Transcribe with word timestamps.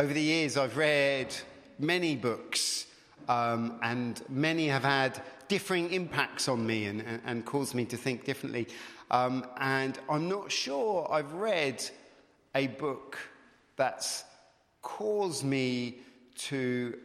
Over 0.00 0.14
the 0.14 0.22
years, 0.22 0.56
I've 0.56 0.78
read 0.78 1.36
many 1.78 2.16
books, 2.16 2.86
um, 3.28 3.78
and 3.82 4.18
many 4.30 4.66
have 4.68 4.82
had 4.82 5.20
differing 5.46 5.92
impacts 5.92 6.48
on 6.48 6.66
me 6.66 6.86
and, 6.86 7.02
and, 7.02 7.20
and 7.26 7.44
caused 7.44 7.74
me 7.74 7.84
to 7.84 7.98
think 7.98 8.24
differently. 8.24 8.66
Um, 9.10 9.44
and 9.58 9.98
I'm 10.08 10.26
not 10.26 10.50
sure 10.50 11.06
I've 11.12 11.34
read 11.34 11.84
a 12.54 12.68
book 12.68 13.18
that's 13.76 14.24
caused 14.80 15.44
me 15.44 15.98
to 16.48 16.96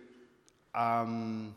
um, 0.73 1.53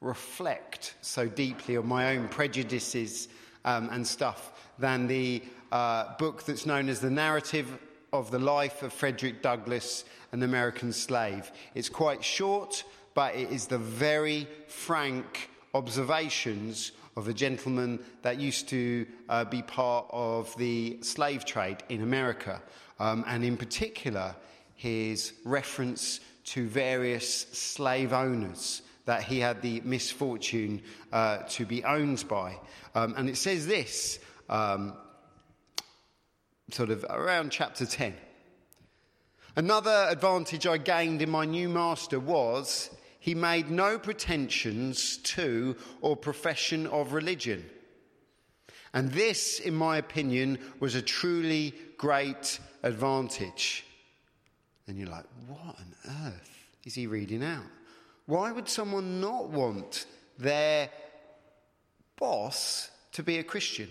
reflect 0.00 0.94
so 1.02 1.28
deeply 1.28 1.76
on 1.76 1.86
my 1.86 2.16
own 2.16 2.28
prejudices 2.28 3.28
um, 3.66 3.90
and 3.92 4.06
stuff 4.06 4.72
than 4.78 5.06
the 5.06 5.42
uh, 5.70 6.16
book 6.16 6.44
that's 6.44 6.64
known 6.64 6.88
as 6.88 7.00
The 7.00 7.10
Narrative 7.10 7.78
of 8.12 8.30
the 8.30 8.38
Life 8.38 8.82
of 8.82 8.92
Frederick 8.92 9.42
Douglass, 9.42 10.04
an 10.32 10.42
American 10.42 10.92
Slave. 10.92 11.50
It's 11.74 11.88
quite 11.88 12.24
short, 12.24 12.84
but 13.14 13.34
it 13.34 13.50
is 13.50 13.66
the 13.66 13.78
very 13.78 14.46
frank 14.66 15.50
observations 15.74 16.92
of 17.16 17.28
a 17.28 17.34
gentleman 17.34 17.98
that 18.22 18.38
used 18.38 18.68
to 18.68 19.06
uh, 19.28 19.44
be 19.44 19.62
part 19.62 20.06
of 20.10 20.56
the 20.56 20.98
slave 21.02 21.44
trade 21.44 21.78
in 21.88 22.02
America, 22.02 22.62
um, 23.00 23.24
and 23.26 23.44
in 23.44 23.56
particular, 23.56 24.34
his 24.74 25.32
reference 25.44 26.20
to 26.44 26.66
various 26.68 27.42
slave 27.52 28.12
owners 28.12 28.82
that 29.04 29.22
he 29.22 29.40
had 29.40 29.60
the 29.62 29.80
misfortune 29.80 30.80
uh, 31.12 31.38
to 31.48 31.66
be 31.66 31.82
owned 31.82 32.26
by. 32.28 32.56
Um, 32.94 33.14
and 33.16 33.28
it 33.28 33.36
says 33.36 33.66
this, 33.66 34.18
um, 34.48 34.94
sort 36.70 36.90
of 36.90 37.04
around 37.08 37.50
chapter 37.50 37.86
10. 37.86 38.14
Another 39.56 40.06
advantage 40.08 40.66
I 40.66 40.78
gained 40.78 41.22
in 41.22 41.30
my 41.30 41.44
new 41.44 41.68
master 41.68 42.20
was 42.20 42.90
he 43.18 43.34
made 43.34 43.70
no 43.70 43.98
pretensions 43.98 45.16
to 45.18 45.76
or 46.00 46.16
profession 46.16 46.86
of 46.86 47.12
religion. 47.12 47.68
And 48.94 49.10
this, 49.12 49.58
in 49.58 49.74
my 49.74 49.98
opinion, 49.98 50.58
was 50.80 50.94
a 50.94 51.02
truly 51.02 51.74
great 51.96 52.60
advantage. 52.82 53.84
And 54.86 54.96
you're 54.96 55.08
like, 55.08 55.26
what 55.46 55.76
on 55.78 55.94
earth 56.26 56.50
is 56.84 56.94
he 56.94 57.06
reading 57.06 57.42
out? 57.42 57.66
Why 58.26 58.52
would 58.52 58.68
someone 58.68 59.20
not 59.20 59.48
want 59.48 60.06
their 60.38 60.90
boss 62.16 62.90
to 63.12 63.22
be 63.22 63.38
a 63.38 63.44
Christian? 63.44 63.90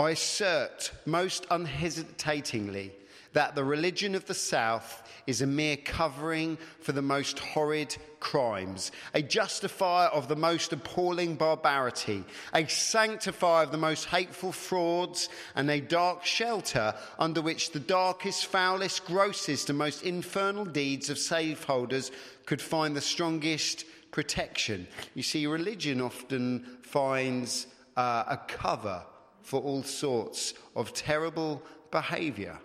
I 0.00 0.12
assert 0.12 0.92
most 1.04 1.46
unhesitatingly 1.50 2.92
that 3.34 3.54
the 3.54 3.64
religion 3.64 4.14
of 4.14 4.24
the 4.24 4.32
South 4.32 5.06
is 5.26 5.42
a 5.42 5.46
mere 5.46 5.76
covering 5.76 6.56
for 6.80 6.92
the 6.92 7.02
most 7.02 7.38
horrid 7.38 7.94
crimes, 8.18 8.92
a 9.12 9.20
justifier 9.20 10.08
of 10.08 10.26
the 10.26 10.36
most 10.36 10.72
appalling 10.72 11.34
barbarity, 11.34 12.24
a 12.54 12.66
sanctifier 12.66 13.64
of 13.64 13.72
the 13.72 13.76
most 13.76 14.06
hateful 14.06 14.52
frauds, 14.52 15.28
and 15.54 15.70
a 15.70 15.82
dark 15.82 16.24
shelter 16.24 16.94
under 17.18 17.42
which 17.42 17.72
the 17.72 17.78
darkest, 17.78 18.46
foulest, 18.46 19.04
grossest, 19.04 19.68
and 19.68 19.78
most 19.78 20.02
infernal 20.02 20.64
deeds 20.64 21.10
of 21.10 21.18
slaveholders 21.18 22.10
could 22.46 22.62
find 22.62 22.96
the 22.96 23.02
strongest 23.02 23.84
protection. 24.12 24.88
You 25.14 25.22
see, 25.22 25.46
religion 25.46 26.00
often 26.00 26.78
finds 26.80 27.66
uh, 27.98 28.24
a 28.28 28.38
cover 28.48 29.02
for 29.42 29.60
all 29.60 29.82
sorts 29.82 30.54
of 30.74 30.92
terrible 30.92 31.62
behaviour 31.90 32.58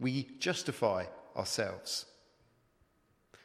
we 0.00 0.28
justify 0.38 1.04
ourselves. 1.36 2.06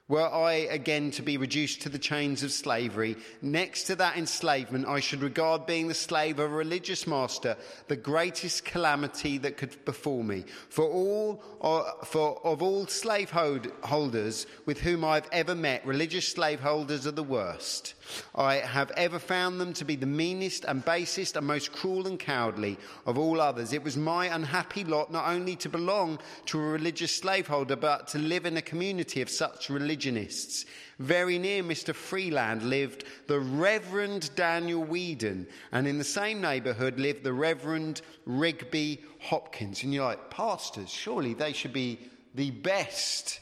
Were 0.10 0.34
I 0.34 0.54
again 0.54 1.12
to 1.12 1.22
be 1.22 1.36
reduced 1.36 1.82
to 1.82 1.90
the 1.90 2.00
chains 2.00 2.42
of 2.42 2.54
slavery, 2.54 3.18
next 3.42 3.84
to 3.86 3.96
that 3.98 4.16
enslavement, 4.16 4.88
I 4.88 5.02
should 5.02 5.22
regard 5.22 5.66
being 5.66 5.90
the 5.90 5.94
slave 5.94 6.40
of 6.40 6.50
a 6.50 6.56
religious 6.56 7.06
master 7.06 7.58
the 7.90 7.98
greatest 7.98 8.64
calamity 8.64 9.38
that 9.40 9.58
could 9.58 9.84
befall 9.84 10.24
me. 10.24 10.46
For 10.70 10.86
all, 10.86 11.44
uh, 11.60 12.06
for 12.06 12.40
of 12.46 12.62
all 12.62 12.88
slaveholders 12.88 14.48
with 14.66 14.80
whom 14.80 15.04
I 15.04 15.16
have 15.16 15.28
ever 15.34 15.56
met, 15.56 15.86
religious 15.86 16.30
slaveholders 16.30 17.06
are 17.06 17.12
the 17.12 17.22
worst. 17.22 17.94
I 18.36 18.56
have 18.56 18.92
ever 18.92 19.20
found 19.20 19.60
them 19.60 19.74
to 19.74 19.86
be 19.86 19.96
the 19.96 20.06
meanest 20.06 20.66
and 20.66 20.84
basest 20.84 21.36
and 21.36 21.46
most 21.46 21.72
cruel 21.72 22.08
and 22.08 22.20
cowardly 22.20 22.78
of 23.06 23.18
all 23.18 23.42
others. 23.42 23.74
It 23.74 23.84
was 23.84 23.98
my 23.98 24.28
unhappy 24.28 24.84
lot 24.84 25.12
not 25.12 25.28
only 25.28 25.56
to 25.58 25.70
belong 25.70 26.20
to 26.48 26.60
a 26.60 26.64
religious 26.64 27.16
slaveholder, 27.16 27.76
but 27.76 28.08
to 28.10 28.20
live 28.20 28.46
in 28.46 28.58
a 28.58 28.62
community 28.62 29.22
of 29.22 29.30
such 29.30 29.70
religionists. 29.70 30.66
Very 31.00 31.38
near 31.38 31.64
Mr. 31.64 31.94
Freeland 31.94 32.64
lived 32.64 33.04
the 33.28 33.40
Reverend 33.40 34.32
Daniel 34.36 34.84
Weeden, 34.84 35.48
and 35.72 35.88
in 35.88 35.98
the 35.98 36.04
same 36.04 36.42
neighbourhood 36.42 37.00
lived 37.00 37.24
the 37.24 37.34
Reverend 37.34 38.02
Rigby 38.26 39.02
Hopkins. 39.20 39.84
And 39.84 39.94
you're 39.94 40.06
like, 40.06 40.30
pastors, 40.30 40.90
surely 40.90 41.34
they 41.34 41.54
should 41.54 41.74
be 41.74 42.00
the 42.34 42.52
best 42.52 43.40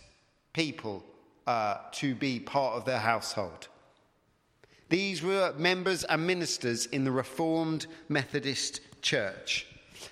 people 0.53 1.05
uh, 1.47 1.77
to 1.91 2.15
be 2.15 2.39
part 2.39 2.75
of 2.75 2.85
their 2.85 2.99
household. 2.99 3.67
These 4.89 5.23
were 5.23 5.53
members 5.57 6.03
and 6.03 6.27
ministers 6.27 6.85
in 6.85 7.05
the 7.05 7.11
Reformed 7.11 7.87
Methodist 8.07 8.81
Church. 9.01 9.65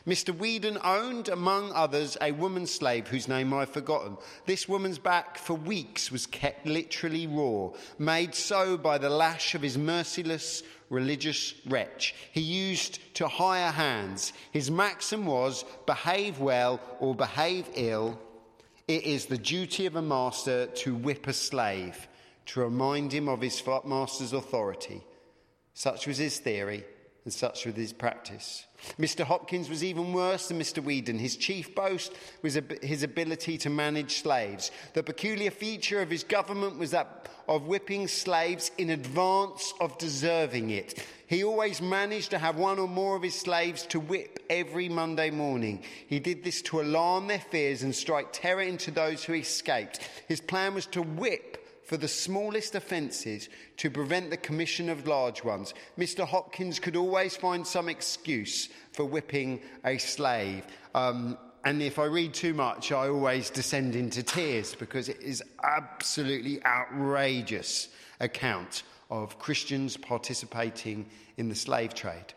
Mr. 0.08 0.36
Weeden 0.36 0.80
owned, 0.84 1.30
among 1.30 1.72
others, 1.74 2.18
a 2.20 2.32
woman 2.32 2.66
slave 2.66 3.08
whose 3.08 3.28
name 3.28 3.54
I've 3.54 3.70
forgotten. 3.70 4.18
This 4.46 4.68
woman's 4.68 4.98
back 4.98 5.38
for 5.38 5.54
weeks 5.54 6.12
was 6.12 6.26
kept 6.26 6.66
literally 6.66 7.28
raw, 7.28 7.70
made 8.00 8.34
so 8.34 8.76
by 8.76 8.98
the 8.98 9.10
lash 9.10 9.54
of 9.54 9.62
his 9.62 9.78
merciless 9.78 10.64
religious 10.90 11.54
wretch. 11.68 12.16
He 12.32 12.42
used 12.42 13.00
to 13.16 13.28
hire 13.28 13.72
hands. 13.72 14.34
His 14.52 14.72
maxim 14.72 15.26
was 15.26 15.66
behave 15.86 16.40
well 16.40 16.80
or 17.00 17.14
behave 17.14 17.70
ill. 17.76 18.20
It 18.88 19.04
is 19.04 19.28
the 19.28 19.38
duty 19.38 19.86
of 19.86 19.96
a 19.96 20.02
master 20.02 20.66
to 20.66 20.96
whip 20.96 21.28
a 21.28 21.34
slave 21.34 22.08
to 22.48 22.62
remind 22.62 23.12
him 23.12 23.28
of 23.28 23.42
his 23.42 23.62
master's 23.86 24.34
authority. 24.34 25.04
Such 25.74 26.08
was 26.08 26.18
his 26.18 26.40
theory, 26.40 26.84
and 27.24 27.34
such 27.34 27.66
was 27.66 27.76
his 27.76 27.94
practice. 27.94 28.66
Mr. 29.00 29.24
Hopkins 29.24 29.70
was 29.70 29.84
even 29.84 30.14
worse 30.14 30.48
than 30.48 30.60
Mr. 30.60 30.84
Weeden. 30.84 31.20
His 31.20 31.38
chief 31.38 31.74
boast 31.74 32.14
was 32.42 32.60
his 32.82 33.04
ability 33.04 33.58
to 33.60 33.70
manage 33.70 34.22
slaves. 34.22 34.72
The 34.94 35.04
peculiar 35.04 35.52
feature 35.52 36.02
of 36.02 36.10
his 36.10 36.24
government 36.24 36.78
was 36.78 36.92
that 36.92 37.30
of 37.48 37.68
whipping 37.68 38.08
slaves 38.08 38.72
in 38.78 38.90
advance 38.90 39.74
of 39.82 39.98
deserving 39.98 40.70
it. 40.70 41.06
He 41.28 41.44
always 41.44 41.82
managed 41.82 42.32
to 42.32 42.40
have 42.40 42.58
one 42.58 42.80
or 42.80 42.88
more 42.88 43.16
of 43.16 43.24
his 43.24 43.36
slaves 43.36 43.86
to 43.88 44.00
whip 44.00 44.40
every 44.50 44.88
Monday 44.88 45.30
morning. 45.30 45.84
He 46.08 46.20
did 46.20 46.44
this 46.44 46.62
to 46.64 46.82
alarm 46.82 47.28
their 47.28 47.40
fears 47.40 47.84
and 47.84 47.96
strike 47.96 48.32
terror 48.32 48.62
into 48.62 48.92
those 48.92 49.24
who 49.24 49.34
escaped. 49.34 50.00
His 50.28 50.42
plan 50.42 50.74
was 50.74 50.86
to 50.88 51.02
whip 51.02 51.63
for 51.94 51.98
the 51.98 52.08
smallest 52.08 52.74
offences 52.74 53.50
to 53.78 53.88
prevent 53.92 54.32
the 54.32 54.38
commission 54.38 54.90
of 54.90 55.06
large 55.06 55.44
ones. 55.44 55.76
Mr. 55.96 56.26
Hopkins 56.26 56.80
could 56.80 56.96
always 56.96 57.36
find 57.36 57.68
some 57.68 57.88
excuse 57.88 58.70
for 58.94 59.06
whipping 59.06 59.62
a 59.86 60.00
slave. 60.00 60.66
Um, 60.96 61.38
and 61.64 61.84
if 61.84 62.00
I 62.00 62.06
read 62.06 62.34
too 62.34 62.56
much, 62.56 62.92
I 62.92 63.10
always 63.10 63.52
descend 63.52 63.96
into 63.96 64.24
tears 64.24 64.74
because 64.74 65.08
it 65.08 65.22
is 65.22 65.44
absolutely 65.64 66.66
outrageous 66.66 67.90
account 68.20 68.82
of 69.12 69.38
Christians 69.38 69.96
participating 69.96 71.06
in 71.38 71.48
the 71.48 71.54
slave 71.54 71.94
trade 71.94 72.34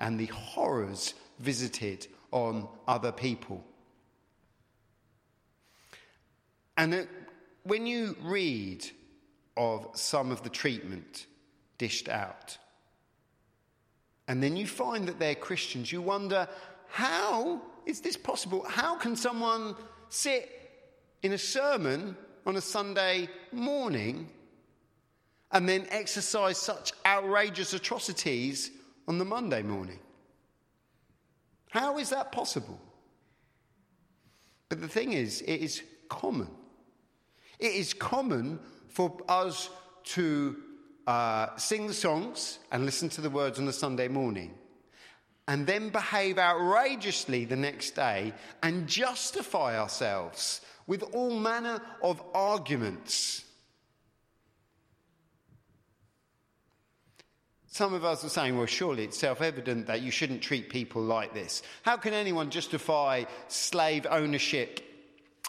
and 0.00 0.18
the 0.18 0.26
horrors 0.26 1.14
visited 1.38 2.08
on 2.32 2.66
other 2.88 3.12
people. 3.12 3.64
And 6.76 7.06
when 7.66 7.86
you 7.86 8.16
read 8.22 8.86
of 9.56 9.88
some 9.94 10.30
of 10.30 10.42
the 10.42 10.48
treatment 10.48 11.26
dished 11.78 12.08
out, 12.08 12.58
and 14.28 14.42
then 14.42 14.56
you 14.56 14.66
find 14.66 15.08
that 15.08 15.18
they're 15.18 15.34
Christians, 15.34 15.90
you 15.90 16.00
wonder, 16.00 16.48
how 16.88 17.60
is 17.84 18.00
this 18.00 18.16
possible? 18.16 18.64
How 18.68 18.96
can 18.96 19.16
someone 19.16 19.76
sit 20.08 20.50
in 21.22 21.32
a 21.32 21.38
sermon 21.38 22.16
on 22.44 22.56
a 22.56 22.60
Sunday 22.60 23.28
morning 23.52 24.28
and 25.52 25.68
then 25.68 25.86
exercise 25.90 26.58
such 26.58 26.92
outrageous 27.04 27.72
atrocities 27.72 28.70
on 29.06 29.18
the 29.18 29.24
Monday 29.24 29.62
morning? 29.62 30.00
How 31.70 31.98
is 31.98 32.10
that 32.10 32.32
possible? 32.32 32.80
But 34.68 34.80
the 34.80 34.88
thing 34.88 35.12
is, 35.12 35.42
it 35.42 35.60
is 35.60 35.82
common. 36.08 36.48
It 37.58 37.72
is 37.72 37.94
common 37.94 38.58
for 38.88 39.16
us 39.28 39.70
to 40.04 40.56
uh, 41.06 41.56
sing 41.56 41.86
the 41.86 41.94
songs 41.94 42.58
and 42.72 42.84
listen 42.84 43.08
to 43.10 43.20
the 43.20 43.30
words 43.30 43.58
on 43.58 43.68
a 43.68 43.72
Sunday 43.72 44.08
morning, 44.08 44.54
and 45.48 45.66
then 45.66 45.90
behave 45.90 46.38
outrageously 46.38 47.44
the 47.44 47.56
next 47.56 47.92
day 47.92 48.32
and 48.62 48.88
justify 48.88 49.78
ourselves 49.78 50.60
with 50.86 51.02
all 51.14 51.38
manner 51.38 51.80
of 52.02 52.22
arguments. 52.34 53.44
Some 57.76 57.92
of 57.92 58.04
us 58.06 58.24
are 58.24 58.30
saying, 58.30 58.56
well, 58.56 58.66
surely 58.66 59.04
it's 59.04 59.18
self 59.18 59.42
evident 59.42 59.86
that 59.88 60.00
you 60.00 60.10
shouldn't 60.10 60.40
treat 60.40 60.70
people 60.70 61.02
like 61.02 61.34
this. 61.34 61.62
How 61.82 61.98
can 61.98 62.14
anyone 62.14 62.48
justify 62.48 63.24
slave 63.48 64.06
ownership 64.10 64.80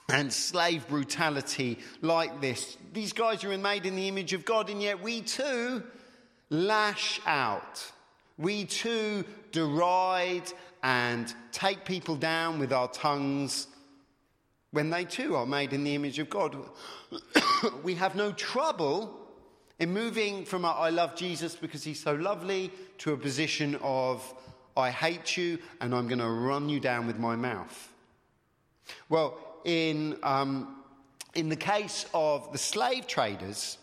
and 0.10 0.32
slave 0.32 0.88
brutality 0.88 1.80
like 2.02 2.42
this? 2.42 2.78
These 2.94 3.14
guys 3.14 3.44
are 3.44 3.58
made 3.58 3.86
in 3.86 3.96
the 3.96 4.08
image 4.08 4.34
of 4.34 4.46
God, 4.46 4.70
and 4.70 4.82
yet 4.82 5.02
we 5.02 5.22
too 5.22 5.84
lash 6.50 7.20
out. 7.26 7.92
We 8.38 8.66
too 8.66 9.26
deride 9.52 10.52
and 10.84 11.34
take 11.52 11.86
people 11.86 12.16
down 12.16 12.60
with 12.60 12.72
our 12.72 12.88
tongues 12.88 13.68
when 14.72 14.90
they 14.90 15.06
too 15.06 15.36
are 15.36 15.46
made 15.46 15.74
in 15.74 15.84
the 15.84 15.96
image 15.96 16.20
of 16.20 16.30
God. 16.30 16.56
we 17.84 17.96
have 17.96 18.16
no 18.16 18.32
trouble 18.32 19.14
in 19.80 19.94
moving 19.94 20.46
from 20.46 20.66
I 20.66 20.90
love 20.90 21.16
Jesus 21.16 21.56
because 21.56 21.84
he's 21.84 22.02
so 22.02 22.14
lovely 22.14 22.72
to 23.00 23.14
a 23.14 23.18
position 23.18 23.76
of 23.82 24.34
I 24.76 24.92
hate 24.92 25.38
you 25.38 25.58
and 25.82 25.94
I'm 25.94 26.08
going 26.08 26.20
to 26.20 26.30
run 26.30 26.70
you 26.70 26.80
down 26.80 27.08
with 27.08 27.18
my 27.18 27.36
mouth. 27.36 27.92
Well, 29.10 29.38
in, 29.66 30.18
um, 30.24 30.84
in 31.36 31.50
the 31.50 31.56
case 31.56 32.06
of 32.14 32.52
the 32.52 32.58
slave 32.58 33.08
traders, 33.08 33.78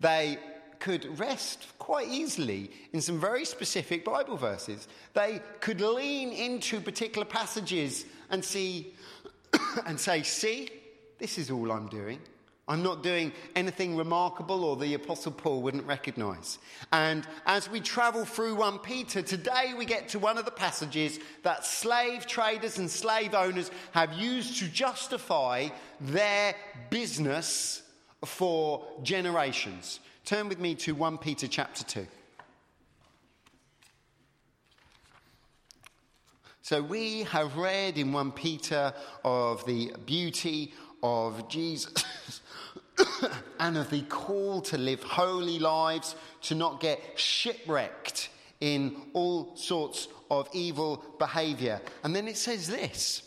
they 0.00 0.38
could 0.78 1.18
rest 1.18 1.66
quite 1.78 2.08
easily 2.08 2.70
in 2.92 3.00
some 3.00 3.20
very 3.20 3.44
specific 3.44 4.04
Bible 4.04 4.36
verses. 4.36 4.88
They 5.14 5.40
could 5.60 5.80
lean 5.80 6.32
into 6.32 6.80
particular 6.80 7.24
passages 7.24 8.04
and 8.30 8.44
see 8.44 8.94
and 9.86 9.98
say, 9.98 10.22
see, 10.22 10.70
this 11.18 11.38
is 11.38 11.50
all 11.50 11.72
I'm 11.72 11.88
doing. 11.88 12.20
I'm 12.68 12.82
not 12.82 13.04
doing 13.04 13.32
anything 13.54 13.96
remarkable 13.96 14.64
or 14.64 14.76
the 14.76 14.94
Apostle 14.94 15.30
Paul 15.30 15.62
wouldn't 15.62 15.86
recognize. 15.86 16.58
And 16.92 17.24
as 17.46 17.70
we 17.70 17.80
travel 17.80 18.24
through 18.24 18.56
1 18.56 18.80
Peter, 18.80 19.22
today 19.22 19.74
we 19.78 19.84
get 19.84 20.08
to 20.08 20.18
one 20.18 20.36
of 20.36 20.44
the 20.44 20.50
passages 20.50 21.20
that 21.44 21.64
slave 21.64 22.26
traders 22.26 22.78
and 22.78 22.90
slave 22.90 23.34
owners 23.34 23.70
have 23.92 24.14
used 24.14 24.58
to 24.58 24.68
justify 24.68 25.68
their 26.00 26.56
business 26.90 27.82
for 28.24 28.84
generations. 29.04 30.00
Turn 30.24 30.48
with 30.48 30.58
me 30.58 30.74
to 30.74 30.94
1 30.96 31.18
Peter 31.18 31.46
chapter 31.46 31.84
2. 31.84 32.06
So 36.62 36.82
we 36.82 37.22
have 37.22 37.56
read 37.56 37.96
in 37.96 38.12
1 38.12 38.32
Peter 38.32 38.92
of 39.24 39.64
the 39.66 39.92
beauty 40.04 40.72
of 41.00 41.48
Jesus 41.48 41.92
and 43.60 43.76
of 43.76 43.90
the 43.90 44.02
call 44.02 44.60
to 44.62 44.78
live 44.78 45.02
holy 45.02 45.58
lives, 45.58 46.14
to 46.42 46.54
not 46.54 46.80
get 46.80 47.00
shipwrecked 47.16 48.30
in 48.60 48.96
all 49.12 49.54
sorts 49.56 50.08
of 50.30 50.48
evil 50.52 51.04
behavior. 51.18 51.80
And 52.04 52.14
then 52.14 52.28
it 52.28 52.36
says 52.36 52.66
this. 52.66 53.22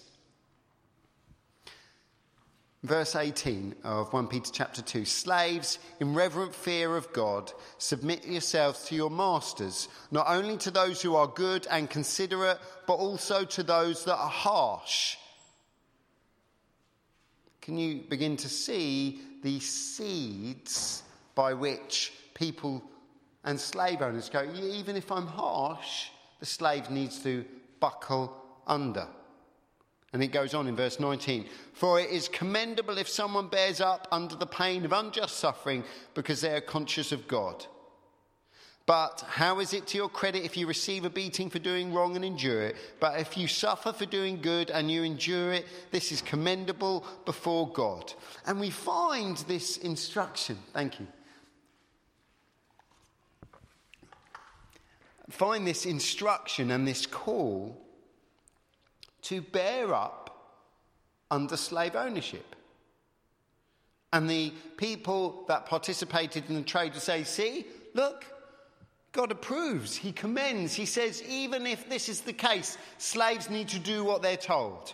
Verse 2.83 3.17
18 3.17 3.75
of 3.83 4.13
1 4.13 4.27
Peter 4.27 4.51
chapter 4.53 4.81
2 4.81 5.03
Slaves, 5.03 5.79
in 5.99 6.13
reverent 6.13 6.55
fear 6.55 6.95
of 6.95 7.11
God, 7.11 7.51
submit 7.77 8.25
yourselves 8.25 8.85
to 8.85 8.95
your 8.95 9.09
masters, 9.09 9.89
not 10.11 10.27
only 10.29 10.55
to 10.57 10.71
those 10.71 11.01
who 11.01 11.15
are 11.15 11.27
good 11.27 11.67
and 11.69 11.89
considerate, 11.89 12.57
but 12.87 12.93
also 12.93 13.43
to 13.43 13.63
those 13.63 14.05
that 14.05 14.15
are 14.15 14.29
harsh. 14.29 15.17
Can 17.59 17.77
you 17.77 18.01
begin 18.07 18.37
to 18.37 18.47
see 18.47 19.19
the 19.41 19.59
seeds 19.59 21.03
by 21.35 21.53
which 21.53 22.13
people 22.33 22.83
and 23.43 23.59
slave 23.59 24.01
owners 24.01 24.29
go, 24.29 24.43
even 24.55 24.95
if 24.95 25.11
I'm 25.11 25.27
harsh, 25.27 26.09
the 26.39 26.45
slave 26.45 26.89
needs 26.89 27.21
to 27.23 27.45
buckle 27.79 28.35
under. 28.67 29.07
And 30.11 30.23
it 30.23 30.31
goes 30.31 30.53
on 30.53 30.67
in 30.67 30.75
verse 30.75 30.99
19 30.99 31.45
For 31.73 31.99
it 31.99 32.09
is 32.09 32.27
commendable 32.27 32.97
if 32.97 33.07
someone 33.07 33.47
bears 33.47 33.79
up 33.79 34.07
under 34.11 34.35
the 34.35 34.47
pain 34.47 34.85
of 34.85 34.93
unjust 34.93 35.37
suffering 35.37 35.83
because 36.13 36.41
they 36.41 36.53
are 36.55 36.61
conscious 36.61 37.11
of 37.11 37.27
God. 37.27 37.65
But 38.89 39.23
how 39.27 39.59
is 39.59 39.75
it 39.75 39.85
to 39.89 39.97
your 39.97 40.09
credit 40.09 40.43
if 40.43 40.57
you 40.57 40.65
receive 40.65 41.05
a 41.05 41.11
beating 41.11 41.51
for 41.51 41.59
doing 41.59 41.93
wrong 41.93 42.15
and 42.15 42.25
endure 42.25 42.63
it? 42.63 42.75
But 42.99 43.19
if 43.19 43.37
you 43.37 43.47
suffer 43.47 43.93
for 43.93 44.07
doing 44.07 44.41
good 44.41 44.71
and 44.71 44.89
you 44.89 45.03
endure 45.03 45.53
it, 45.53 45.67
this 45.91 46.11
is 46.11 46.23
commendable 46.23 47.05
before 47.23 47.71
God. 47.71 48.11
And 48.47 48.59
we 48.59 48.71
find 48.71 49.37
this 49.47 49.77
instruction. 49.77 50.57
Thank 50.73 50.99
you. 50.99 51.05
Find 55.29 55.67
this 55.67 55.85
instruction 55.85 56.71
and 56.71 56.87
this 56.87 57.05
call 57.05 57.79
to 59.21 59.43
bear 59.43 59.93
up 59.93 60.65
under 61.29 61.57
slave 61.57 61.95
ownership. 61.95 62.55
And 64.11 64.27
the 64.27 64.51
people 64.77 65.45
that 65.47 65.67
participated 65.67 66.45
in 66.49 66.55
the 66.55 66.63
trade 66.63 66.93
would 66.93 67.03
say, 67.03 67.23
See, 67.23 67.67
look, 67.93 68.25
God 69.11 69.31
approves, 69.31 69.95
He 69.95 70.11
commends, 70.11 70.73
He 70.73 70.85
says, 70.85 71.23
even 71.23 71.65
if 71.65 71.89
this 71.89 72.09
is 72.09 72.21
the 72.21 72.33
case, 72.33 72.77
slaves 72.97 73.49
need 73.49 73.69
to 73.69 73.79
do 73.79 74.03
what 74.03 74.21
they're 74.21 74.37
told. 74.37 74.93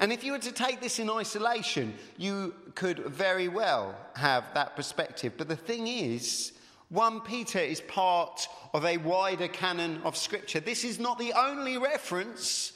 And 0.00 0.12
if 0.12 0.24
you 0.24 0.32
were 0.32 0.38
to 0.38 0.52
take 0.52 0.80
this 0.80 0.98
in 0.98 1.08
isolation, 1.08 1.94
you 2.16 2.54
could 2.74 2.98
very 3.00 3.46
well 3.46 3.94
have 4.16 4.44
that 4.54 4.74
perspective. 4.74 5.34
But 5.36 5.48
the 5.48 5.56
thing 5.56 5.86
is, 5.86 6.52
1 6.88 7.20
Peter 7.20 7.60
is 7.60 7.80
part 7.82 8.48
of 8.74 8.84
a 8.84 8.96
wider 8.96 9.48
canon 9.48 10.00
of 10.02 10.16
Scripture. 10.16 10.58
This 10.58 10.84
is 10.84 10.98
not 10.98 11.18
the 11.18 11.32
only 11.34 11.78
reference 11.78 12.72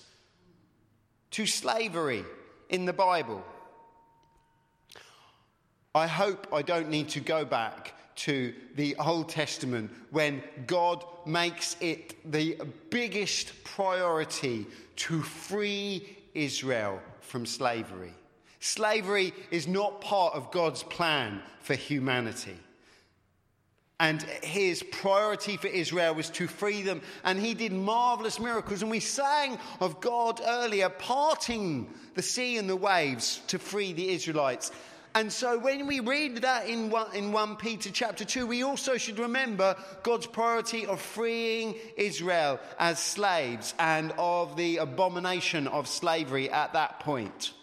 to 1.32 1.46
slavery 1.46 2.24
in 2.68 2.84
the 2.84 2.92
Bible. 2.92 3.44
I 5.94 6.06
hope 6.06 6.46
I 6.52 6.62
don't 6.62 6.90
need 6.90 7.08
to 7.10 7.20
go 7.20 7.44
back 7.44 7.94
to 8.16 8.54
the 8.74 8.96
Old 8.96 9.28
Testament 9.28 9.90
when 10.10 10.42
God 10.66 11.04
makes 11.24 11.76
it 11.80 12.14
the 12.30 12.58
biggest 12.90 13.64
priority 13.64 14.66
to 14.96 15.22
free 15.22 16.16
Israel 16.34 17.00
from 17.20 17.46
slavery. 17.46 18.12
Slavery 18.60 19.32
is 19.50 19.68
not 19.68 20.00
part 20.00 20.34
of 20.34 20.50
God's 20.50 20.82
plan 20.82 21.40
for 21.60 21.74
humanity. 21.74 22.58
And 23.98 24.22
his 24.42 24.82
priority 24.82 25.56
for 25.56 25.68
Israel 25.68 26.14
was 26.14 26.28
to 26.30 26.46
free 26.46 26.82
them. 26.82 27.00
And 27.24 27.38
he 27.38 27.54
did 27.54 27.72
marvelous 27.72 28.38
miracles. 28.38 28.82
And 28.82 28.90
we 28.90 29.00
sang 29.00 29.58
of 29.80 30.00
God 30.00 30.40
earlier 30.44 30.90
parting 30.90 31.88
the 32.14 32.22
sea 32.22 32.58
and 32.58 32.68
the 32.68 32.76
waves 32.76 33.40
to 33.46 33.58
free 33.58 33.94
the 33.94 34.10
Israelites. 34.10 34.70
And 35.16 35.32
so 35.32 35.58
when 35.58 35.86
we 35.86 36.00
read 36.00 36.42
that 36.42 36.68
in 36.68 36.90
1, 36.90 37.14
in 37.14 37.32
1 37.32 37.56
Peter 37.56 37.88
chapter 37.90 38.22
2, 38.22 38.46
we 38.46 38.62
also 38.62 38.98
should 38.98 39.18
remember 39.18 39.74
God's 40.02 40.26
priority 40.26 40.84
of 40.84 41.00
freeing 41.00 41.74
Israel 41.96 42.60
as 42.78 42.98
slaves 42.98 43.72
and 43.78 44.12
of 44.18 44.58
the 44.58 44.76
abomination 44.76 45.68
of 45.68 45.88
slavery 45.88 46.50
at 46.50 46.74
that 46.74 47.00
point. 47.00 47.54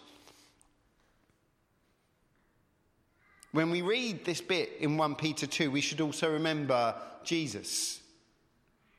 When 3.51 3.69
we 3.69 3.83
read 3.83 4.25
this 4.25 4.41
bit 4.41 4.71
in 4.79 4.97
1 4.97 5.13
Peter 5.13 5.45
2, 5.45 5.69
we 5.69 5.81
should 5.81 6.01
also 6.01 6.33
remember 6.33 6.95
Jesus. 7.23 7.99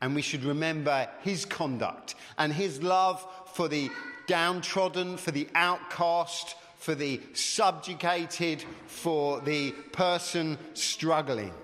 And 0.00 0.14
we 0.14 0.22
should 0.22 0.44
remember 0.44 1.08
his 1.22 1.44
conduct 1.44 2.14
and 2.38 2.52
his 2.52 2.80
love 2.84 3.26
for 3.54 3.66
the 3.66 3.90
downtrodden, 4.28 5.16
for 5.16 5.32
the 5.32 5.48
outcast, 5.56 6.54
for 6.84 6.94
the 6.94 7.18
subjugated, 7.32 8.62
for 8.86 9.40
the 9.40 9.70
person 9.92 10.58
struggling. 10.74 11.54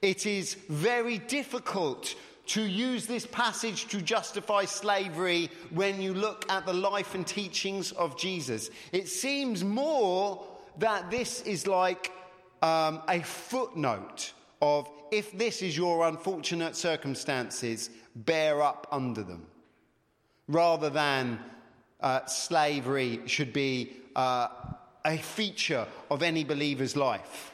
It 0.00 0.24
is 0.24 0.54
very 0.70 1.18
difficult 1.18 2.14
to 2.46 2.62
use 2.62 3.06
this 3.06 3.26
passage 3.26 3.86
to 3.88 4.00
justify 4.00 4.64
slavery 4.64 5.50
when 5.68 6.00
you 6.00 6.14
look 6.14 6.50
at 6.50 6.64
the 6.64 6.72
life 6.72 7.14
and 7.14 7.26
teachings 7.26 7.92
of 7.92 8.16
Jesus. 8.16 8.70
It 8.90 9.06
seems 9.06 9.62
more 9.62 10.42
that 10.78 11.10
this 11.10 11.42
is 11.42 11.66
like 11.66 12.10
um, 12.62 13.02
a 13.06 13.20
footnote 13.20 14.32
of 14.62 14.88
if 15.10 15.36
this 15.36 15.60
is 15.60 15.76
your 15.76 16.08
unfortunate 16.08 16.74
circumstances, 16.74 17.90
bear 18.16 18.62
up 18.62 18.86
under 18.90 19.22
them, 19.22 19.46
rather 20.48 20.88
than 20.88 21.38
uh, 22.00 22.26
slavery 22.26 23.20
should 23.26 23.52
be 23.52 23.92
uh, 24.16 24.48
a 25.04 25.18
feature 25.18 25.86
of 26.10 26.22
any 26.22 26.44
believer's 26.44 26.96
life. 26.96 27.52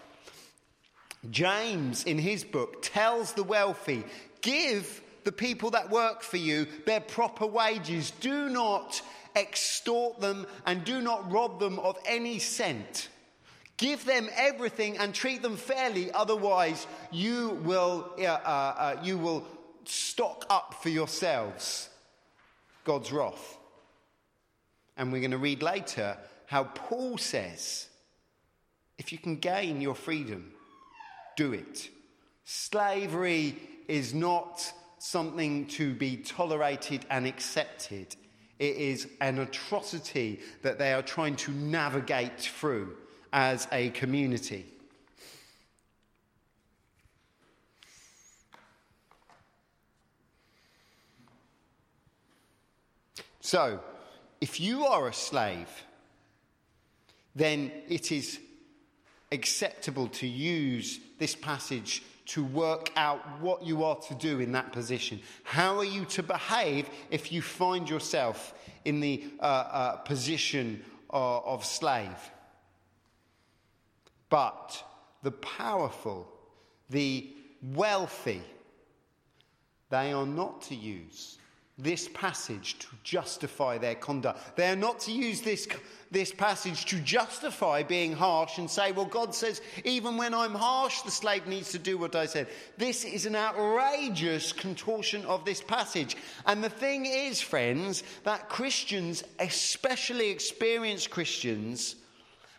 James, 1.30 2.04
in 2.04 2.18
his 2.18 2.44
book, 2.44 2.78
tells 2.82 3.32
the 3.32 3.42
wealthy 3.42 4.04
give 4.40 5.02
the 5.24 5.32
people 5.32 5.70
that 5.70 5.90
work 5.90 6.22
for 6.22 6.38
you 6.38 6.66
their 6.86 7.00
proper 7.00 7.46
wages. 7.46 8.10
Do 8.10 8.48
not 8.48 9.02
extort 9.36 10.20
them, 10.20 10.46
and 10.66 10.84
do 10.84 11.00
not 11.00 11.30
rob 11.30 11.60
them 11.60 11.78
of 11.78 11.98
any 12.04 12.38
cent. 12.38 13.08
Give 13.76 14.04
them 14.04 14.28
everything 14.34 14.98
and 14.98 15.14
treat 15.14 15.40
them 15.40 15.56
fairly, 15.56 16.10
otherwise, 16.12 16.86
you 17.10 17.60
will, 17.64 18.12
uh, 18.18 18.24
uh, 18.24 19.00
you 19.02 19.16
will 19.16 19.46
stock 19.84 20.44
up 20.50 20.74
for 20.82 20.88
yourselves 20.88 21.88
God's 22.84 23.12
wrath. 23.12 23.56
And 24.96 25.12
we're 25.12 25.20
going 25.20 25.30
to 25.30 25.38
read 25.38 25.62
later 25.62 26.16
how 26.46 26.64
Paul 26.64 27.16
says 27.18 27.88
if 28.98 29.12
you 29.12 29.18
can 29.18 29.36
gain 29.36 29.80
your 29.80 29.94
freedom, 29.94 30.52
do 31.36 31.54
it. 31.54 31.88
Slavery 32.44 33.56
is 33.88 34.12
not 34.12 34.70
something 34.98 35.66
to 35.68 35.94
be 35.94 36.18
tolerated 36.18 37.06
and 37.08 37.26
accepted. 37.26 38.14
It 38.58 38.76
is 38.76 39.08
an 39.22 39.38
atrocity 39.38 40.40
that 40.60 40.78
they 40.78 40.92
are 40.92 41.00
trying 41.00 41.36
to 41.36 41.50
navigate 41.50 42.40
through 42.40 42.96
as 43.32 43.66
a 43.72 43.88
community. 43.90 44.66
So, 53.40 53.80
if 54.40 54.58
you 54.58 54.86
are 54.86 55.08
a 55.08 55.12
slave, 55.12 55.68
then 57.34 57.70
it 57.88 58.10
is 58.10 58.40
acceptable 59.32 60.08
to 60.08 60.26
use 60.26 60.98
this 61.18 61.34
passage 61.34 62.02
to 62.26 62.44
work 62.44 62.90
out 62.96 63.20
what 63.40 63.62
you 63.62 63.84
are 63.84 63.96
to 63.96 64.14
do 64.14 64.40
in 64.40 64.52
that 64.52 64.72
position. 64.72 65.20
How 65.42 65.78
are 65.78 65.84
you 65.84 66.04
to 66.06 66.22
behave 66.22 66.88
if 67.10 67.32
you 67.32 67.42
find 67.42 67.88
yourself 67.88 68.54
in 68.84 69.00
the 69.00 69.24
uh, 69.40 69.42
uh, 69.42 69.96
position 69.96 70.82
of, 71.10 71.44
of 71.44 71.64
slave? 71.64 72.30
But 74.28 74.82
the 75.22 75.32
powerful, 75.32 76.28
the 76.88 77.34
wealthy, 77.62 78.42
they 79.90 80.12
are 80.12 80.26
not 80.26 80.62
to 80.62 80.76
use 80.76 81.39
this 81.82 82.08
passage 82.12 82.78
to 82.78 82.86
justify 83.02 83.78
their 83.78 83.94
conduct. 83.94 84.56
They 84.56 84.70
are 84.70 84.76
not 84.76 85.00
to 85.00 85.12
use 85.12 85.40
this, 85.40 85.66
this 86.10 86.32
passage 86.32 86.84
to 86.86 87.00
justify 87.00 87.82
being 87.82 88.12
harsh 88.12 88.58
and 88.58 88.70
say, 88.70 88.92
well, 88.92 89.06
God 89.06 89.34
says, 89.34 89.60
even 89.84 90.16
when 90.16 90.34
I'm 90.34 90.54
harsh, 90.54 91.02
the 91.02 91.10
slave 91.10 91.46
needs 91.46 91.70
to 91.72 91.78
do 91.78 91.98
what 91.98 92.14
I 92.14 92.26
said. 92.26 92.48
This 92.76 93.04
is 93.04 93.26
an 93.26 93.36
outrageous 93.36 94.52
contortion 94.52 95.24
of 95.24 95.44
this 95.44 95.62
passage. 95.62 96.16
And 96.46 96.62
the 96.62 96.70
thing 96.70 97.06
is, 97.06 97.40
friends, 97.40 98.02
that 98.24 98.48
Christians, 98.48 99.24
especially 99.38 100.30
experienced 100.30 101.10
Christians, 101.10 101.96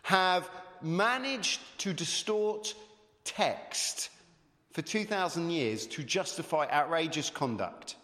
have 0.02 0.50
managed 0.82 1.60
to 1.78 1.92
distort 1.92 2.74
text 3.24 4.10
for 4.72 4.82
2,000 4.82 5.50
years 5.50 5.86
to 5.86 6.02
justify 6.02 6.66
outrageous 6.70 7.30
conduct. 7.30 7.96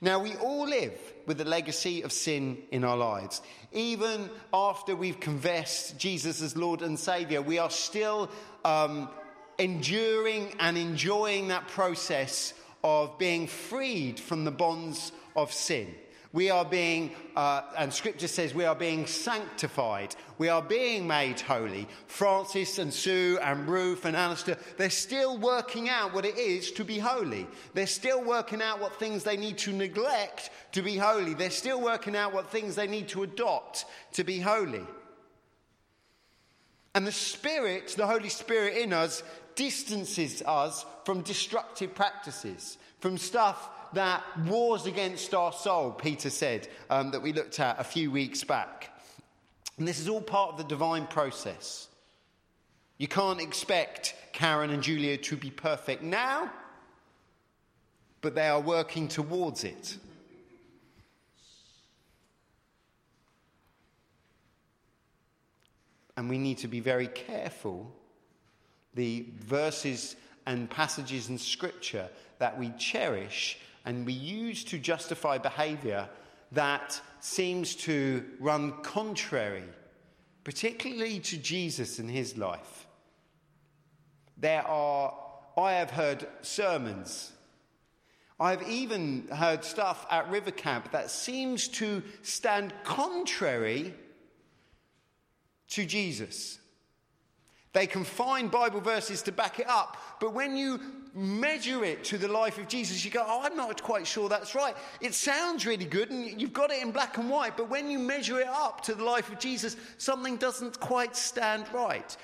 Now, 0.00 0.18
we 0.20 0.36
all 0.36 0.66
live 0.66 0.98
with 1.26 1.38
the 1.38 1.44
legacy 1.44 2.02
of 2.02 2.12
sin 2.12 2.58
in 2.70 2.84
our 2.84 2.96
lives. 2.96 3.42
Even 3.72 4.28
after 4.52 4.94
we've 4.94 5.20
confessed 5.20 5.98
Jesus 5.98 6.42
as 6.42 6.56
Lord 6.56 6.82
and 6.82 6.98
Saviour, 6.98 7.42
we 7.42 7.58
are 7.58 7.70
still 7.70 8.30
um, 8.64 9.08
enduring 9.58 10.54
and 10.58 10.76
enjoying 10.76 11.48
that 11.48 11.68
process 11.68 12.54
of 12.84 13.18
being 13.18 13.46
freed 13.46 14.18
from 14.18 14.44
the 14.44 14.50
bonds 14.50 15.12
of 15.36 15.52
sin. 15.52 15.94
We 16.32 16.48
are 16.48 16.64
being, 16.64 17.10
uh, 17.36 17.60
and 17.76 17.92
scripture 17.92 18.26
says 18.26 18.54
we 18.54 18.64
are 18.64 18.74
being 18.74 19.06
sanctified. 19.06 20.16
We 20.38 20.48
are 20.48 20.62
being 20.62 21.06
made 21.06 21.38
holy. 21.40 21.86
Francis 22.06 22.78
and 22.78 22.92
Sue 22.92 23.38
and 23.42 23.68
Ruth 23.68 24.06
and 24.06 24.16
Alistair, 24.16 24.56
they're 24.78 24.88
still 24.88 25.36
working 25.36 25.90
out 25.90 26.14
what 26.14 26.24
it 26.24 26.38
is 26.38 26.72
to 26.72 26.84
be 26.84 26.98
holy. 26.98 27.46
They're 27.74 27.86
still 27.86 28.24
working 28.24 28.62
out 28.62 28.80
what 28.80 28.98
things 28.98 29.24
they 29.24 29.36
need 29.36 29.58
to 29.58 29.72
neglect 29.72 30.50
to 30.72 30.80
be 30.80 30.96
holy. 30.96 31.34
They're 31.34 31.50
still 31.50 31.82
working 31.82 32.16
out 32.16 32.32
what 32.32 32.50
things 32.50 32.76
they 32.76 32.86
need 32.86 33.08
to 33.08 33.24
adopt 33.24 33.84
to 34.12 34.24
be 34.24 34.40
holy. 34.40 34.86
And 36.94 37.06
the 37.06 37.12
Spirit, 37.12 37.94
the 37.96 38.06
Holy 38.06 38.30
Spirit 38.30 38.78
in 38.78 38.94
us, 38.94 39.22
distances 39.54 40.42
us 40.46 40.86
from 41.04 41.20
destructive 41.20 41.94
practices, 41.94 42.78
from 43.00 43.18
stuff 43.18 43.68
that 43.94 44.22
wars 44.46 44.86
against 44.86 45.34
our 45.34 45.52
soul, 45.52 45.90
Peter 45.90 46.30
said, 46.30 46.68
um, 46.90 47.10
that 47.10 47.22
we 47.22 47.32
looked 47.32 47.60
at 47.60 47.78
a 47.78 47.84
few 47.84 48.10
weeks 48.10 48.44
back. 48.44 48.90
And 49.78 49.86
this 49.86 49.98
is 49.98 50.08
all 50.08 50.20
part 50.20 50.52
of 50.52 50.58
the 50.58 50.64
divine 50.64 51.06
process. 51.06 51.88
You 52.98 53.08
can't 53.08 53.40
expect 53.40 54.14
Karen 54.32 54.70
and 54.70 54.82
Julia 54.82 55.16
to 55.16 55.36
be 55.36 55.50
perfect 55.50 56.02
now, 56.02 56.50
but 58.20 58.34
they 58.34 58.48
are 58.48 58.60
working 58.60 59.08
towards 59.08 59.64
it. 59.64 59.96
And 66.16 66.28
we 66.28 66.38
need 66.38 66.58
to 66.58 66.68
be 66.68 66.80
very 66.80 67.08
careful 67.08 67.92
the 68.94 69.26
verses 69.40 70.14
and 70.46 70.68
passages 70.68 71.28
in 71.28 71.38
Scripture 71.38 72.08
that 72.38 72.58
we 72.58 72.70
cherish 72.78 73.58
and 73.84 74.06
we 74.06 74.12
use 74.12 74.64
to 74.64 74.78
justify 74.78 75.38
behavior 75.38 76.08
that 76.52 77.00
seems 77.20 77.74
to 77.74 78.24
run 78.38 78.72
contrary, 78.82 79.64
particularly 80.44 81.18
to 81.20 81.36
Jesus 81.36 81.98
and 81.98 82.10
his 82.10 82.36
life. 82.36 82.86
There 84.36 84.66
are, 84.66 85.14
I 85.56 85.72
have 85.74 85.90
heard 85.90 86.26
sermons. 86.42 87.32
I've 88.38 88.68
even 88.68 89.28
heard 89.28 89.64
stuff 89.64 90.04
at 90.10 90.30
River 90.30 90.50
Camp 90.50 90.92
that 90.92 91.10
seems 91.10 91.68
to 91.68 92.02
stand 92.22 92.74
contrary 92.84 93.94
to 95.68 95.86
Jesus. 95.86 96.58
They 97.72 97.86
can 97.86 98.04
find 98.04 98.50
Bible 98.50 98.80
verses 98.80 99.22
to 99.22 99.32
back 99.32 99.58
it 99.58 99.68
up, 99.68 99.96
but 100.20 100.34
when 100.34 100.56
you 100.56 100.80
measure 101.14 101.84
it 101.84 102.04
to 102.04 102.18
the 102.18 102.28
life 102.28 102.58
of 102.58 102.68
Jesus, 102.68 103.04
you 103.04 103.10
go, 103.10 103.24
Oh, 103.26 103.40
I'm 103.42 103.56
not 103.56 103.82
quite 103.82 104.06
sure 104.06 104.28
that's 104.28 104.54
right. 104.54 104.76
It 105.00 105.14
sounds 105.14 105.66
really 105.66 105.84
good 105.86 106.10
and 106.10 106.40
you've 106.40 106.52
got 106.52 106.70
it 106.70 106.82
in 106.82 106.90
black 106.90 107.16
and 107.16 107.30
white, 107.30 107.56
but 107.56 107.70
when 107.70 107.90
you 107.90 107.98
measure 107.98 108.40
it 108.40 108.46
up 108.46 108.82
to 108.82 108.94
the 108.94 109.04
life 109.04 109.32
of 109.32 109.38
Jesus, 109.38 109.76
something 109.96 110.36
doesn't 110.36 110.80
quite 110.80 111.16
stand 111.16 111.64
right. 111.72 112.16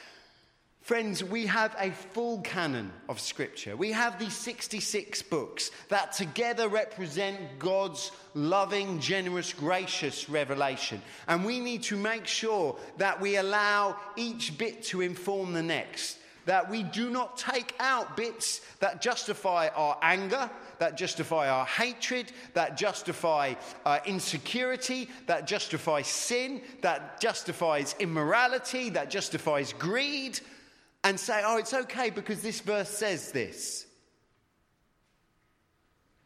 Friends, 0.89 1.23
we 1.23 1.45
have 1.45 1.77
a 1.79 1.91
full 1.91 2.41
canon 2.41 2.91
of 3.11 3.21
Scripture. 3.21 3.77
We 3.77 3.93
have 3.93 4.19
these 4.19 4.33
66 4.33 5.21
books 5.21 5.71
that 5.91 6.15
together 6.15 6.67
represent 6.67 7.59
God's 7.59 8.11
loving, 8.33 8.99
generous, 8.99 9.53
gracious 9.53 10.31
revelation. 10.31 11.03
And 11.27 11.45
we 11.45 11.61
need 11.61 11.83
to 11.83 11.97
make 11.99 12.27
sure 12.27 12.75
that 12.97 13.21
we 13.21 13.37
allow 13.37 13.97
each 14.17 14.57
bit 14.57 14.83
to 14.85 15.03
inform 15.03 15.53
the 15.53 15.63
next. 15.63 16.17
That 16.47 16.71
we 16.71 16.85
do 16.85 17.11
not 17.11 17.37
take 17.37 17.75
out 17.79 18.17
bits 18.17 18.63
that 18.81 19.03
justify 19.03 19.69
our 19.75 19.99
anger, 20.01 20.49
that 20.79 20.97
justify 20.97 21.51
our 21.51 21.67
hatred, 21.67 22.33
that 22.55 22.79
justify 22.79 23.53
uh, 23.85 23.99
insecurity, 24.07 25.11
that 25.27 25.47
justify 25.47 26.01
sin, 26.01 26.63
that 26.81 27.21
justifies 27.21 27.95
immorality, 27.99 28.89
that 28.89 29.11
justifies 29.11 29.75
greed 29.75 30.41
and 31.09 31.19
say, 31.19 31.41
oh, 31.43 31.57
it's 31.57 31.73
okay 31.73 32.11
because 32.11 32.43
this 32.43 32.61
verse 32.61 32.91
says 32.91 33.33
this. 33.33 33.87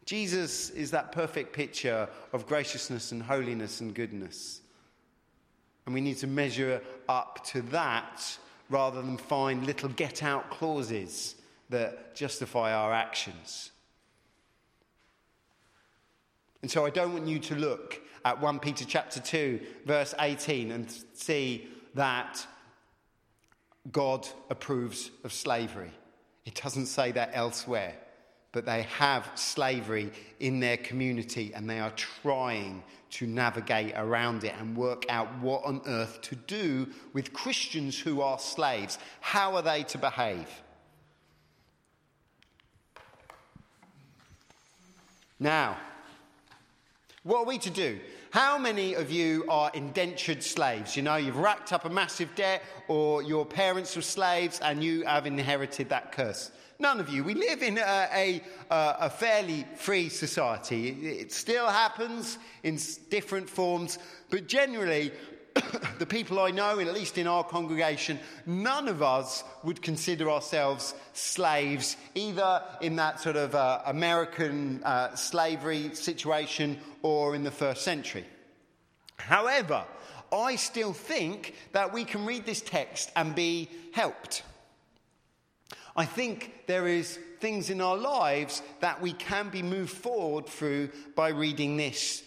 Jesus 0.05 0.71
is 0.71 0.91
that 0.91 1.13
perfect 1.13 1.53
picture 1.53 2.09
of 2.33 2.49
graciousness 2.49 3.13
and 3.13 3.23
holiness 3.23 3.81
and 3.81 3.95
goodness. 3.95 4.61
And 5.87 5.95
we 5.95 6.01
need 6.01 6.17
to 6.19 6.27
measure 6.27 6.83
up 7.09 7.45
to 7.53 7.63
that 7.63 8.37
rather 8.71 9.01
than 9.01 9.19
find 9.19 9.65
little 9.65 9.89
get 9.89 10.25
out 10.25 10.51
clauses 10.51 11.37
that 11.71 12.17
justify 12.17 12.75
our 12.75 12.93
actions. 12.93 13.71
And 16.63 16.71
so 16.73 16.85
I 16.85 16.91
don't 16.91 17.13
want 17.13 17.29
you 17.29 17.39
to 17.39 17.55
look 17.55 18.01
at 18.25 18.41
1 18.41 18.59
Peter 18.59 18.85
chapter 18.85 19.21
2 19.21 19.61
verse 19.87 20.13
18 20.19 20.73
and 20.73 20.93
see 21.15 21.69
that 21.95 22.45
God 23.91 24.29
approves 24.49 25.11
of 25.25 25.33
slavery. 25.33 25.91
It 26.45 26.61
doesn't 26.63 26.87
say 26.87 27.13
that 27.13 27.31
elsewhere, 27.33 27.95
but 28.53 28.65
they 28.65 28.83
have 28.83 29.29
slavery 29.35 30.13
in 30.39 30.61
their 30.61 30.77
community 30.77 31.53
and 31.55 31.69
they 31.69 31.81
are 31.81 31.93
trying 31.93 32.85
to 33.11 33.27
navigate 33.27 33.93
around 33.97 34.45
it 34.45 34.55
and 34.59 34.77
work 34.77 35.05
out 35.09 35.29
what 35.41 35.65
on 35.65 35.83
earth 35.87 36.21
to 36.23 36.35
do 36.35 36.89
with 37.13 37.33
Christians 37.33 37.99
who 37.99 38.21
are 38.21 38.39
slaves. 38.39 38.99
How 39.21 39.57
are 39.57 39.63
they 39.63 39.83
to 39.85 39.99
behave? 39.99 40.49
Now, 45.39 45.77
what 47.25 47.41
are 47.41 47.45
we 47.45 47.59
to 47.59 47.71
do? 47.71 47.99
How 48.33 48.57
many 48.57 48.95
of 48.95 49.11
you 49.11 49.45
are 49.51 49.71
indentured 49.75 50.43
slaves? 50.43 50.97
You 50.97 51.03
know, 51.03 51.17
you've 51.17 51.37
racked 51.37 51.71
up 51.71 51.85
a 51.85 51.91
massive 51.91 52.35
debt, 52.35 52.63
or 52.89 53.23
your 53.23 53.45
parents 53.45 53.95
were 53.95 54.01
slaves 54.01 54.59
and 54.61 54.83
you 54.83 55.05
have 55.05 55.27
inherited 55.27 55.91
that 55.91 56.13
curse. 56.13 56.51
None 56.79 56.99
of 56.99 57.11
you. 57.11 57.25
We 57.25 57.35
live 57.35 57.63
in 57.63 57.77
a, 57.77 58.09
a, 58.11 58.43
a 58.71 59.11
fairly 59.11 59.67
free 59.77 60.09
society. 60.09 60.89
It 60.89 61.31
still 61.31 61.69
happens 61.69 62.39
in 62.63 62.79
different 63.11 63.51
forms, 63.51 63.99
but 64.31 64.49
generally, 64.49 65.13
the 65.99 66.07
people 66.07 66.41
I 66.41 66.51
know, 66.51 66.79
at 66.79 66.95
least 66.95 67.19
in 67.19 67.27
our 67.27 67.45
congregation, 67.45 68.19
none 68.47 68.89
of 68.89 69.03
us 69.03 69.45
would 69.63 69.83
consider 69.83 70.31
ourselves 70.31 70.95
slaves, 71.13 71.97
either 72.15 72.63
in 72.81 72.97
that 72.97 73.21
sort 73.21 73.37
of 73.37 73.55
uh, 73.55 73.83
American 73.87 74.83
uh, 74.85 75.15
slavery 75.15 75.95
situation 75.95 76.79
or 77.03 77.35
in 77.35 77.45
the 77.45 77.51
first 77.51 77.83
century. 77.83 78.25
However, 79.17 79.85
I 80.33 80.57
still 80.57 80.93
think 80.93 81.55
that 81.73 81.93
we 81.93 82.05
can 82.05 82.25
read 82.25 82.47
this 82.47 82.63
text 82.63 83.11
and 83.15 83.35
be 83.35 83.69
helped. 83.93 84.43
I 85.95 86.07
think 86.07 86.67
there 86.67 86.89
is 86.89 87.19
things 87.41 87.69
in 87.69 87.81
our 87.81 87.97
lives 87.97 88.63
that 88.81 89.03
we 89.03 89.13
can 89.13 89.51
be 89.51 89.63
moved 89.63 89.93
forward 89.93 90.47
through 90.47 90.91
by 91.15 91.29
reading 91.29 91.77
this 91.77 92.23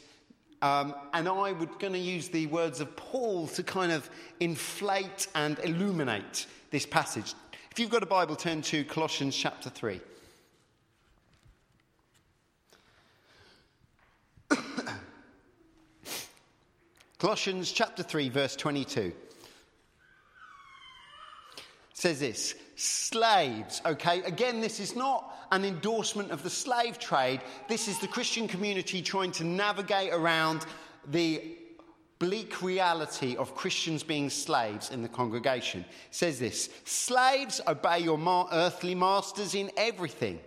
um, 0.66 0.96
and 1.14 1.30
I 1.30 1.52
was 1.52 1.70
going 1.78 1.94
to 1.94 2.00
use 2.00 2.30
the 2.30 2.48
words 2.48 2.80
of 2.80 2.96
Paul 2.96 3.46
to 3.50 3.62
kind 3.62 3.92
of 3.92 4.10
inflate 4.40 5.28
and 5.36 5.60
illuminate 5.60 6.48
this 6.72 6.88
passage. 6.88 7.36
If 7.70 7.78
you've 7.80 7.92
got 7.92 8.02
a 8.02 8.08
Bible, 8.08 8.36
turn 8.36 8.64
to 8.64 8.84
Colossians 8.84 9.36
chapter 9.36 9.70
3. 9.70 10.02
Colossians 17.20 17.72
chapter 17.72 18.02
3, 18.02 18.30
verse 18.30 18.56
22 18.56 19.14
says 21.94 22.20
this 22.20 22.56
slaves, 22.76 23.82
okay? 23.86 24.22
Again, 24.24 24.62
this 24.62 24.80
is 24.80 24.96
not 24.96 25.34
an 25.52 25.64
endorsement 25.64 26.32
of 26.32 26.44
the 26.44 26.50
slave 26.50 27.00
trade. 27.00 27.42
This 27.68 27.88
is 27.88 28.00
the 28.00 28.08
Christian 28.08 28.48
community 28.48 29.02
trying 29.02 29.32
to 29.34 29.44
navigate 29.44 30.14
around 30.14 30.66
the 31.08 31.58
bleak 32.20 32.62
reality 32.62 33.36
of 33.36 33.56
Christians 33.56 34.04
being 34.04 34.30
slaves 34.30 34.90
in 34.92 35.02
the 35.02 35.10
congregation. 35.10 35.82
It 35.82 36.16
says 36.16 36.40
this 36.40 36.70
Slaves, 36.86 37.62
obey 37.68 38.00
your 38.00 38.18
ma- 38.18 38.48
earthly 38.52 38.96
masters 38.96 39.56
in 39.56 39.72
everything. 39.78 40.40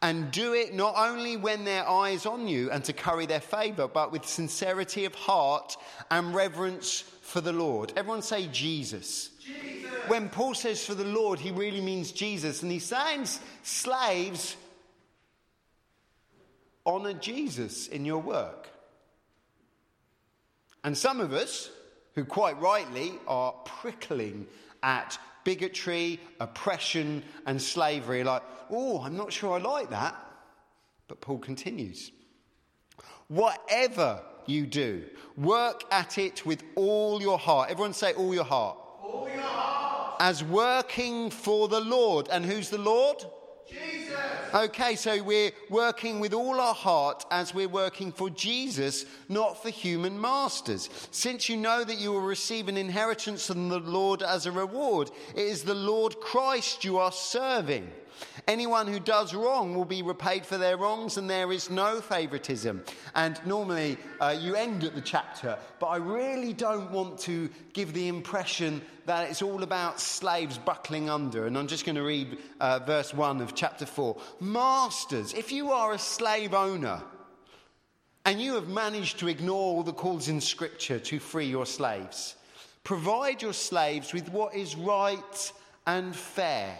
And 0.00 0.30
do 0.30 0.54
it 0.54 0.74
not 0.74 0.94
only 0.96 1.36
when 1.36 1.64
their 1.64 1.88
eye 1.88 2.10
is 2.10 2.24
on 2.24 2.46
you 2.46 2.70
and 2.70 2.84
to 2.84 2.92
curry 2.92 3.26
their 3.26 3.40
favour, 3.40 3.88
but 3.88 4.12
with 4.12 4.24
sincerity 4.24 5.04
of 5.06 5.14
heart 5.16 5.76
and 6.12 6.32
reverence 6.32 7.00
for 7.00 7.40
the 7.40 7.52
Lord. 7.52 7.92
Everyone 7.96 8.22
say 8.22 8.46
Jesus. 8.46 9.30
Jesus 9.40 9.77
when 10.08 10.28
Paul 10.28 10.54
says 10.54 10.84
for 10.84 10.94
the 10.94 11.04
Lord, 11.04 11.38
he 11.38 11.50
really 11.50 11.80
means 11.80 12.12
Jesus. 12.12 12.62
And 12.62 12.70
he's 12.70 12.84
saying, 12.84 13.26
slaves, 13.62 14.56
honor 16.84 17.14
Jesus 17.14 17.88
in 17.88 18.04
your 18.04 18.18
work. 18.18 18.68
And 20.84 20.96
some 20.96 21.20
of 21.20 21.32
us, 21.32 21.70
who 22.14 22.24
quite 22.24 22.60
rightly 22.60 23.12
are 23.26 23.52
prickling 23.64 24.46
at 24.82 25.18
bigotry, 25.44 26.20
oppression, 26.40 27.22
and 27.46 27.60
slavery, 27.60 28.24
like, 28.24 28.42
oh, 28.70 29.00
I'm 29.00 29.16
not 29.16 29.32
sure 29.32 29.54
I 29.54 29.58
like 29.58 29.90
that. 29.90 30.14
But 31.06 31.20
Paul 31.20 31.38
continues 31.38 32.12
whatever 33.28 34.22
you 34.46 34.66
do, 34.66 35.04
work 35.36 35.84
at 35.92 36.18
it 36.18 36.44
with 36.44 36.62
all 36.74 37.20
your 37.20 37.38
heart. 37.38 37.70
Everyone 37.70 37.92
say, 37.92 38.14
all 38.14 38.34
your 38.34 38.44
heart. 38.44 38.78
All 39.02 39.28
your 39.28 39.40
heart 39.40 39.47
as 40.18 40.42
working 40.44 41.30
for 41.30 41.68
the 41.68 41.80
Lord. 41.80 42.28
And 42.30 42.44
who's 42.44 42.70
the 42.70 42.78
Lord? 42.78 43.24
Jesus. 43.68 44.14
Okay, 44.54 44.96
so 44.96 45.22
we're 45.22 45.50
working 45.68 46.20
with 46.20 46.32
all 46.32 46.58
our 46.58 46.74
heart 46.74 47.26
as 47.30 47.52
we're 47.52 47.68
working 47.68 48.10
for 48.10 48.30
Jesus, 48.30 49.04
not 49.28 49.62
for 49.62 49.68
human 49.68 50.18
masters. 50.18 50.88
Since 51.10 51.50
you 51.50 51.58
know 51.58 51.84
that 51.84 51.98
you 51.98 52.12
will 52.12 52.22
receive 52.22 52.68
an 52.68 52.78
inheritance 52.78 53.46
from 53.46 53.68
the 53.68 53.78
Lord 53.78 54.22
as 54.22 54.46
a 54.46 54.52
reward, 54.52 55.10
it 55.34 55.42
is 55.42 55.64
the 55.64 55.74
Lord 55.74 56.18
Christ 56.20 56.82
you 56.82 56.96
are 56.96 57.12
serving. 57.12 57.90
Anyone 58.46 58.86
who 58.86 58.98
does 58.98 59.34
wrong 59.34 59.74
will 59.74 59.84
be 59.84 60.02
repaid 60.02 60.46
for 60.46 60.56
their 60.56 60.76
wrongs, 60.76 61.18
and 61.18 61.28
there 61.28 61.52
is 61.52 61.68
no 61.68 62.00
favoritism. 62.00 62.82
And 63.14 63.38
normally 63.44 63.98
uh, 64.20 64.36
you 64.40 64.54
end 64.54 64.84
at 64.84 64.94
the 64.94 65.02
chapter, 65.02 65.58
but 65.78 65.86
I 65.86 65.96
really 65.96 66.54
don't 66.54 66.90
want 66.90 67.18
to 67.20 67.50
give 67.74 67.92
the 67.92 68.08
impression 68.08 68.80
that 69.06 69.30
it's 69.30 69.42
all 69.42 69.62
about 69.62 70.00
slaves 70.00 70.56
buckling 70.56 71.10
under. 71.10 71.46
And 71.46 71.58
I'm 71.58 71.66
just 71.66 71.84
going 71.84 71.96
to 71.96 72.02
read 72.02 72.38
uh, 72.60 72.78
verse 72.80 73.12
1 73.12 73.40
of 73.40 73.54
chapter 73.54 73.86
4. 73.86 74.16
Masters, 74.40 75.34
if 75.34 75.52
you 75.52 75.72
are 75.72 75.92
a 75.92 75.98
slave 75.98 76.54
owner, 76.54 77.02
and 78.24 78.40
you 78.40 78.54
have 78.54 78.68
managed 78.68 79.18
to 79.18 79.28
ignore 79.28 79.74
all 79.74 79.82
the 79.82 79.92
calls 79.92 80.28
in 80.28 80.40
Scripture 80.40 80.98
to 80.98 81.18
free 81.18 81.46
your 81.46 81.66
slaves, 81.66 82.36
provide 82.82 83.42
your 83.42 83.52
slaves 83.52 84.12
with 84.12 84.30
what 84.30 84.54
is 84.54 84.74
right 84.74 85.52
and 85.86 86.14
fair 86.14 86.78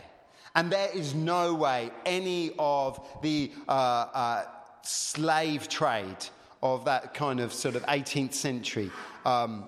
and 0.55 0.71
there 0.71 0.91
is 0.95 1.15
no 1.15 1.55
way 1.55 1.91
any 2.05 2.53
of 2.59 3.01
the 3.23 3.53
uh, 3.69 3.73
uh, 3.73 4.45
slave 4.83 5.69
trade 5.69 6.17
of 6.63 6.87
that 6.87 7.15
kind 7.15 7.41
of 7.41 7.53
sort 7.53 7.77
of 7.77 7.85
18th 7.87 8.35
century 8.35 8.91
um, 9.25 9.65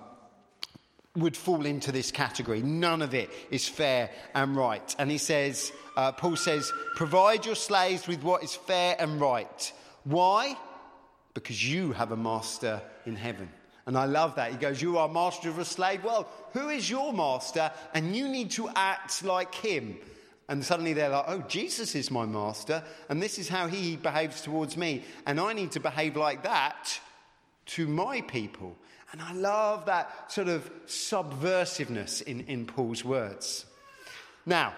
would 1.15 1.35
fall 1.35 1.65
into 1.65 1.91
this 1.91 2.11
category. 2.11 2.61
None 2.61 3.01
of 3.01 3.13
it 3.13 3.29
is 3.49 3.67
fair 3.67 4.09
and 4.33 4.55
right. 4.55 4.95
And 4.97 5.11
he 5.11 5.17
says, 5.17 5.71
uh, 5.97 6.11
Paul 6.11 6.35
says, 6.35 6.71
provide 6.95 7.45
your 7.45 7.55
slaves 7.55 8.07
with 8.07 8.23
what 8.23 8.43
is 8.43 8.55
fair 8.55 8.95
and 8.99 9.19
right. 9.19 9.73
Why? 10.03 10.57
Because 11.33 11.69
you 11.71 11.91
have 11.93 12.11
a 12.11 12.17
master 12.17 12.81
in 13.05 13.15
heaven. 13.15 13.49
And 13.85 13.97
I 13.97 14.05
love 14.05 14.35
that. 14.35 14.51
He 14.51 14.57
goes, 14.57 14.81
You 14.81 14.97
are 14.99 15.07
master 15.09 15.49
of 15.49 15.57
a 15.57 15.65
slave. 15.65 16.03
Well, 16.03 16.27
who 16.53 16.69
is 16.69 16.89
your 16.89 17.13
master? 17.13 17.71
And 17.93 18.15
you 18.15 18.29
need 18.29 18.51
to 18.51 18.69
act 18.75 19.23
like 19.23 19.53
him. 19.55 19.97
And 20.51 20.65
suddenly 20.65 20.91
they're 20.91 21.07
like, 21.07 21.23
oh, 21.29 21.39
Jesus 21.47 21.95
is 21.95 22.11
my 22.11 22.25
master, 22.25 22.83
and 23.07 23.23
this 23.23 23.39
is 23.39 23.47
how 23.47 23.67
he 23.67 23.95
behaves 23.95 24.41
towards 24.41 24.75
me. 24.75 25.01
And 25.25 25.39
I 25.39 25.53
need 25.53 25.71
to 25.71 25.79
behave 25.79 26.17
like 26.17 26.43
that 26.43 26.99
to 27.67 27.87
my 27.87 28.19
people. 28.19 28.75
And 29.13 29.21
I 29.21 29.31
love 29.31 29.85
that 29.85 30.29
sort 30.29 30.49
of 30.49 30.69
subversiveness 30.87 32.21
in, 32.23 32.41
in 32.47 32.65
Paul's 32.65 33.05
words. 33.05 33.65
Now, 34.45 34.73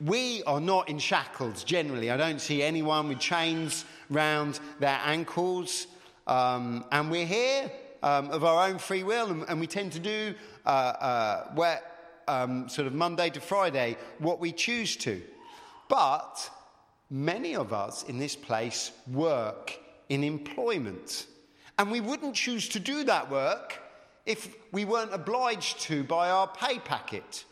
we 0.00 0.44
are 0.44 0.60
not 0.60 0.88
in 0.88 1.00
shackles 1.00 1.64
generally. 1.64 2.12
I 2.12 2.16
don't 2.16 2.40
see 2.40 2.62
anyone 2.62 3.08
with 3.08 3.18
chains 3.18 3.84
round 4.10 4.60
their 4.78 5.00
ankles. 5.04 5.88
Um, 6.28 6.84
and 6.92 7.10
we're 7.10 7.26
here 7.26 7.68
um, 8.04 8.30
of 8.30 8.44
our 8.44 8.68
own 8.68 8.78
free 8.78 9.02
will, 9.02 9.28
and, 9.28 9.44
and 9.48 9.58
we 9.58 9.66
tend 9.66 9.90
to 9.94 9.98
do 9.98 10.34
uh, 10.64 10.68
uh, 10.68 11.44
where 11.54 11.80
um, 12.32 12.68
sort 12.68 12.86
of 12.86 12.94
Monday 12.94 13.30
to 13.30 13.40
Friday 13.40 13.96
what 14.18 14.40
we 14.40 14.52
choose 14.52 14.96
to. 14.96 15.22
But 15.88 16.50
many 17.10 17.54
of 17.54 17.72
us 17.72 18.04
in 18.04 18.18
this 18.18 18.36
place 18.36 18.92
work 19.10 19.78
in 20.08 20.24
employment. 20.24 21.26
And 21.78 21.90
we 21.90 22.00
wouldn't 22.00 22.34
choose 22.34 22.68
to 22.70 22.80
do 22.80 23.04
that 23.04 23.30
work 23.30 23.80
if 24.24 24.54
we 24.72 24.84
weren't 24.84 25.12
obliged 25.12 25.80
to 25.82 26.04
by 26.04 26.30
our 26.30 26.46
pay 26.46 26.78
packet. 26.78 27.44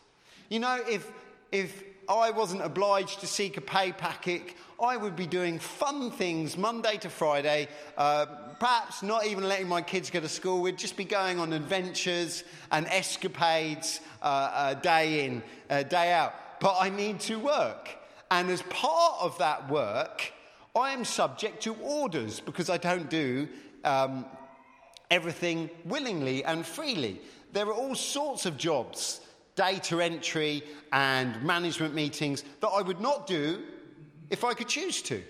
You 0.48 0.60
know, 0.60 0.80
if, 0.88 1.10
if 1.52 1.82
I 2.08 2.30
wasn't 2.30 2.62
obliged 2.62 3.20
to 3.20 3.26
seek 3.26 3.56
a 3.56 3.60
pay 3.60 3.92
packet, 3.92 4.42
I 4.82 4.96
would 4.96 5.16
be 5.16 5.26
doing 5.26 5.58
fun 5.58 6.10
things 6.10 6.56
Monday 6.56 6.96
to 6.98 7.10
Friday, 7.10 7.68
uh, 7.96 8.26
perhaps 8.60 9.02
not 9.02 9.26
even 9.26 9.48
letting 9.48 9.66
my 9.66 9.80
kids 9.80 10.10
go 10.10 10.20
to 10.20 10.28
school. 10.28 10.60
We'd 10.60 10.76
just 10.76 10.96
be 10.96 11.04
going 11.04 11.40
on 11.40 11.54
adventures 11.54 12.44
and 12.70 12.86
escapades 12.86 14.00
uh, 14.22 14.26
uh, 14.26 14.74
day 14.74 15.24
in, 15.24 15.42
uh, 15.70 15.82
day 15.82 16.12
out. 16.12 16.34
But 16.60 16.76
I 16.78 16.90
need 16.90 17.20
to 17.20 17.38
work. 17.38 17.88
And 18.30 18.50
as 18.50 18.62
part 18.62 19.14
of 19.18 19.36
that 19.38 19.70
work, 19.70 20.32
I 20.76 20.92
am 20.92 21.06
subject 21.06 21.62
to 21.62 21.74
orders 21.76 22.38
because 22.38 22.68
I 22.68 22.76
don't 22.76 23.08
do 23.08 23.48
um, 23.82 24.26
everything 25.10 25.70
willingly 25.86 26.44
and 26.44 26.64
freely. 26.64 27.18
There 27.54 27.66
are 27.66 27.72
all 27.72 27.94
sorts 27.94 28.44
of 28.44 28.58
jobs, 28.58 29.22
data 29.56 30.04
entry 30.04 30.62
and 30.92 31.42
management 31.42 31.94
meetings, 31.94 32.44
that 32.60 32.68
I 32.68 32.82
would 32.82 33.00
not 33.00 33.26
do 33.26 33.62
if 34.28 34.44
I 34.44 34.52
could 34.52 34.68
choose 34.68 35.00
to. 35.02 35.22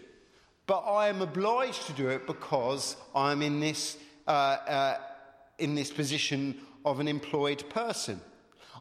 But 0.66 0.80
I 0.80 1.08
am 1.08 1.20
obliged 1.20 1.86
to 1.86 1.92
do 1.92 2.08
it 2.08 2.26
because 2.26 2.96
I'm 3.14 3.42
in 3.42 3.60
this, 3.60 3.96
uh, 4.26 4.30
uh, 4.30 4.98
in 5.58 5.74
this 5.74 5.90
position 5.90 6.58
of 6.84 7.00
an 7.00 7.08
employed 7.08 7.68
person. 7.70 8.20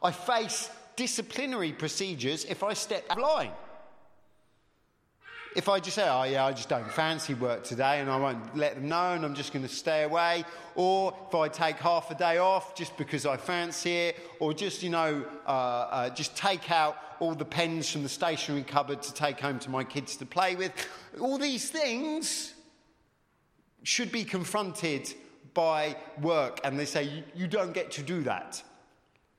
I 0.01 0.11
face 0.11 0.69
disciplinary 0.95 1.71
procedures 1.71 2.45
if 2.45 2.63
I 2.63 2.73
step 2.73 3.05
out 3.09 3.17
of 3.17 3.23
line. 3.23 3.51
If 5.55 5.67
I 5.67 5.79
just 5.79 5.95
say, 5.95 6.07
oh, 6.07 6.23
yeah, 6.23 6.45
I 6.45 6.53
just 6.53 6.69
don't 6.69 6.89
fancy 6.91 7.33
work 7.33 7.63
today 7.63 7.99
and 7.99 8.09
I 8.09 8.17
won't 8.17 8.55
let 8.55 8.75
them 8.75 8.87
know 8.87 9.13
and 9.13 9.25
I'm 9.25 9.33
just 9.33 9.51
going 9.51 9.63
to 9.63 9.73
stay 9.73 10.03
away, 10.03 10.45
or 10.75 11.13
if 11.27 11.33
I 11.33 11.47
take 11.47 11.77
half 11.77 12.11
a 12.11 12.15
day 12.15 12.37
off 12.37 12.75
just 12.75 12.95
because 12.97 13.25
I 13.25 13.37
fancy 13.37 13.93
it, 13.93 14.19
or 14.39 14.53
just, 14.53 14.83
you 14.83 14.89
know, 14.89 15.25
uh, 15.47 15.49
uh, 15.49 16.09
just 16.11 16.35
take 16.37 16.71
out 16.71 16.97
all 17.19 17.33
the 17.33 17.45
pens 17.45 17.89
from 17.89 18.03
the 18.03 18.09
stationery 18.09 18.63
cupboard 18.63 19.01
to 19.01 19.13
take 19.13 19.39
home 19.39 19.59
to 19.59 19.69
my 19.69 19.83
kids 19.83 20.15
to 20.17 20.25
play 20.25 20.55
with, 20.55 20.71
all 21.19 21.37
these 21.37 21.69
things 21.69 22.53
should 23.83 24.11
be 24.11 24.23
confronted 24.23 25.13
by 25.53 25.95
work 26.21 26.59
and 26.63 26.79
they 26.79 26.85
say, 26.85 27.03
you, 27.03 27.23
you 27.35 27.47
don't 27.47 27.73
get 27.73 27.91
to 27.91 28.03
do 28.03 28.21
that. 28.23 28.61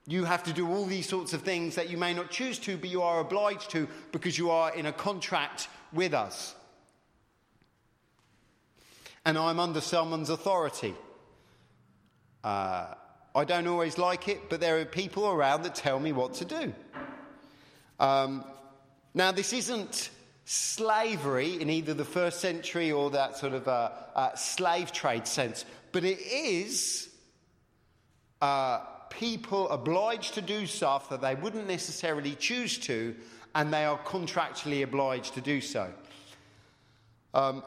You 0.07 0.25
have 0.25 0.43
to 0.45 0.53
do 0.53 0.69
all 0.69 0.87
these 0.87 1.09
sorts 1.09 1.33
of 1.35 1.43
things 1.43 1.77
that 1.77 1.89
you 1.89 1.97
may 1.97 2.13
not 2.13 2.31
choose 2.31 2.59
to, 2.61 2.77
but 2.77 2.89
you 2.89 3.03
are 3.03 3.21
obliged 3.21 3.71
to 3.71 3.87
because 4.13 4.37
you 4.37 4.51
are 4.51 4.75
in 4.75 4.87
a 4.87 4.93
contract 4.93 5.69
with 5.93 6.15
us. 6.15 6.55
And 9.25 9.37
I'm 9.37 9.61
under 9.61 9.81
someone's 9.81 10.31
authority. 10.31 10.95
Uh, 12.43 12.95
I 13.35 13.45
don't 13.45 13.67
always 13.67 13.99
like 13.99 14.29
it, 14.29 14.49
but 14.49 14.61
there 14.61 14.79
are 14.81 14.85
people 14.85 15.29
around 15.29 15.63
that 15.63 15.75
tell 15.75 16.01
me 16.01 16.13
what 16.13 16.35
to 16.35 16.45
do. 16.45 16.73
Um, 17.99 18.45
now, 19.15 19.31
this 19.31 19.53
isn't 19.53 20.11
slavery 20.45 21.61
in 21.61 21.71
either 21.71 21.95
the 21.95 22.05
first 22.05 22.41
century 22.41 22.91
or 22.91 23.11
that 23.11 23.37
sort 23.37 23.53
of 23.53 23.69
uh, 23.69 23.91
uh, 24.15 24.35
slave 24.35 24.91
trade 24.91 25.27
sense, 25.27 25.65
but 25.93 26.05
it 26.05 26.19
is 26.21 27.09
uh, 28.41 28.79
people 29.11 29.69
obliged 29.69 30.35
to 30.35 30.41
do 30.41 30.67
stuff 30.67 31.09
that 31.11 31.21
they 31.21 31.35
wouldn't 31.35 31.69
necessarily 31.69 32.35
choose 32.35 32.79
to 32.79 33.15
and 33.55 33.73
they 33.73 33.85
are 33.85 33.99
contractually 33.99 34.83
obliged 34.83 35.35
to 35.35 35.41
do 35.41 35.61
so. 35.61 35.93
Um, 37.35 37.63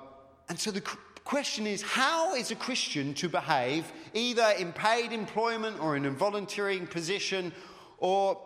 and 0.50 0.60
so 0.60 0.72
the 0.72 0.82
question 1.24 1.66
is 1.68 1.82
how 1.82 2.36
is 2.36 2.52
a 2.52 2.56
Christian 2.56 3.14
to 3.16 3.30
behave, 3.30 3.92
either 4.14 4.54
in 4.60 4.74
paid 4.74 5.12
employment 5.12 5.80
or 5.80 5.96
in 5.96 6.06
a 6.06 6.12
volunteering 6.12 6.88
position 6.88 7.52
or 7.98 8.40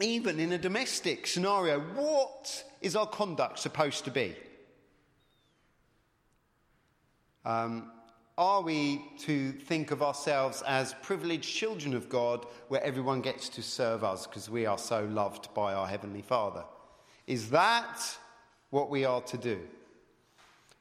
even 0.00 0.38
in 0.38 0.52
a 0.52 0.58
domestic 0.58 1.26
scenario? 1.26 1.80
What 1.80 2.64
is 2.80 2.96
our 2.96 3.06
conduct 3.06 3.58
supposed 3.58 4.04
to 4.04 4.10
be? 4.10 4.36
Um, 7.44 7.92
are 8.38 8.60
we 8.60 9.02
to 9.18 9.52
think 9.52 9.90
of 9.90 10.02
ourselves 10.02 10.62
as 10.66 10.94
privileged 11.02 11.48
children 11.48 11.94
of 11.94 12.08
God 12.08 12.44
where 12.68 12.82
everyone 12.84 13.22
gets 13.22 13.48
to 13.50 13.62
serve 13.62 14.04
us 14.04 14.26
because 14.26 14.50
we 14.50 14.66
are 14.66 14.76
so 14.76 15.04
loved 15.06 15.52
by 15.54 15.72
our 15.72 15.86
Heavenly 15.86 16.20
Father? 16.20 16.62
Is 17.26 17.50
that 17.50 17.98
what 18.70 18.90
we 18.90 19.04
are 19.06 19.22
to 19.22 19.38
do? 19.38 19.60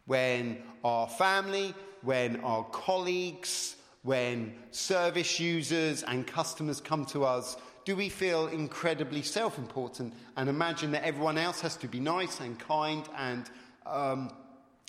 When 0.05 0.61
our 0.83 1.07
family, 1.07 1.73
when 2.01 2.41
our 2.41 2.65
colleagues, 2.65 3.77
when 4.03 4.53
service 4.71 5.39
users 5.39 6.03
and 6.03 6.27
customers 6.27 6.81
come 6.81 7.05
to 7.05 7.23
us, 7.23 7.57
do 7.85 7.95
we 7.95 8.09
feel 8.09 8.47
incredibly 8.47 9.21
self 9.21 9.57
important 9.57 10.13
and 10.35 10.49
imagine 10.49 10.91
that 10.91 11.05
everyone 11.05 11.37
else 11.37 11.61
has 11.61 11.77
to 11.77 11.87
be 11.87 12.01
nice 12.01 12.41
and 12.41 12.59
kind 12.59 13.07
and 13.17 13.49
um, 13.85 14.31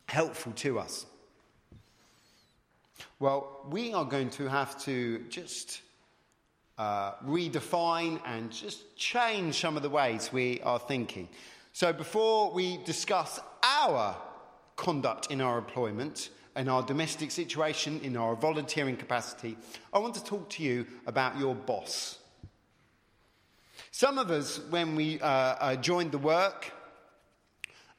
helpful 0.09 0.53
to 0.57 0.81
us? 0.81 1.07
Well, 3.19 3.67
we 3.71 3.93
are 3.93 4.05
going 4.05 4.31
to 4.31 4.49
have 4.49 4.79
to 4.85 5.25
just 5.29 5.83
uh, 6.79 7.13
redefine 7.25 8.21
and 8.27 8.51
just 8.51 8.97
change 8.97 9.61
some 9.61 9.77
of 9.77 9.83
the 9.83 9.91
ways 9.91 10.33
we 10.33 10.61
are 10.61 10.79
thinking. 10.79 11.29
So, 11.73 11.93
before 11.93 12.53
we 12.53 12.79
discuss 12.85 13.41
our 13.63 14.17
conduct 14.77 15.31
in 15.31 15.41
our 15.41 15.59
employment, 15.59 16.31
in 16.55 16.69
our 16.69 16.83
domestic 16.83 17.31
situation, 17.31 18.01
in 18.03 18.17
our 18.17 18.35
volunteering 18.35 18.97
capacity, 18.97 19.57
I 19.93 19.99
want 19.99 20.15
to 20.15 20.25
talk 20.25 20.49
to 20.51 20.63
you 20.63 20.87
about 21.07 21.39
your 21.39 21.55
boss. 21.55 22.19
Some 23.91 24.19
of 24.19 24.31
us, 24.31 24.61
when 24.71 24.95
we 24.95 25.21
uh, 25.21 25.27
uh, 25.27 25.77
joined 25.77 26.13
the 26.13 26.19
work, 26.19 26.73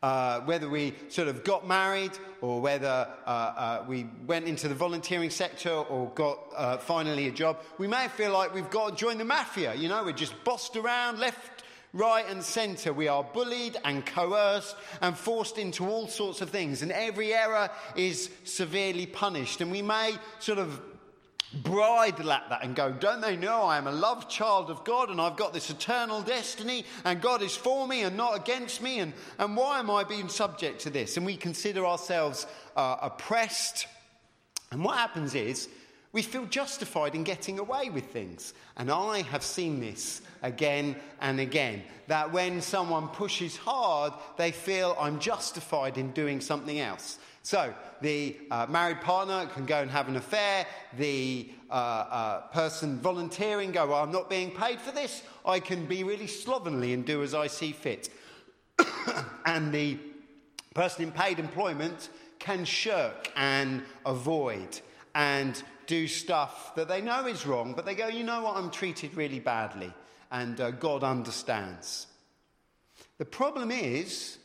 uh, 0.04 0.42
whether 0.42 0.70
we 0.70 0.94
sort 1.10 1.28
of 1.28 1.44
got 1.44 1.68
married 1.68 2.12
or 2.42 2.62
whether 2.62 3.08
uh, 3.26 3.30
uh, 3.30 3.86
we 3.88 4.08
went 4.28 4.46
into 4.46 4.68
the 4.68 4.76
volunteering 4.76 5.30
sector 5.30 5.72
or 5.72 6.10
got 6.14 6.40
uh, 6.56 6.78
finally 6.78 7.28
a 7.28 7.32
job, 7.32 7.60
we 7.78 7.88
may 7.88 8.08
feel 8.10 8.32
like 8.32 8.54
we've 8.54 8.70
got 8.70 8.92
to 8.92 8.96
join 8.96 9.18
the 9.18 9.26
mafia. 9.26 9.74
You 9.74 9.90
know, 9.90 10.04
we're 10.04 10.12
just 10.12 10.36
bossed 10.44 10.76
around 10.76 11.18
left, 11.18 11.64
right, 11.94 12.26
and 12.30 12.44
centre. 12.44 12.94
We 12.94 13.08
are 13.08 13.24
bullied 13.24 13.78
and 13.84 14.06
coerced 14.06 14.76
and 15.02 15.18
forced 15.18 15.58
into 15.58 15.88
all 15.88 16.08
sorts 16.08 16.42
of 16.42 16.52
things, 16.52 16.84
and 16.84 16.92
every 16.92 17.34
error 17.34 17.72
is 17.96 18.30
severely 18.44 19.08
punished. 19.08 19.62
And 19.62 19.72
we 19.72 19.82
may 19.82 20.16
sort 20.40 20.60
of 20.60 20.80
bridle 21.54 22.32
at 22.32 22.50
that 22.50 22.64
and 22.64 22.76
go, 22.76 22.92
Don't 22.92 23.22
they 23.22 23.36
know 23.36 23.64
I 23.64 23.78
am 23.78 23.88
a 23.88 23.92
loved 23.92 24.30
child 24.30 24.70
of 24.70 24.84
God 24.84 25.10
and 25.10 25.20
I've 25.20 25.38
got 25.38 25.54
this 25.54 25.70
eternal 25.70 26.22
destiny 26.22 26.86
and 27.06 27.22
God 27.22 27.42
is 27.42 27.56
for 27.56 27.88
me 27.88 28.04
and 28.04 28.18
not 28.18 28.36
against 28.36 28.82
me? 28.82 29.00
And, 29.00 29.14
and 29.40 29.56
why 29.56 29.80
am 29.80 29.90
I 29.90 30.04
being 30.04 30.30
subject 30.30 30.82
to 30.82 30.90
this? 30.90 31.18
And 31.18 31.26
we 31.26 31.38
consider 31.38 31.86
ourselves 31.86 32.48
uh, 32.76 32.98
oppressed. 33.02 33.88
And 34.72 34.84
what 34.84 34.98
happens 34.98 35.36
is 35.36 35.70
we 36.12 36.22
feel 36.22 36.46
justified 36.46 37.16
in 37.16 37.24
getting 37.24 37.60
away 37.60 37.90
with 37.90 38.06
things. 38.06 38.54
And 38.76 38.92
I 38.92 39.22
have 39.24 39.44
seen 39.44 39.80
this 39.80 40.22
again 40.42 40.96
and 41.22 41.40
again 41.40 41.84
that 42.08 42.32
when 42.32 42.62
someone 42.62 43.10
pushes 43.10 43.58
hard, 43.58 44.14
they 44.38 44.52
feel 44.52 44.96
I'm 45.00 45.20
justified 45.20 45.98
in 45.98 46.12
doing 46.12 46.42
something 46.42 46.80
else. 46.80 47.20
So 47.48 47.74
the 48.02 48.36
uh, 48.52 48.66
married 48.68 49.00
partner 49.00 49.46
can 49.46 49.66
go 49.66 49.80
and 49.82 49.90
have 49.90 50.10
an 50.10 50.18
affair. 50.18 50.66
The 50.98 51.50
uh, 51.70 51.74
uh, 51.74 52.42
person 52.48 53.00
volunteering 53.00 53.72
go, 53.72 53.88
well, 53.88 54.04
I'm 54.04 54.12
not 54.12 54.30
being 54.30 54.52
paid 54.52 54.82
for 54.82 54.92
this. 54.92 55.24
I 55.46 55.62
can 55.62 55.86
be 55.86 56.04
really 56.04 56.28
slovenly 56.28 56.92
and 56.92 57.06
do 57.06 57.24
as 57.24 57.34
I 57.34 57.48
see 57.48 57.72
fit. 57.72 58.10
and 59.46 59.74
the 59.74 59.98
person 60.74 61.04
in 61.04 61.14
paid 61.14 61.40
employment 61.40 62.10
can 62.38 62.66
shirk 62.66 63.32
and 63.38 63.82
avoid 64.06 64.82
and 65.16 65.64
do 65.86 66.06
stuff 66.06 66.76
that 66.76 66.90
they 66.90 67.00
know 67.00 67.28
is 67.28 67.48
wrong, 67.48 67.72
but 67.74 67.86
they 67.86 67.96
go, 67.96 68.10
you 68.10 68.26
know 68.26 68.42
what, 68.42 68.58
I'm 68.58 68.72
treated 68.72 69.16
really 69.16 69.40
badly, 69.40 69.94
and 70.32 70.60
uh, 70.60 70.72
God 70.72 71.02
understands. 71.02 72.08
The 73.20 73.26
problem 73.26 73.72
is 73.72 74.38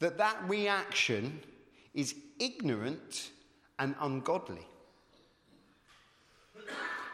that 0.00 0.18
that 0.18 0.36
reaction 0.48 1.38
is 1.94 2.14
ignorant 2.38 3.30
and 3.78 3.94
ungodly. 4.00 4.66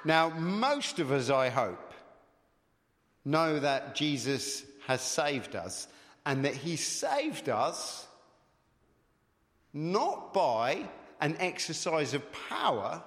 Now, 0.05 0.31
most 0.31 0.99
of 0.99 1.12
us, 1.12 1.29
I 1.29 1.51
hope, 1.51 1.93
know 3.25 3.61
that 3.61 3.95
Jesus 3.95 4.64
has 4.87 5.03
saved 5.03 5.55
us 5.55 5.88
and 6.25 6.45
that 6.45 6.55
he 6.55 6.77
saved 6.77 7.49
us 7.49 8.07
not 9.73 10.33
by 10.33 10.88
an 11.21 11.37
exercise 11.38 12.14
of 12.14 12.33
power, 12.33 13.03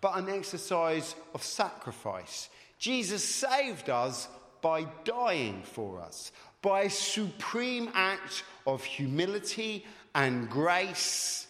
but 0.00 0.18
an 0.18 0.28
exercise 0.28 1.14
of 1.34 1.42
sacrifice. 1.42 2.50
Jesus 2.78 3.24
saved 3.24 3.88
us 3.88 4.28
by 4.60 4.84
dying 5.04 5.62
for 5.62 6.00
us, 6.00 6.32
by 6.60 6.82
a 6.82 6.90
supreme 6.90 7.90
act 7.94 8.42
of 8.66 8.82
humility 8.84 9.84
and 10.14 10.48
grace 10.48 11.46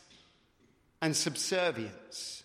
and 1.01 1.17
subservience. 1.17 2.45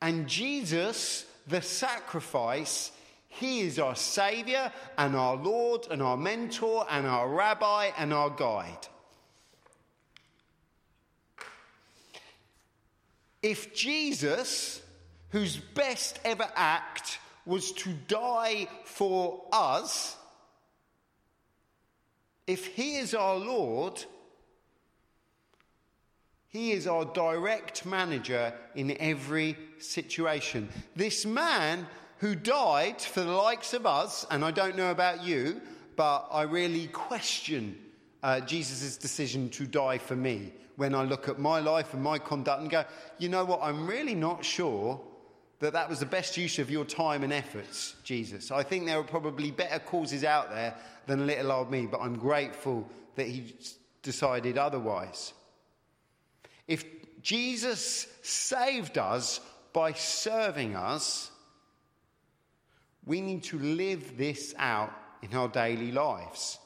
And 0.00 0.28
Jesus, 0.28 1.26
the 1.46 1.60
sacrifice, 1.62 2.92
he 3.28 3.60
is 3.60 3.78
our 3.78 3.96
Savior 3.96 4.72
and 4.96 5.14
our 5.14 5.36
Lord 5.36 5.86
and 5.90 6.02
our 6.02 6.16
mentor 6.16 6.86
and 6.90 7.06
our 7.06 7.28
rabbi 7.28 7.90
and 7.98 8.12
our 8.12 8.30
guide. 8.30 8.88
If 13.42 13.74
Jesus, 13.74 14.82
whose 15.30 15.56
best 15.56 16.18
ever 16.24 16.48
act 16.56 17.18
was 17.46 17.72
to 17.72 17.92
die 18.08 18.68
for 18.84 19.42
us, 19.52 20.16
if 22.46 22.66
he 22.66 22.96
is 22.96 23.14
our 23.14 23.36
Lord, 23.36 24.04
he 26.48 26.72
is 26.72 26.86
our 26.86 27.04
direct 27.04 27.84
manager 27.84 28.54
in 28.74 28.96
every 28.98 29.56
situation. 29.78 30.68
This 30.96 31.26
man 31.26 31.86
who 32.18 32.34
died 32.34 33.00
for 33.00 33.20
the 33.20 33.32
likes 33.32 33.74
of 33.74 33.86
us, 33.86 34.26
and 34.30 34.44
I 34.44 34.50
don't 34.50 34.76
know 34.76 34.90
about 34.90 35.22
you, 35.22 35.60
but 35.94 36.26
I 36.30 36.42
really 36.42 36.86
question 36.88 37.78
uh, 38.22 38.40
Jesus' 38.40 38.96
decision 38.96 39.50
to 39.50 39.66
die 39.66 39.98
for 39.98 40.16
me 40.16 40.52
when 40.76 40.94
I 40.94 41.02
look 41.02 41.28
at 41.28 41.38
my 41.38 41.58
life 41.60 41.92
and 41.92 42.02
my 42.02 42.18
conduct 42.18 42.62
and 42.62 42.70
go, 42.70 42.84
you 43.18 43.28
know 43.28 43.44
what, 43.44 43.60
I'm 43.62 43.86
really 43.86 44.14
not 44.14 44.44
sure 44.44 45.00
that 45.60 45.72
that 45.72 45.88
was 45.88 46.00
the 46.00 46.06
best 46.06 46.36
use 46.36 46.58
of 46.58 46.70
your 46.70 46.84
time 46.84 47.24
and 47.24 47.32
efforts, 47.32 47.96
Jesus. 48.04 48.50
I 48.50 48.62
think 48.62 48.86
there 48.86 48.98
are 48.98 49.04
probably 49.04 49.50
better 49.50 49.80
causes 49.80 50.22
out 50.22 50.50
there 50.50 50.76
than 51.06 51.26
little 51.26 51.50
old 51.50 51.70
me, 51.70 51.86
but 51.86 52.00
I'm 52.00 52.16
grateful 52.16 52.88
that 53.16 53.26
he 53.26 53.54
decided 54.02 54.56
otherwise. 54.56 55.32
If 56.68 56.84
Jesus 57.22 58.06
saved 58.22 58.98
us 58.98 59.40
by 59.72 59.94
serving 59.94 60.76
us, 60.76 61.30
we 63.04 63.20
need 63.20 63.42
to 63.44 63.58
live 63.58 64.16
this 64.16 64.54
out 64.58 64.92
in 65.22 65.34
our 65.34 65.48
daily 65.48 65.90
lives. 65.90 66.58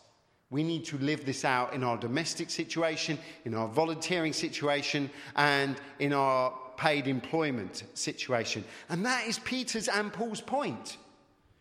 We 0.50 0.64
need 0.64 0.84
to 0.86 0.98
live 0.98 1.24
this 1.24 1.44
out 1.44 1.72
in 1.72 1.82
our 1.82 1.96
domestic 1.96 2.50
situation, 2.50 3.18
in 3.44 3.54
our 3.54 3.68
volunteering 3.68 4.34
situation, 4.34 5.08
and 5.34 5.76
in 5.98 6.12
our 6.12 6.52
paid 6.76 7.06
employment 7.06 7.84
situation. 7.94 8.64
And 8.88 9.06
that 9.06 9.26
is 9.26 9.38
Peter's 9.38 9.88
and 9.88 10.12
Paul's 10.12 10.40
point. 10.42 10.98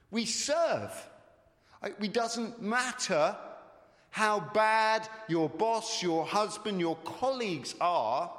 We 0.09 0.25
serve. 0.25 0.91
It 1.83 2.11
doesn't 2.11 2.61
matter 2.61 3.37
how 4.11 4.41
bad 4.53 5.07
your 5.27 5.49
boss, 5.49 6.03
your 6.03 6.25
husband, 6.25 6.79
your 6.79 6.97
colleagues 6.97 7.75
are. 7.81 8.31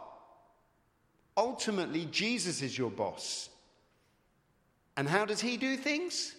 Ultimately, 1.36 2.06
Jesus 2.10 2.60
is 2.62 2.76
your 2.76 2.90
boss. 2.90 3.48
And 4.96 5.08
how 5.08 5.24
does 5.24 5.40
he 5.40 5.56
do 5.56 5.76
things? 5.76 6.34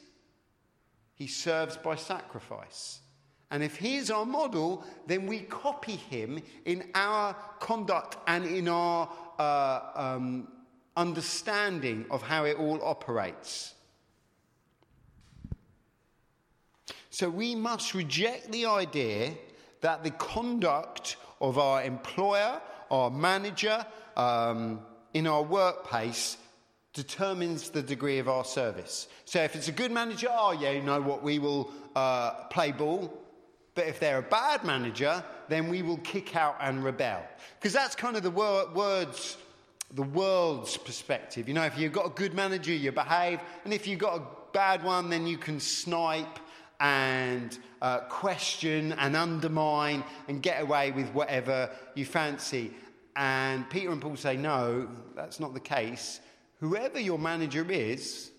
He 1.16 1.26
serves 1.26 1.78
by 1.78 1.96
sacrifice. 1.96 3.00
And 3.50 3.64
if 3.64 3.76
he 3.76 3.98
is 3.98 4.12
our 4.12 4.26
model, 4.26 4.84
then 5.08 5.26
we 5.26 5.42
copy 5.42 5.96
him 5.96 6.40
in 6.66 6.90
our 6.94 7.36
conduct 7.60 8.18
and 8.28 8.46
in 8.46 8.68
our 8.68 9.10
uh, 9.40 9.80
um, 9.96 10.48
understanding 10.96 12.06
of 12.12 12.22
how 12.22 12.46
it 12.46 12.58
all 12.58 12.84
operates. 12.84 13.74
So 17.14 17.30
we 17.30 17.54
must 17.54 17.94
reject 17.94 18.52
the 18.52 18.66
idea 18.66 19.36
that 19.82 20.04
the 20.04 20.10
conduct 20.10 21.18
of 21.40 21.60
our 21.60 21.84
employer, 21.84 22.60
our 22.90 23.12
manager, 23.12 23.86
um, 24.18 24.80
in 25.14 25.28
our 25.28 25.44
workplace 25.44 26.38
determines 26.92 27.70
the 27.70 27.84
degree 27.84 28.18
of 28.18 28.28
our 28.28 28.44
service. 28.44 29.08
So 29.26 29.44
if 29.44 29.56
it's 29.56 29.68
a 29.68 29.72
good 29.72 29.92
manager, 29.92 30.28
oh 30.32 30.54
yeah, 30.54 30.72
you 30.72 30.82
know 30.82 31.02
what, 31.02 31.22
we 31.22 31.38
will 31.38 31.70
uh, 31.96 32.32
play 32.46 32.72
ball. 32.72 33.14
But 33.76 33.86
if 33.86 34.00
they're 34.00 34.18
a 34.18 34.24
bad 34.24 34.64
manager, 34.64 35.24
then 35.50 35.70
we 35.70 35.84
will 35.84 35.98
kick 35.98 36.36
out 36.36 36.56
and 36.62 36.84
rebel. 36.84 37.22
Because 37.60 37.74
that's 37.74 37.94
kind 37.94 38.18
of 38.18 38.24
the 38.24 38.32
wor- 38.32 38.74
words, 38.74 39.38
the 39.94 40.02
world's 40.02 40.78
perspective. 40.78 41.48
You 41.48 41.54
know, 41.54 41.66
if 41.66 41.78
you've 41.78 41.94
got 41.94 42.08
a 42.08 42.16
good 42.16 42.34
manager, 42.34 42.74
you 42.74 42.92
behave. 42.92 43.40
And 43.66 43.72
if 43.72 43.86
you've 43.86 44.00
got 44.00 44.20
a 44.20 44.24
bad 44.52 44.84
one, 44.84 45.12
then 45.12 45.28
you 45.28 45.38
can 45.38 45.60
snipe 45.60 46.40
and 46.84 47.58
uh, 47.82 48.00
question 48.02 48.92
and 49.00 49.16
undermine 49.16 50.04
and 50.28 50.44
get 50.44 50.62
away 50.62 50.92
with 50.92 51.08
whatever 51.14 51.72
you 51.96 52.04
fancy. 52.06 52.74
And 53.16 53.68
Peter 53.70 53.90
and 53.90 54.02
Paul 54.02 54.18
say, 54.18 54.36
no, 54.36 54.90
that's 55.16 55.40
not 55.40 55.54
the 55.54 55.62
case. 55.62 56.20
Whoever 56.60 57.00
your 57.00 57.18
manager 57.18 57.72
is, 57.72 58.32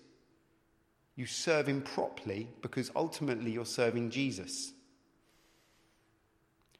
you 1.15 1.25
serve 1.25 1.67
him 1.67 1.81
properly 1.81 2.47
because 2.61 2.91
ultimately 2.95 3.49
you're 3.49 3.65
serving 3.65 4.11
Jesus. 4.11 4.73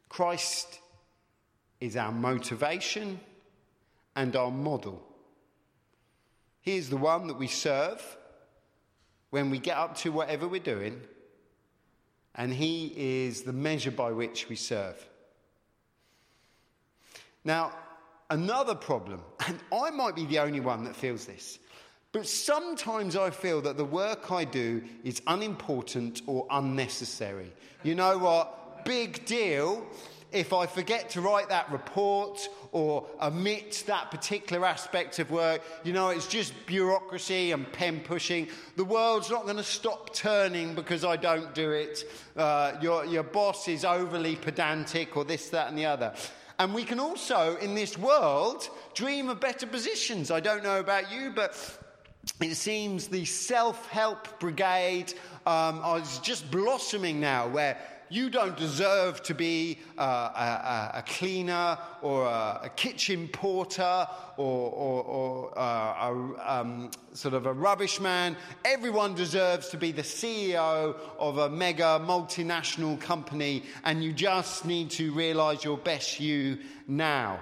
Christ 0.08 0.80
is 1.82 1.98
our 1.98 2.12
motivation 2.12 3.20
and 4.16 4.36
our 4.36 4.52
model. 4.52 5.02
He 6.62 6.78
is 6.78 6.92
the 6.92 6.98
one 6.98 7.26
that 7.28 7.40
we 7.40 7.48
serve 7.48 8.18
when 9.32 9.50
we 9.50 9.58
get 9.58 9.78
up 9.78 9.98
to 9.98 10.12
whatever 10.12 10.48
we're 10.48 10.60
doing, 10.60 11.02
and 12.36 12.54
He 12.54 12.94
is 12.96 13.44
the 13.44 13.54
measure 13.54 13.92
by 13.92 14.12
which 14.12 14.50
we 14.50 14.56
serve. 14.56 15.04
Now, 17.44 17.72
another 18.30 18.76
problem, 18.76 19.22
and 19.48 19.60
I 19.72 19.92
might 19.92 20.16
be 20.16 20.26
the 20.26 20.40
only 20.40 20.60
one 20.60 20.84
that 20.86 20.96
feels 20.96 21.26
this, 21.26 21.60
but 22.12 22.28
sometimes 22.28 23.16
I 23.16 23.30
feel 23.30 23.62
that 23.62 23.78
the 23.78 23.86
work 23.86 24.32
I 24.32 24.46
do 24.46 24.82
is 25.04 25.22
unimportant 25.28 26.22
or 26.28 26.48
unnecessary. 26.50 27.52
You 27.84 27.96
know 27.96 28.18
what? 28.18 28.86
Big 28.86 29.26
deal 29.26 29.86
if 30.36 30.52
I 30.52 30.66
forget 30.66 31.12
to 31.12 31.22
write 31.22 31.50
that 31.50 31.72
report 31.72 32.48
or 32.74 33.08
omit 33.22 33.86
that 33.88 34.12
particular 34.12 34.66
aspect 34.66 35.18
of 35.20 35.32
work. 35.32 35.62
You 35.86 35.94
know, 35.94 36.10
it's 36.10 36.28
just 36.28 36.54
bureaucracy 36.66 37.54
and 37.54 37.72
pen 37.72 38.02
pushing. 38.02 38.50
The 38.76 38.84
world's 38.84 39.30
not 39.30 39.46
going 39.46 39.56
to 39.56 39.64
stop 39.64 40.14
turning 40.14 40.76
because 40.76 41.06
I 41.06 41.16
don't 41.16 41.56
do 41.56 41.72
it. 41.72 42.04
Uh, 42.36 42.74
your, 42.82 43.06
your 43.06 43.24
boss 43.24 43.70
is 43.70 43.86
overly 43.86 44.36
pedantic 44.36 45.16
or 45.16 45.24
this, 45.24 45.50
that, 45.50 45.70
and 45.70 45.78
the 45.78 45.86
other. 45.86 46.14
And 46.60 46.74
we 46.74 46.84
can 46.84 47.00
also, 47.00 47.56
in 47.58 47.74
this 47.74 47.98
world, 47.98 48.70
dream 48.94 49.30
of 49.30 49.40
better 49.40 49.66
positions. 49.66 50.32
I 50.32 50.42
don't 50.42 50.64
know 50.64 50.82
about 50.82 51.14
you, 51.14 51.32
but 51.34 51.54
it 52.42 52.56
seems 52.56 53.08
the 53.08 53.24
self 53.24 53.88
help 53.90 54.40
brigade 54.42 55.14
um, 55.46 55.82
is 56.02 56.20
just 56.20 56.52
blossoming 56.52 57.22
now, 57.22 57.48
where 57.48 57.78
you 58.10 58.30
don't 58.30 58.56
deserve 58.58 59.22
to 59.24 59.34
be 59.34 59.80
uh, 59.98 60.02
a, 60.04 61.00
a, 61.00 61.04
cleaner 61.06 61.78
or 62.02 62.26
a, 62.26 62.62
a 62.64 62.70
kitchen 62.76 63.28
porter 63.28 64.08
or, 64.38 64.72
or, 64.72 65.04
or 65.04 65.60
uh, 65.60 65.62
a, 65.62 66.60
um, 66.60 66.92
sort 67.14 67.34
of 67.34 67.46
a 67.46 67.54
rubbish 67.54 68.00
man. 68.00 68.36
Everyone 68.64 69.16
deserves 69.16 69.70
to 69.70 69.78
be 69.78 69.92
the 69.92 70.02
CEO 70.02 70.96
of 71.20 71.38
a 71.38 71.50
mega 71.50 72.02
multinational 72.06 73.00
company, 73.00 73.64
and 73.84 74.04
you 74.04 74.14
just 74.14 74.66
need 74.66 74.90
to 74.92 75.12
realize 75.14 75.64
your 75.64 75.78
best 75.78 76.20
you 76.20 76.58
now. 76.88 77.40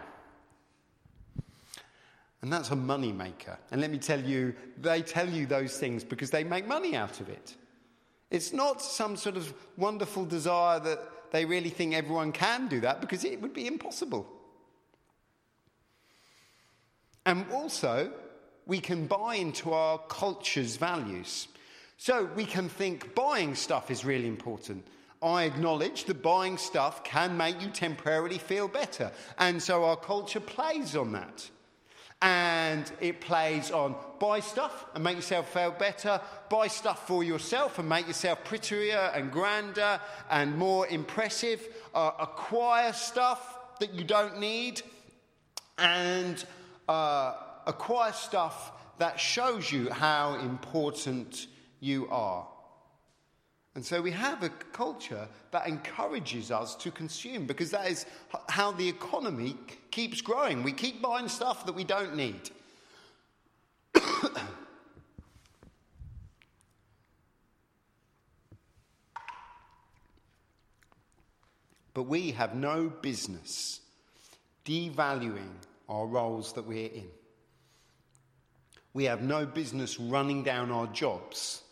And 2.41 2.52
that's 2.52 2.71
a 2.71 2.76
money 2.76 3.13
maker. 3.13 3.58
And 3.71 3.80
let 3.80 3.89
me 3.89 3.97
tell 3.97 4.19
you, 4.19 4.54
they 4.78 5.02
tell 5.02 5.30
you 5.30 5.45
those 5.45 5.78
things 5.78 6.04
because 6.04 6.30
they 6.30 6.43
make 6.43 6.67
money 6.67 6.93
out 6.93 7.21
of 7.21 7.30
it. 7.30 7.56
It's 8.34 8.52
not 8.52 8.82
some 8.82 9.15
sort 9.15 9.38
of 9.38 9.54
wonderful 9.78 10.26
desire 10.26 10.80
that 10.80 11.32
they 11.32 11.46
really 11.46 11.69
think 11.69 11.93
everyone 11.93 12.32
can 12.32 12.67
do 12.67 12.80
that 12.82 13.00
because 13.00 13.24
it 13.24 13.39
would 13.39 13.54
be 13.54 13.67
impossible. 13.67 14.28
And 17.28 17.46
also, 17.54 18.12
we 18.65 18.80
can 18.80 19.06
buy 19.06 19.36
into 19.36 19.72
our 19.72 20.00
culture's 20.10 20.78
values. 20.78 21.48
So 21.98 22.28
we 22.36 22.46
can 22.46 22.69
think 22.69 23.13
buying 23.13 23.54
stuff 23.54 23.91
is 23.91 24.04
really 24.04 24.28
important. 24.28 24.88
I 25.22 25.43
acknowledge 25.43 26.06
that 26.06 26.24
buying 26.24 26.58
stuff 26.58 27.04
can 27.04 27.38
make 27.38 27.62
you 27.62 27.69
temporarily 27.69 28.39
feel 28.39 28.67
better. 28.67 29.12
And 29.38 29.62
so 29.62 29.84
our 29.84 29.96
culture 29.96 30.39
plays 30.39 30.96
on 30.96 31.12
that 31.12 31.48
and 32.24 32.90
it 33.02 33.20
plays 33.20 33.70
on. 33.70 33.96
Buy 34.18 34.40
stuff 34.40 34.86
and 34.96 35.04
make 35.04 35.18
yourself 35.18 35.54
feel 35.54 35.72
better, 35.72 36.22
buy 36.50 36.68
stuff 36.68 37.06
for 37.06 37.22
yourself 37.22 37.80
and 37.80 37.90
make 37.90 38.08
yourself 38.08 38.44
prettier 38.46 39.12
and 39.14 39.30
grander 39.30 40.00
and 40.30 40.58
more 40.58 40.88
impressive, 40.88 41.62
uh, 41.94 42.12
acquire 42.20 42.94
stuff 42.94 43.60
that 43.82 43.94
you 43.94 44.06
don't 44.06 44.40
need, 44.40 44.82
and 45.78 46.46
uh, 46.88 47.34
acquire 47.68 48.14
stuff 48.14 48.72
that 49.00 49.20
shows 49.20 49.70
you 49.70 49.90
how 49.90 50.36
important 50.36 51.48
you 51.82 52.08
are. 52.10 52.48
And 53.76 53.84
so 53.84 54.02
we 54.02 54.12
have 54.12 54.44
a 54.44 54.50
culture 54.50 55.28
that 55.52 55.68
encourages 55.68 56.52
us 56.52 56.76
to 56.76 56.92
consume 56.92 57.48
because 57.48 57.72
that 57.72 57.90
is 57.90 58.06
how 58.48 58.72
the 58.72 58.88
economy 58.88 59.58
keeps 59.90 60.22
growing. 60.22 60.62
We 60.62 60.74
keep 60.74 61.02
buying 61.02 61.28
stuff 61.28 61.66
that 61.66 61.74
we 61.74 61.84
don't 61.84 62.16
need. 62.16 62.52
but 71.96 72.04
we 72.04 72.30
have 72.32 72.54
no 72.54 72.90
business 73.02 73.80
devaluing 74.66 75.50
our 75.90 76.06
roles 76.06 76.54
that 76.54 76.68
we're 76.68 76.92
in. 76.92 77.08
We 78.94 79.06
have 79.06 79.24
no 79.24 79.48
business 79.48 80.00
running 80.00 80.44
down 80.44 80.70
our 80.70 80.86
jobs 80.88 81.62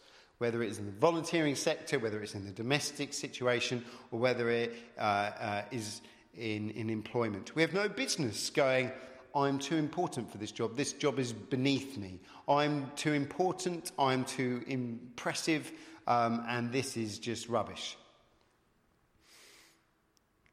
whether 0.41 0.63
it 0.63 0.71
is 0.71 0.79
in 0.79 0.87
the 0.87 0.91
volunteering 0.93 1.53
sector, 1.53 1.99
whether 1.99 2.19
it's 2.19 2.33
in 2.33 2.43
the 2.43 2.51
domestic 2.51 3.13
situation, 3.13 3.85
or 4.09 4.17
whether 4.17 4.49
it 4.49 4.73
uh, 4.97 5.01
uh, 5.01 5.61
is 5.69 6.01
in, 6.35 6.71
in 6.71 6.89
employment. 6.89 7.53
We 7.53 7.61
have 7.61 7.75
no 7.75 7.87
business 7.87 8.49
going, 8.49 8.91
I'm 9.35 9.59
too 9.59 9.75
important 9.75 10.31
for 10.31 10.39
this 10.39 10.51
job, 10.51 10.75
this 10.75 10.93
job 10.93 11.19
is 11.19 11.31
beneath 11.31 11.95
me, 11.95 12.19
I'm 12.49 12.91
too 12.95 13.13
important, 13.13 13.91
I'm 13.99 14.25
too 14.25 14.63
impressive, 14.65 15.71
um, 16.07 16.43
and 16.49 16.71
this 16.71 16.97
is 16.97 17.19
just 17.19 17.47
rubbish. 17.47 17.95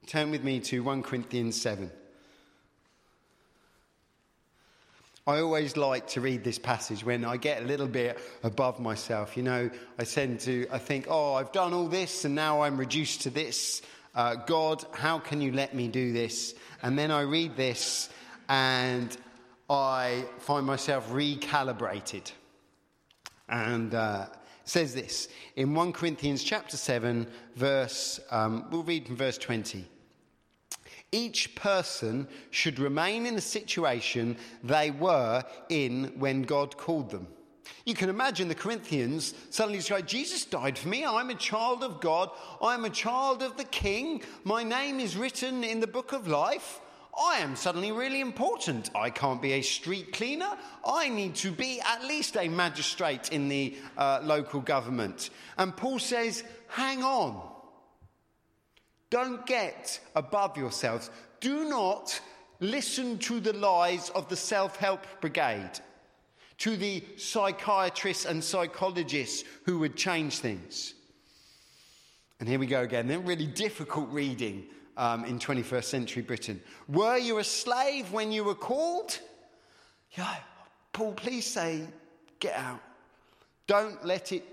Turn 0.06 0.30
with 0.30 0.44
me 0.44 0.60
to 0.60 0.82
1 0.82 1.02
Corinthians 1.02 1.58
7. 1.58 1.90
I 5.28 5.40
always 5.40 5.76
like 5.76 6.06
to 6.08 6.22
read 6.22 6.42
this 6.42 6.58
passage 6.58 7.04
when 7.04 7.22
I 7.22 7.36
get 7.36 7.62
a 7.62 7.66
little 7.66 7.86
bit 7.86 8.18
above 8.42 8.80
myself. 8.80 9.36
You 9.36 9.42
know, 9.42 9.70
I 9.98 10.04
tend 10.04 10.40
to, 10.40 10.66
I 10.72 10.78
think, 10.78 11.04
oh, 11.10 11.34
I've 11.34 11.52
done 11.52 11.74
all 11.74 11.86
this 11.86 12.24
and 12.24 12.34
now 12.34 12.62
I'm 12.62 12.78
reduced 12.78 13.20
to 13.22 13.30
this. 13.30 13.82
Uh, 14.14 14.36
God, 14.36 14.86
how 14.94 15.18
can 15.18 15.42
you 15.42 15.52
let 15.52 15.74
me 15.74 15.88
do 15.88 16.14
this? 16.14 16.54
And 16.82 16.98
then 16.98 17.10
I 17.10 17.20
read 17.20 17.58
this 17.58 18.08
and 18.48 19.14
I 19.68 20.24
find 20.38 20.64
myself 20.64 21.10
recalibrated. 21.10 22.32
And 23.50 23.94
uh, 23.94 24.28
says 24.64 24.94
this 24.94 25.28
in 25.56 25.74
1 25.74 25.92
Corinthians 25.92 26.42
chapter 26.42 26.78
7, 26.78 27.26
verse, 27.54 28.18
um, 28.30 28.64
we'll 28.70 28.82
read 28.82 29.06
from 29.06 29.16
verse 29.16 29.36
20. 29.36 29.84
Each 31.10 31.54
person 31.54 32.28
should 32.50 32.78
remain 32.78 33.24
in 33.24 33.34
the 33.34 33.40
situation 33.40 34.36
they 34.62 34.90
were 34.90 35.42
in 35.68 36.12
when 36.18 36.42
God 36.42 36.76
called 36.76 37.10
them. 37.10 37.28
You 37.84 37.94
can 37.94 38.10
imagine 38.10 38.48
the 38.48 38.54
Corinthians 38.54 39.34
suddenly 39.50 39.80
say, 39.80 40.02
Jesus 40.02 40.44
died 40.44 40.76
for 40.76 40.88
me. 40.88 41.06
I'm 41.06 41.30
a 41.30 41.34
child 41.34 41.82
of 41.82 42.00
God. 42.00 42.30
I'm 42.62 42.84
a 42.84 42.90
child 42.90 43.42
of 43.42 43.56
the 43.56 43.64
King. 43.64 44.22
My 44.44 44.62
name 44.62 45.00
is 45.00 45.16
written 45.16 45.64
in 45.64 45.80
the 45.80 45.86
book 45.86 46.12
of 46.12 46.28
life. 46.28 46.80
I 47.18 47.38
am 47.38 47.56
suddenly 47.56 47.90
really 47.90 48.20
important. 48.20 48.90
I 48.94 49.10
can't 49.10 49.42
be 49.42 49.52
a 49.52 49.62
street 49.62 50.12
cleaner. 50.12 50.56
I 50.86 51.08
need 51.08 51.34
to 51.36 51.50
be 51.50 51.80
at 51.80 52.04
least 52.04 52.36
a 52.36 52.48
magistrate 52.48 53.32
in 53.32 53.48
the 53.48 53.76
uh, 53.96 54.20
local 54.22 54.60
government. 54.60 55.30
And 55.56 55.76
Paul 55.76 55.98
says, 55.98 56.44
hang 56.68 57.02
on. 57.02 57.57
Don't 59.10 59.46
get 59.46 60.00
above 60.14 60.56
yourselves. 60.56 61.10
Do 61.40 61.68
not 61.68 62.20
listen 62.60 63.18
to 63.18 63.40
the 63.40 63.52
lies 63.52 64.10
of 64.10 64.28
the 64.28 64.36
self 64.36 64.76
help 64.76 65.06
brigade, 65.20 65.70
to 66.58 66.76
the 66.76 67.02
psychiatrists 67.16 68.24
and 68.24 68.42
psychologists 68.42 69.44
who 69.64 69.78
would 69.78 69.96
change 69.96 70.38
things. 70.38 70.94
And 72.40 72.48
here 72.48 72.58
we 72.58 72.66
go 72.66 72.82
again. 72.82 73.08
They're 73.08 73.18
really 73.18 73.46
difficult 73.46 74.10
reading 74.10 74.66
um, 74.96 75.24
in 75.24 75.38
21st 75.38 75.84
century 75.84 76.22
Britain. 76.22 76.60
Were 76.88 77.16
you 77.16 77.38
a 77.38 77.44
slave 77.44 78.12
when 78.12 78.30
you 78.30 78.44
were 78.44 78.54
called? 78.54 79.18
Yeah, 80.12 80.36
Paul, 80.92 81.12
please 81.14 81.46
say, 81.46 81.82
get 82.40 82.54
out. 82.54 82.80
Don't 83.66 84.04
let 84.04 84.32
it 84.32 84.44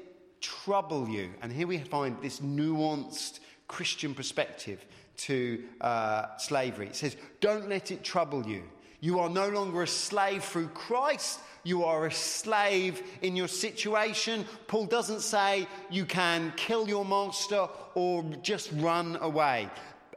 trouble 0.42 1.08
you. 1.08 1.32
And 1.42 1.52
here 1.52 1.68
we 1.68 1.78
find 1.80 2.22
this 2.22 2.40
nuanced 2.40 3.40
Christian 3.68 4.14
perspective 4.14 4.86
to 5.18 5.64
uh, 5.82 6.38
slavery. 6.38 6.88
It 6.88 6.96
says, 6.96 7.16
Don't 7.40 7.70
let 7.70 7.92
it 7.92 8.04
trouble 8.04 8.46
you. 8.46 8.64
You 9.00 9.20
are 9.20 9.30
no 9.30 9.50
longer 9.50 9.84
a 9.84 9.88
slave 9.88 10.44
through 10.44 10.70
Christ. 10.70 11.40
You 11.64 11.84
are 11.84 12.06
a 12.06 12.12
slave 12.12 13.02
in 13.22 13.36
your 13.36 13.48
situation. 13.48 14.46
Paul 14.68 14.86
doesn't 14.86 15.22
say 15.22 15.68
you 15.90 16.06
can 16.06 16.54
kill 16.56 16.88
your 16.88 17.06
master 17.06 17.68
or 17.96 18.24
just 18.42 18.72
run 18.74 19.18
away. 19.22 19.70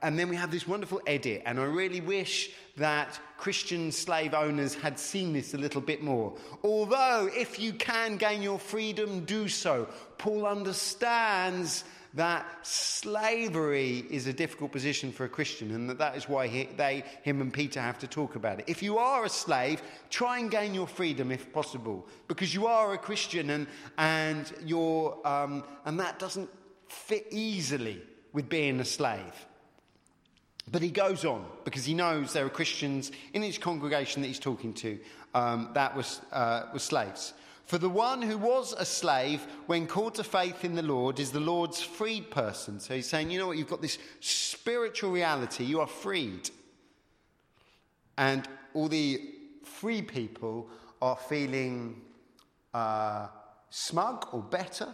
And 0.03 0.19
then 0.19 0.29
we 0.29 0.37
have 0.37 0.51
this 0.51 0.69
wonderful 0.69 1.01
edit, 1.07 1.43
and 1.45 1.59
I 1.59 1.65
really 1.65 2.01
wish 2.01 2.51
that 2.77 3.19
Christian 3.37 3.91
slave 3.91 4.33
owners 4.33 4.75
had 4.75 4.99
seen 4.99 5.33
this 5.33 5.55
a 5.55 5.59
little 5.59 5.81
bit 5.81 6.03
more. 6.03 6.37
Although, 6.63 7.29
if 7.35 7.59
you 7.59 7.73
can 7.73 8.17
gain 8.17 8.43
your 8.43 8.59
freedom, 8.59 9.25
do 9.25 9.49
so. 9.49 9.89
Paul 10.19 10.47
understands 10.47 11.85
that 12.15 12.47
slavery 12.67 14.05
is 14.11 14.27
a 14.27 14.33
difficult 14.33 14.73
position 14.73 15.13
for 15.13 15.25
a 15.25 15.29
Christian, 15.29 15.73
and 15.73 15.89
that 15.91 15.99
that 15.99 16.17
is 16.17 16.29
why 16.29 16.47
he, 16.47 16.69
they, 16.77 17.05
him 17.23 17.41
and 17.41 17.53
Peter 17.53 17.81
have 17.81 17.99
to 17.99 18.07
talk 18.07 18.35
about 18.35 18.61
it. 18.61 18.65
If 18.67 18.83
you 18.83 18.99
are 18.99 19.25
a 19.25 19.29
slave, 19.29 19.83
try 20.11 20.39
and 20.39 20.51
gain 20.51 20.75
your 20.75 20.87
freedom 20.87 21.31
if 21.31 21.53
possible, 21.53 22.07
because 22.27 22.55
you 22.55 22.67
are 22.67 22.95
a 22.95 22.99
Christian, 22.99 23.51
and 23.51 23.67
and 23.99 24.53
you're, 24.65 25.19
um, 25.27 25.65
and 25.85 26.01
that 26.01 26.19
doesn't 26.19 26.51
fit 26.89 27.27
easily 27.31 28.01
with 28.33 28.49
being 28.49 28.81
a 28.81 28.85
slave. 28.85 29.47
But 30.71 30.83
he 30.83 30.91
goes 30.91 31.25
on 31.25 31.47
because 31.65 31.87
he 31.87 31.95
knows 31.95 32.35
there 32.35 32.45
are 32.45 32.51
Christians 32.51 33.11
in 33.33 33.43
his 33.43 33.57
congregation 33.57 34.21
that 34.21 34.29
he's 34.29 34.39
talking 34.39 34.75
to 34.75 34.99
um, 35.35 35.71
that 35.75 35.97
was, 35.97 36.21
uh, 36.33 36.65
was 36.73 36.83
slaves. 36.83 37.33
For 37.69 37.77
the 37.77 37.91
one 37.91 38.23
who 38.23 38.39
was 38.39 38.73
a 38.79 38.85
slave, 38.87 39.47
when 39.67 39.87
called 39.87 40.15
to 40.15 40.25
faith 40.25 40.65
in 40.65 40.75
the 40.75 40.81
Lord, 40.81 41.21
is 41.21 41.33
the 41.33 41.39
Lord's 41.39 41.83
freed 41.83 42.31
person. 42.31 42.81
So 42.81 42.95
he's 42.95 43.07
saying, 43.07 43.31
you 43.31 43.39
know 43.39 43.49
what, 43.49 43.59
you've 43.59 43.69
got 43.69 43.83
this 43.83 43.99
spiritual 44.21 45.11
reality, 45.11 45.65
you 45.65 45.79
are 45.81 45.87
freed. 45.87 46.49
And 48.17 48.49
all 48.73 48.89
the 48.89 49.21
free 49.65 50.01
people 50.01 50.71
are 51.03 51.17
feeling 51.17 52.01
uh, 52.73 53.27
smug 53.69 54.29
or 54.33 54.41
better 54.41 54.89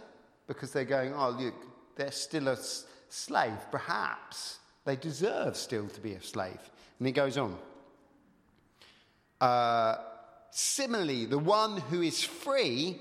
because 0.45 0.73
they're 0.73 0.83
going, 0.83 1.13
oh, 1.13 1.29
look, 1.29 1.55
they're 1.95 2.11
still 2.11 2.49
a 2.49 2.57
slave. 3.07 3.71
Perhaps 3.71 4.57
they 4.83 4.97
deserve 4.97 5.55
still 5.55 5.87
to 5.87 6.01
be 6.01 6.11
a 6.15 6.21
slave. 6.21 6.59
And 6.99 7.07
he 7.07 7.13
goes 7.13 7.37
on. 7.37 7.57
Uh, 9.39 9.95
Similarly, 10.57 11.25
the 11.25 11.37
one 11.37 11.75
who 11.75 12.01
is 12.01 12.23
free 12.23 12.97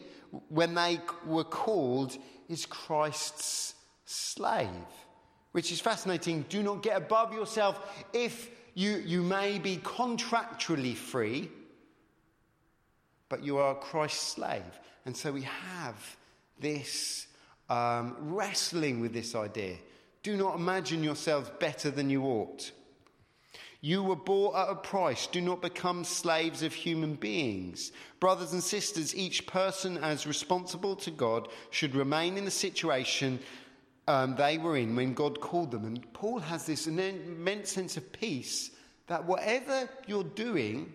when 0.48 0.74
they 0.74 1.00
were 1.24 1.44
called 1.44 2.18
is 2.48 2.66
Christ's 2.66 3.74
slave, 4.04 4.68
which 5.52 5.70
is 5.70 5.80
fascinating. 5.80 6.46
Do 6.48 6.64
not 6.64 6.82
get 6.82 6.96
above 6.96 7.32
yourself 7.32 8.04
if 8.12 8.50
you, 8.74 8.96
you 8.96 9.22
may 9.22 9.60
be 9.60 9.76
contractually 9.76 10.96
free, 10.96 11.48
but 13.28 13.44
you 13.44 13.58
are 13.58 13.76
Christ's 13.76 14.32
slave. 14.32 14.80
And 15.06 15.16
so 15.16 15.30
we 15.30 15.42
have 15.42 16.16
this 16.58 17.28
um, 17.70 18.16
wrestling 18.18 18.98
with 18.98 19.12
this 19.12 19.36
idea. 19.36 19.76
Do 20.24 20.36
not 20.36 20.56
imagine 20.56 21.04
yourselves 21.04 21.52
better 21.60 21.92
than 21.92 22.10
you 22.10 22.24
ought. 22.24 22.72
You 23.84 24.02
were 24.02 24.16
bought 24.16 24.56
at 24.56 24.70
a 24.70 24.76
price. 24.76 25.26
Do 25.26 25.42
not 25.42 25.60
become 25.60 26.04
slaves 26.04 26.62
of 26.62 26.72
human 26.72 27.16
beings. 27.16 27.92
Brothers 28.18 28.54
and 28.54 28.62
sisters, 28.62 29.14
each 29.14 29.46
person 29.46 29.98
as 29.98 30.26
responsible 30.26 30.96
to 30.96 31.10
God 31.10 31.48
should 31.68 31.94
remain 31.94 32.38
in 32.38 32.46
the 32.46 32.50
situation 32.50 33.38
um, 34.08 34.36
they 34.36 34.56
were 34.56 34.78
in 34.78 34.96
when 34.96 35.12
God 35.12 35.38
called 35.38 35.70
them. 35.70 35.84
And 35.84 36.10
Paul 36.14 36.38
has 36.38 36.64
this 36.64 36.86
immense 36.86 37.72
sense 37.72 37.98
of 37.98 38.10
peace 38.10 38.70
that 39.06 39.26
whatever 39.26 39.86
you're 40.06 40.24
doing 40.24 40.90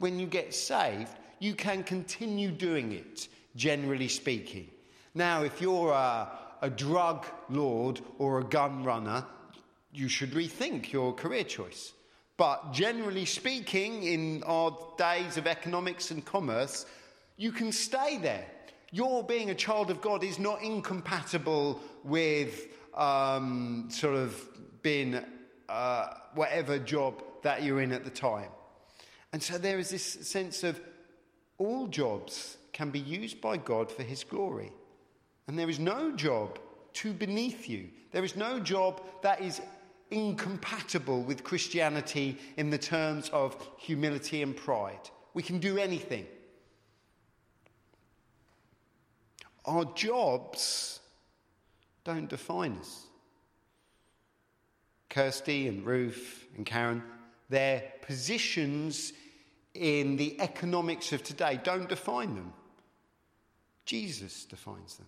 when 0.00 0.18
you 0.18 0.26
get 0.26 0.52
saved, 0.52 1.12
you 1.38 1.54
can 1.54 1.84
continue 1.84 2.50
doing 2.50 2.90
it, 2.90 3.28
generally 3.54 4.08
speaking. 4.08 4.68
Now, 5.14 5.44
if 5.44 5.60
you're 5.60 5.92
a, 5.92 6.28
a 6.60 6.70
drug 6.70 7.24
lord 7.48 8.00
or 8.18 8.40
a 8.40 8.44
gun 8.44 8.82
runner, 8.82 9.24
you 9.92 10.08
should 10.08 10.32
rethink 10.32 10.90
your 10.90 11.12
career 11.12 11.44
choice. 11.44 11.92
But 12.36 12.72
generally 12.72 13.24
speaking, 13.24 14.02
in 14.02 14.42
our 14.44 14.76
days 14.98 15.36
of 15.36 15.46
economics 15.46 16.10
and 16.10 16.24
commerce, 16.24 16.84
you 17.36 17.50
can 17.50 17.72
stay 17.72 18.18
there. 18.18 18.46
Your 18.92 19.24
being 19.24 19.50
a 19.50 19.54
child 19.54 19.90
of 19.90 20.00
God 20.00 20.22
is 20.22 20.38
not 20.38 20.62
incompatible 20.62 21.80
with 22.04 22.68
um, 22.94 23.88
sort 23.90 24.14
of 24.14 24.82
being 24.82 25.18
uh, 25.68 26.08
whatever 26.34 26.78
job 26.78 27.22
that 27.42 27.62
you're 27.62 27.80
in 27.80 27.92
at 27.92 28.04
the 28.04 28.10
time. 28.10 28.50
And 29.32 29.42
so 29.42 29.58
there 29.58 29.78
is 29.78 29.90
this 29.90 30.04
sense 30.04 30.62
of 30.62 30.80
all 31.58 31.86
jobs 31.88 32.56
can 32.72 32.90
be 32.90 33.00
used 33.00 33.40
by 33.40 33.56
God 33.56 33.90
for 33.90 34.02
his 34.02 34.24
glory. 34.24 34.72
And 35.48 35.58
there 35.58 35.70
is 35.70 35.78
no 35.78 36.12
job 36.12 36.58
too 36.92 37.12
beneath 37.12 37.68
you. 37.68 37.88
There 38.12 38.24
is 38.24 38.36
no 38.36 38.60
job 38.60 39.02
that 39.22 39.40
is 39.40 39.60
incompatible 40.10 41.22
with 41.22 41.44
Christianity 41.44 42.38
in 42.56 42.70
the 42.70 42.78
terms 42.78 43.28
of 43.30 43.56
humility 43.78 44.42
and 44.42 44.56
pride. 44.56 45.10
We 45.34 45.42
can 45.42 45.58
do 45.58 45.78
anything. 45.78 46.26
Our 49.64 49.84
jobs 49.94 51.00
don't 52.04 52.28
define 52.28 52.78
us. 52.78 53.02
Kirsty 55.08 55.66
and 55.66 55.84
Ruth 55.84 56.46
and 56.56 56.64
Karen, 56.64 57.02
their 57.48 57.82
positions 58.02 59.12
in 59.74 60.16
the 60.16 60.40
economics 60.40 61.12
of 61.12 61.22
today 61.22 61.60
don't 61.62 61.88
define 61.88 62.34
them. 62.34 62.52
Jesus 63.84 64.44
defines 64.44 64.96
them. 64.96 65.06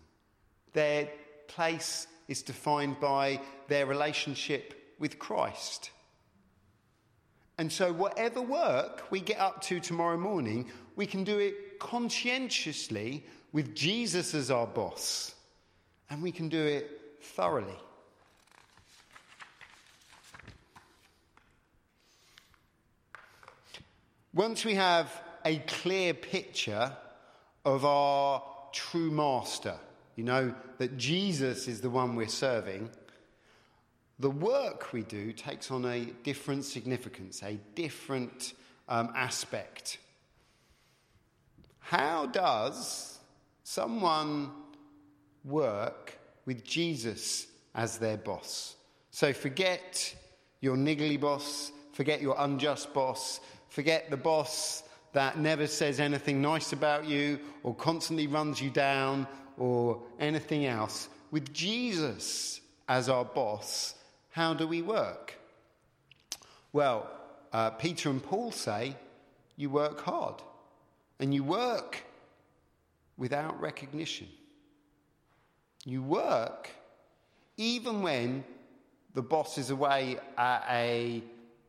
Their 0.73 1.09
place 1.47 2.07
is 2.27 2.43
defined 2.43 3.01
by 3.01 3.41
their 3.69 3.87
relationship 3.87 4.78
with 4.99 5.19
Christ. 5.19 5.91
And 7.57 7.73
so, 7.73 7.93
whatever 7.93 8.41
work 8.41 9.05
we 9.11 9.21
get 9.21 9.39
up 9.39 9.63
to 9.63 9.81
tomorrow 9.81 10.17
morning, 10.17 10.71
we 10.97 11.07
can 11.07 11.25
do 11.25 11.39
it 11.39 11.79
conscientiously 11.79 13.25
with 13.53 13.75
Jesus 13.75 14.35
as 14.35 14.51
our 14.51 14.67
boss. 14.67 15.35
And 16.11 16.23
we 16.23 16.33
can 16.33 16.49
do 16.49 16.63
it 16.63 17.01
thoroughly. 17.21 17.77
Once 24.33 24.65
we 24.65 24.75
have 24.75 25.11
a 25.45 25.59
clear 25.59 26.15
picture 26.15 26.93
of 27.65 27.85
our 27.85 28.43
true 28.73 29.11
master. 29.11 29.75
You 30.17 30.25
know, 30.25 30.55
that 30.79 30.97
Jesus 30.97 31.69
is 31.69 31.81
the 31.81 31.91
one 31.91 32.17
we're 32.17 32.29
serving. 32.29 32.91
The 34.21 34.31
work 34.31 34.93
we 34.93 35.03
do 35.03 35.33
takes 35.33 35.71
on 35.71 35.85
a 35.85 36.07
different 36.25 36.65
significance, 36.65 37.43
a 37.43 37.59
different 37.75 38.55
um, 38.89 39.13
aspect. 39.15 39.99
How 41.79 42.27
does 42.27 43.19
someone 43.63 44.51
work 45.45 46.19
with 46.47 46.65
Jesus 46.65 47.47
as 47.75 47.99
their 47.99 48.17
boss? 48.17 48.75
So 49.13 49.33
forget 49.33 50.15
your 50.61 50.77
niggly 50.77 51.21
boss, 51.21 51.71
forget 51.93 52.21
your 52.21 52.35
unjust 52.39 52.93
boss, 52.93 53.41
forget 53.69 54.11
the 54.11 54.17
boss 54.17 54.83
that 55.13 55.39
never 55.39 55.67
says 55.67 56.01
anything 56.01 56.43
nice 56.43 56.73
about 56.73 57.07
you 57.07 57.39
or 57.63 57.75
constantly 57.75 58.27
runs 58.27 58.61
you 58.61 58.71
down 58.71 59.27
or 59.57 60.03
anything 60.19 60.67
else. 60.67 61.09
With 61.31 61.53
Jesus 61.53 62.61
as 62.89 63.09
our 63.09 63.25
boss, 63.25 63.95
how 64.39 64.55
do 64.55 64.69
we 64.69 64.83
work? 64.83 65.35
Well, 66.73 67.11
uh, 67.53 67.71
Peter 67.71 68.09
and 68.09 68.23
Paul 68.23 68.53
say 68.53 68.95
you 69.57 69.69
work 69.69 70.01
hard 70.01 70.37
and 71.19 71.35
you 71.35 71.43
work 71.43 72.05
without 73.17 73.61
recognition. 73.61 74.29
You 75.85 76.05
work 76.05 76.71
even 77.57 78.01
when 78.01 78.45
the 79.13 79.23
boss 79.23 79.59
is 79.59 79.71
away 79.71 80.19
at 80.37 80.65
a 80.71 81.21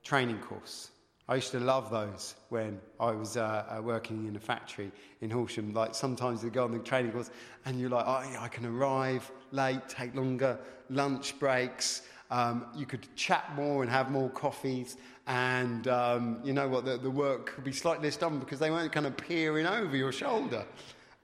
training 0.04 0.38
course. 0.38 0.92
I 1.28 1.36
used 1.36 1.52
to 1.52 1.60
love 1.60 1.90
those 1.90 2.36
when 2.50 2.80
I 3.00 3.12
was 3.12 3.36
uh, 3.36 3.78
uh, 3.78 3.82
working 3.82 4.28
in 4.28 4.36
a 4.36 4.40
factory 4.40 4.92
in 5.22 5.32
Horsham. 5.32 5.74
Like 5.74 5.96
sometimes 5.96 6.44
they 6.44 6.50
go 6.50 6.66
on 6.66 6.72
the 6.72 6.80
training 6.80 7.14
course 7.14 7.32
and 7.66 7.80
you're 7.80 7.90
like, 7.90 8.06
oh, 8.06 8.30
yeah, 8.32 8.44
I 8.44 8.48
can 8.48 8.68
arrive 8.68 9.32
late, 9.52 9.90
take 9.90 10.14
longer 10.16 10.60
lunch 10.90 11.40
breaks. 11.40 12.04
Um, 12.32 12.68
you 12.76 12.86
could 12.86 13.08
chat 13.16 13.56
more 13.56 13.82
and 13.82 13.92
have 13.92 14.12
more 14.12 14.30
coffees. 14.30 14.98
And 15.26 15.88
um, 15.88 16.40
you 16.44 16.54
know 16.54 16.68
what? 16.68 16.86
The, 16.86 16.98
the, 16.98 17.10
work 17.10 17.56
could 17.56 17.64
be 17.64 17.72
slightly 17.72 18.06
less 18.06 18.18
done 18.18 18.40
because 18.40 18.60
they 18.60 18.70
weren't 18.70 18.92
kind 18.92 19.08
of 19.08 19.18
peering 19.18 19.66
over 19.66 19.96
your 19.96 20.12
shoulder. 20.12 20.66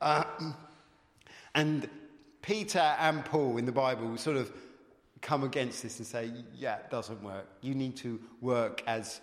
Uh, 0.02 0.24
and 1.54 1.88
Peter 2.42 2.96
and 3.00 3.24
Paul 3.24 3.58
in 3.58 3.66
the 3.66 3.72
Bible 3.72 4.18
sort 4.18 4.38
of 4.38 4.52
come 5.22 5.44
against 5.44 5.82
this 5.84 5.98
and 5.98 6.08
say, 6.08 6.32
yeah, 6.56 6.78
it 6.78 6.90
doesn't 6.90 7.24
work. 7.24 7.48
You 7.62 7.74
need 7.74 7.96
to 7.98 8.20
work 8.42 8.84
as 8.86 9.22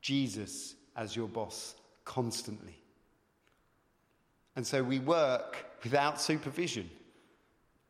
Jesus 0.00 0.74
as 0.96 1.16
your 1.16 1.28
boss 1.28 1.74
constantly. 2.04 2.76
And 4.56 4.66
so 4.66 4.82
we 4.82 5.00
work 5.00 5.66
without 5.82 6.20
supervision. 6.20 6.88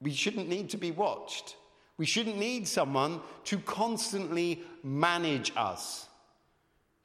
We 0.01 0.13
shouldn't 0.13 0.49
need 0.49 0.71
to 0.71 0.77
be 0.77 0.91
watched. 0.91 1.57
We 1.97 2.07
shouldn't 2.07 2.39
need 2.39 2.67
someone 2.67 3.21
to 3.45 3.59
constantly 3.59 4.63
manage 4.83 5.53
us. 5.57 6.09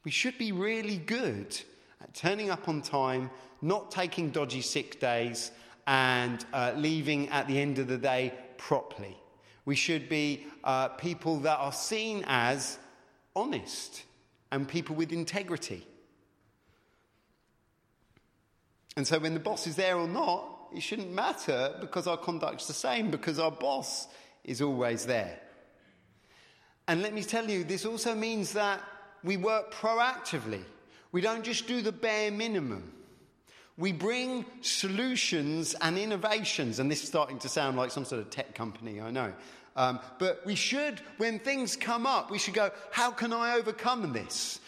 We 0.04 0.10
should 0.10 0.38
be 0.38 0.52
really 0.52 0.96
good 0.96 1.58
at 2.00 2.14
turning 2.14 2.50
up 2.50 2.68
on 2.68 2.82
time, 2.82 3.30
not 3.62 3.90
taking 3.90 4.30
dodgy 4.30 4.62
sick 4.62 4.98
days, 4.98 5.52
and 5.86 6.44
uh, 6.52 6.72
leaving 6.76 7.28
at 7.28 7.46
the 7.46 7.60
end 7.60 7.78
of 7.78 7.88
the 7.88 7.98
day 7.98 8.34
properly. 8.56 9.16
We 9.64 9.76
should 9.76 10.08
be 10.08 10.46
uh, 10.64 10.88
people 10.88 11.40
that 11.40 11.58
are 11.58 11.72
seen 11.72 12.24
as 12.26 12.78
honest 13.36 14.02
and 14.50 14.66
people 14.66 14.96
with 14.96 15.12
integrity. 15.12 15.86
And 18.96 19.06
so 19.06 19.18
when 19.18 19.34
the 19.34 19.40
boss 19.40 19.66
is 19.66 19.76
there 19.76 19.96
or 19.96 20.08
not, 20.08 20.44
it 20.74 20.80
shouldn't 20.80 21.12
matter 21.12 21.74
because 21.80 22.06
our 22.06 22.16
conduct's 22.16 22.66
the 22.66 22.72
same, 22.72 23.10
because 23.10 23.38
our 23.38 23.50
boss 23.50 24.08
is 24.44 24.62
always 24.62 25.06
there. 25.06 25.38
And 26.88 27.02
let 27.02 27.14
me 27.14 27.22
tell 27.22 27.48
you, 27.48 27.64
this 27.64 27.86
also 27.86 28.14
means 28.14 28.52
that 28.54 28.80
we 29.22 29.36
work 29.36 29.72
proactively. 29.72 30.62
We 31.12 31.20
don't 31.20 31.44
just 31.44 31.66
do 31.66 31.82
the 31.82 31.92
bare 31.92 32.30
minimum. 32.30 32.92
We 33.76 33.92
bring 33.92 34.44
solutions 34.60 35.74
and 35.80 35.96
innovations, 35.96 36.78
and 36.78 36.90
this 36.90 37.02
is 37.02 37.08
starting 37.08 37.38
to 37.40 37.48
sound 37.48 37.76
like 37.76 37.90
some 37.90 38.04
sort 38.04 38.20
of 38.20 38.30
tech 38.30 38.54
company, 38.54 39.00
I 39.00 39.10
know. 39.10 39.32
Um, 39.76 40.00
but 40.18 40.44
we 40.44 40.54
should, 40.54 41.00
when 41.18 41.38
things 41.38 41.76
come 41.76 42.06
up, 42.06 42.30
we 42.30 42.38
should 42.38 42.54
go, 42.54 42.70
how 42.90 43.10
can 43.10 43.32
I 43.32 43.54
overcome 43.54 44.12
this? 44.12 44.60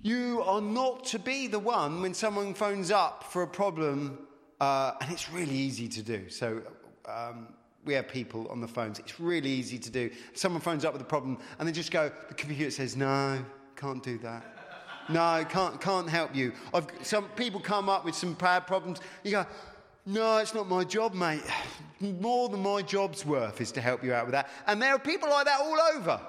You 0.00 0.42
are 0.46 0.60
not 0.60 1.04
to 1.06 1.18
be 1.18 1.46
the 1.46 1.58
one 1.58 2.00
when 2.00 2.14
someone 2.14 2.54
phones 2.54 2.90
up 2.90 3.24
for 3.24 3.42
a 3.42 3.48
problem, 3.48 4.18
uh, 4.60 4.92
and 5.00 5.12
it's 5.12 5.30
really 5.30 5.54
easy 5.54 5.88
to 5.88 6.02
do. 6.02 6.28
So 6.28 6.62
um, 7.06 7.48
we 7.84 7.94
have 7.94 8.08
people 8.08 8.46
on 8.48 8.60
the 8.60 8.68
phones. 8.68 8.98
It's 8.98 9.18
really 9.18 9.50
easy 9.50 9.78
to 9.78 9.90
do. 9.90 10.10
Someone 10.34 10.60
phones 10.60 10.84
up 10.84 10.92
with 10.92 11.02
a 11.02 11.06
problem, 11.06 11.38
and 11.58 11.66
they 11.66 11.72
just 11.72 11.90
go, 11.90 12.10
the 12.28 12.34
computer 12.34 12.70
says, 12.70 12.96
no, 12.96 13.44
can't 13.76 14.02
do 14.02 14.18
that. 14.18 14.44
No, 15.08 15.44
can't, 15.48 15.80
can't 15.80 16.08
help 16.08 16.34
you. 16.34 16.52
I've, 16.72 16.86
some 17.02 17.24
people 17.30 17.60
come 17.60 17.88
up 17.88 18.04
with 18.04 18.14
some 18.14 18.34
bad 18.34 18.66
problems. 18.66 19.00
You 19.24 19.32
go, 19.32 19.46
no, 20.06 20.38
it's 20.38 20.54
not 20.54 20.68
my 20.68 20.84
job, 20.84 21.14
mate. 21.14 21.42
More 22.00 22.48
than 22.48 22.60
my 22.60 22.82
job's 22.82 23.26
worth 23.26 23.60
is 23.60 23.72
to 23.72 23.80
help 23.80 24.04
you 24.04 24.12
out 24.12 24.26
with 24.26 24.32
that. 24.32 24.48
And 24.66 24.80
there 24.80 24.94
are 24.94 24.98
people 24.98 25.28
like 25.28 25.46
that 25.46 25.60
all 25.60 25.78
over. 25.96 26.20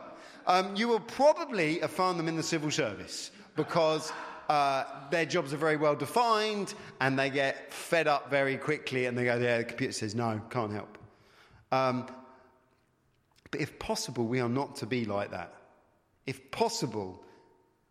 Um, 0.46 0.76
you 0.76 0.88
will 0.88 1.00
probably 1.00 1.80
find 1.80 2.20
them 2.20 2.28
in 2.28 2.36
the 2.36 2.44
civil 2.44 2.70
service 2.70 3.32
because 3.56 4.12
uh, 4.50 4.84
their 5.10 5.26
jobs 5.26 5.54
are 5.54 5.58
very 5.58 5.78
well 5.78 5.96
defined 5.96 6.74
and 7.00 7.18
they 7.18 7.30
get 7.30 7.72
fed 7.74 8.08
up 8.08 8.30
very 8.30 8.58
quickly 8.58 9.06
and 9.06 9.18
they 9.18 9.26
go, 9.26 9.38
yeah, 9.38 9.60
the 9.60 9.64
computer 9.64 9.94
says, 9.94 10.16
no, 10.16 10.42
can't 10.50 10.72
help. 10.72 10.98
Um, 11.74 12.06
but 13.50 13.60
if 13.60 13.80
possible, 13.80 14.28
we 14.28 14.40
are 14.40 14.50
not 14.50 14.76
to 14.78 14.86
be 14.86 15.06
like 15.06 15.32
that. 15.32 15.56
If 16.28 16.52
possible, 16.52 17.24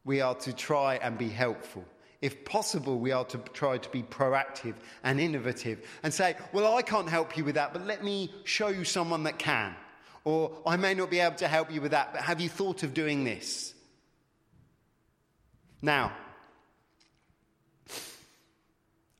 we 0.04 0.20
are 0.20 0.36
to 0.36 0.52
try 0.52 1.00
and 1.02 1.18
be 1.18 1.28
helpful. 1.28 1.84
If 2.20 2.44
possible, 2.44 3.00
we 3.00 3.10
are 3.10 3.24
to 3.24 3.38
try 3.38 3.78
to 3.78 3.88
be 3.90 4.04
proactive 4.04 4.74
and 5.02 5.18
innovative 5.18 5.84
and 6.04 6.14
say, 6.14 6.36
Well, 6.52 6.76
I 6.76 6.82
can't 6.82 7.08
help 7.08 7.36
you 7.36 7.44
with 7.44 7.56
that, 7.56 7.72
but 7.72 7.84
let 7.84 8.04
me 8.04 8.32
show 8.44 8.68
you 8.68 8.84
someone 8.84 9.24
that 9.24 9.40
can. 9.40 9.74
Or 10.24 10.62
I 10.64 10.76
may 10.76 10.94
not 10.94 11.10
be 11.10 11.18
able 11.18 11.34
to 11.36 11.48
help 11.48 11.72
you 11.72 11.80
with 11.80 11.90
that, 11.90 12.12
but 12.12 12.22
have 12.22 12.40
you 12.40 12.48
thought 12.48 12.84
of 12.84 12.94
doing 12.94 13.24
this? 13.24 13.74
Now, 15.82 16.12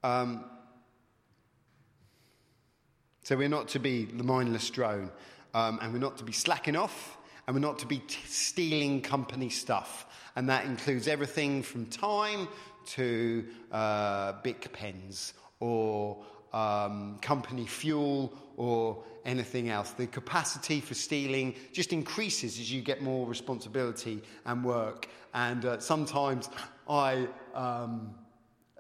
um, 0.04 0.44
so 3.22 3.36
we're 3.36 3.48
not 3.48 3.68
to 3.68 3.78
be 3.78 4.04
the 4.04 4.24
mindless 4.24 4.68
drone, 4.70 5.10
um, 5.54 5.78
and 5.80 5.92
we're 5.92 5.98
not 5.98 6.18
to 6.18 6.24
be 6.24 6.32
slacking 6.32 6.76
off, 6.76 7.18
and 7.46 7.54
we're 7.54 7.60
not 7.60 7.78
to 7.80 7.86
be 7.86 7.98
t- 7.98 8.20
stealing 8.26 9.00
company 9.00 9.48
stuff. 9.48 10.06
And 10.36 10.48
that 10.48 10.64
includes 10.64 11.08
everything 11.08 11.62
from 11.62 11.86
time 11.86 12.48
to 12.86 13.44
uh, 13.70 14.32
Bic 14.42 14.72
pens 14.72 15.34
or 15.60 16.24
um, 16.52 17.18
company 17.20 17.66
fuel 17.66 18.32
or 18.56 19.04
anything 19.24 19.68
else. 19.68 19.90
The 19.92 20.06
capacity 20.06 20.80
for 20.80 20.94
stealing 20.94 21.54
just 21.72 21.92
increases 21.92 22.58
as 22.58 22.72
you 22.72 22.82
get 22.82 23.02
more 23.02 23.26
responsibility 23.26 24.22
and 24.46 24.64
work. 24.64 25.08
And 25.34 25.64
uh, 25.64 25.78
sometimes 25.78 26.50
I 26.88 27.28
um, 27.54 28.14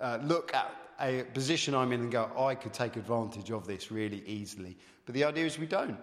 uh, 0.00 0.18
look 0.22 0.54
at 0.54 0.74
a 1.00 1.24
position 1.34 1.74
I'm 1.74 1.92
in 1.92 2.00
and 2.00 2.12
go, 2.12 2.30
I 2.38 2.54
could 2.54 2.72
take 2.72 2.96
advantage 2.96 3.50
of 3.50 3.66
this 3.66 3.90
really 3.90 4.22
easily. 4.26 4.76
But 5.06 5.14
the 5.14 5.24
idea 5.24 5.46
is 5.46 5.58
we 5.58 5.66
don't, 5.66 5.98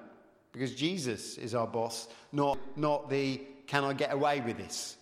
because 0.51 0.75
Jesus 0.75 1.37
is 1.37 1.55
our 1.55 1.67
boss, 1.67 2.07
not, 2.31 2.57
not 2.77 3.09
the 3.09 3.41
can 3.67 3.83
I 3.83 3.93
get 3.93 4.13
away 4.13 4.41
with 4.41 4.57
this 4.57 4.97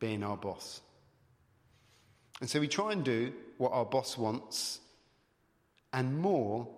being 0.00 0.22
our 0.22 0.36
boss. 0.36 0.80
And 2.40 2.48
so 2.48 2.60
we 2.60 2.68
try 2.68 2.92
and 2.92 3.04
do 3.04 3.32
what 3.58 3.72
our 3.72 3.84
boss 3.84 4.16
wants 4.16 4.80
and 5.92 6.18
more, 6.18 6.68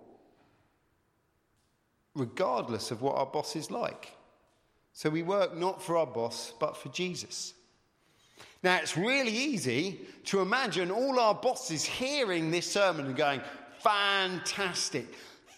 regardless 2.15 2.91
of 2.91 3.01
what 3.01 3.15
our 3.15 3.25
boss 3.25 3.55
is 3.55 3.71
like. 3.71 4.11
So 4.93 5.09
we 5.09 5.23
work 5.23 5.55
not 5.55 5.81
for 5.81 5.97
our 5.97 6.05
boss, 6.05 6.53
but 6.59 6.75
for 6.75 6.89
Jesus. 6.89 7.53
Now, 8.63 8.77
it's 8.77 8.95
really 8.95 9.35
easy 9.35 10.01
to 10.25 10.41
imagine 10.41 10.91
all 10.91 11.19
our 11.19 11.33
bosses 11.33 11.83
hearing 11.83 12.51
this 12.51 12.69
sermon 12.69 13.07
and 13.07 13.15
going, 13.15 13.41
fantastic. 13.79 15.07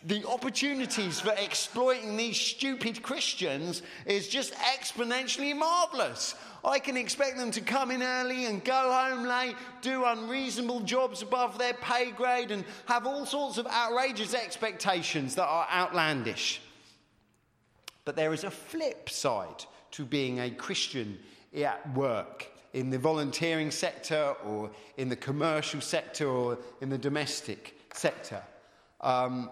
The 0.06 0.26
opportunities 0.28 1.20
for 1.20 1.34
exploiting 1.38 2.16
these 2.16 2.38
stupid 2.38 3.02
Christians 3.04 3.82
is 4.06 4.30
just 4.30 4.54
exponentially 4.54 5.58
marvelous. 5.58 6.36
I 6.64 6.80
can 6.80 6.96
expect 6.96 7.38
them 7.38 7.52
to 7.52 7.62
come 7.62 7.92
in 7.92 8.02
early 8.02 8.46
and 8.46 8.64
go 8.64 8.74
home 8.74 9.24
late, 9.26 9.56
do 9.82 10.06
unreasonable 10.06 10.82
jobs 10.82 11.22
above 11.22 11.58
their 11.58 11.74
pay 11.74 12.12
grade, 12.12 12.52
and 12.52 12.64
have 12.86 13.06
all 13.06 13.26
sorts 13.26 13.58
of 13.58 13.68
outrageous 13.68 14.34
expectations 14.34 15.36
that 15.36 15.46
are 15.46 15.68
outlandish. 15.70 16.62
But 18.06 18.16
there 18.16 18.34
is 18.34 18.46
a 18.46 18.52
flip 18.52 19.10
side 19.10 19.66
to 19.92 20.06
being 20.06 20.40
a 20.40 20.50
Christian 20.50 21.20
at 21.54 21.94
work 21.94 22.53
in 22.74 22.90
the 22.90 22.98
volunteering 22.98 23.72
sector 23.72 24.36
or 24.46 24.70
in 24.98 25.10
the 25.10 25.16
commercial 25.16 25.80
sector 25.80 26.28
or 26.28 26.58
in 26.82 26.90
the 26.90 26.98
domestic 26.98 27.78
sector. 27.94 28.42
Um, 29.02 29.50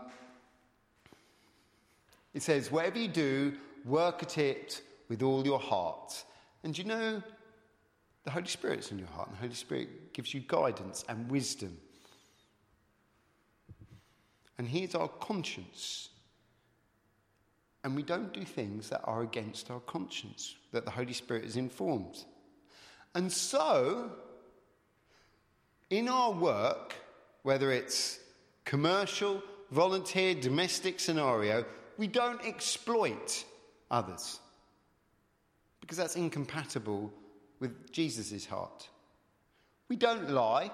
it 2.34 2.42
says, 2.42 2.72
whatever 2.72 2.98
you 2.98 3.08
do, 3.08 3.54
work 3.86 4.24
at 4.24 4.38
it 4.38 4.82
with 5.10 5.22
all 5.22 5.46
your 5.46 5.60
heart. 5.60 6.24
And 6.64 6.78
you 6.78 6.84
know, 6.84 7.22
the 8.24 8.32
Holy 8.32 8.48
Spirit's 8.48 8.92
in 8.92 9.00
your 9.00 9.08
heart, 9.10 9.28
and 9.28 9.38
the 9.38 9.42
Holy 9.42 9.54
Spirit 9.54 10.14
gives 10.14 10.34
you 10.34 10.42
guidance 10.48 11.04
and 11.10 11.30
wisdom. 11.30 11.78
And 14.58 14.68
He's 14.68 14.96
our 14.96 15.08
conscience. 15.08 16.10
And 17.84 17.96
we 17.96 18.04
don't 18.04 18.32
do 18.32 18.46
things 18.46 18.90
that 18.90 19.02
are 19.06 19.24
against 19.24 19.72
our 19.72 19.80
conscience, 19.80 20.56
that 20.72 20.86
the 20.86 20.92
Holy 20.92 21.14
Spirit 21.14 21.46
is 21.46 21.58
informed. 21.58 22.26
And 23.14 23.32
so, 23.32 24.12
in 25.90 26.08
our 26.08 26.32
work, 26.32 26.96
whether 27.44 27.72
it's 27.72 28.20
commercial, 28.64 29.42
volunteer, 29.72 30.36
domestic 30.36 31.00
scenario, 31.00 31.66
we 31.98 32.08
don't 32.08 32.44
exploit 32.46 33.44
others 33.90 34.40
because 35.82 35.98
that's 35.98 36.16
incompatible 36.16 37.12
with 37.60 37.92
Jesus' 37.92 38.46
heart. 38.46 38.88
We 39.90 39.98
don't 39.98 40.30
lie 40.30 40.72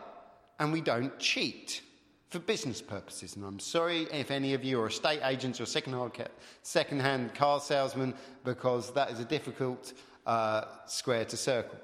and 0.59 0.71
we 0.71 0.81
don't 0.81 1.17
cheat 1.17 1.81
for 2.29 2.39
business 2.39 2.81
purposes. 2.81 3.35
And 3.35 3.45
I'm 3.45 3.59
sorry 3.59 4.03
if 4.11 4.31
any 4.31 4.53
of 4.53 4.63
you 4.63 4.81
are 4.81 4.87
estate 4.87 5.21
agents 5.23 5.59
or 5.59 5.65
second-hand 5.65 7.33
car 7.33 7.59
salesmen 7.59 8.13
because 8.43 8.93
that 8.93 9.11
is 9.11 9.19
a 9.19 9.25
difficult 9.25 9.93
uh, 10.25 10.65
square 10.85 11.25
to 11.25 11.37
circle. 11.37 11.79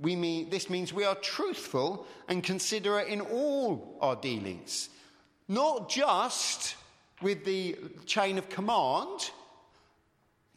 We 0.00 0.14
mean, 0.14 0.50
this 0.50 0.70
means 0.70 0.92
we 0.92 1.04
are 1.04 1.16
truthful 1.16 2.06
and 2.28 2.42
considerate 2.42 3.08
in 3.08 3.20
all 3.20 3.98
our 4.00 4.14
dealings, 4.14 4.88
not 5.48 5.88
just 5.88 6.76
with 7.20 7.44
the 7.44 7.76
chain 8.06 8.38
of 8.38 8.48
command, 8.48 9.30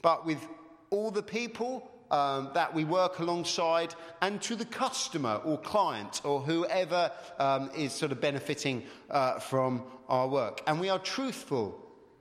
but 0.02 0.26
with 0.26 0.46
all 0.92 1.10
the 1.10 1.24
people 1.24 1.89
um, 2.12 2.52
that 2.54 2.74
we 2.74 2.84
work 2.84 3.20
alongside 3.20 3.96
and 4.22 4.42
to 4.44 4.56
the 4.56 4.66
customer 4.66 5.36
or 5.44 5.58
client 5.58 6.22
or 6.24 6.42
whoever 6.42 7.12
um, 7.39 7.72
is 7.76 7.94
sort 7.94 8.12
of 8.12 8.22
benefiting 8.22 8.84
uh, 9.10 9.39
from 9.39 9.84
our 10.10 10.28
work. 10.28 10.62
And 10.68 10.80
we 10.80 10.89
are 10.89 11.00
truthful 11.00 11.80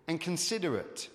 and 0.09 0.21
considerate 0.21 1.09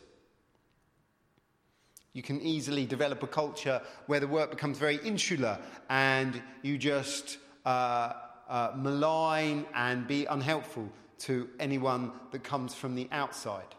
you 2.16 2.24
can 2.24 2.42
easily 2.42 2.86
develop 2.86 3.22
a 3.24 3.28
culture 3.28 3.82
where 4.08 4.22
the 4.22 4.28
work 4.28 4.50
becomes 4.50 4.80
very 4.80 4.96
insular 5.04 5.60
and 5.90 6.42
you 6.62 6.78
just 6.78 7.38
uh, 7.66 8.14
uh, 8.50 8.72
malign 8.74 9.66
and 9.76 10.08
be 10.08 10.26
unhelpful 10.26 10.90
to 11.20 11.50
anyone 11.60 12.14
that 12.32 12.42
comes 12.42 12.74
from 12.74 12.96
the 12.96 13.10
outside. 13.12 13.76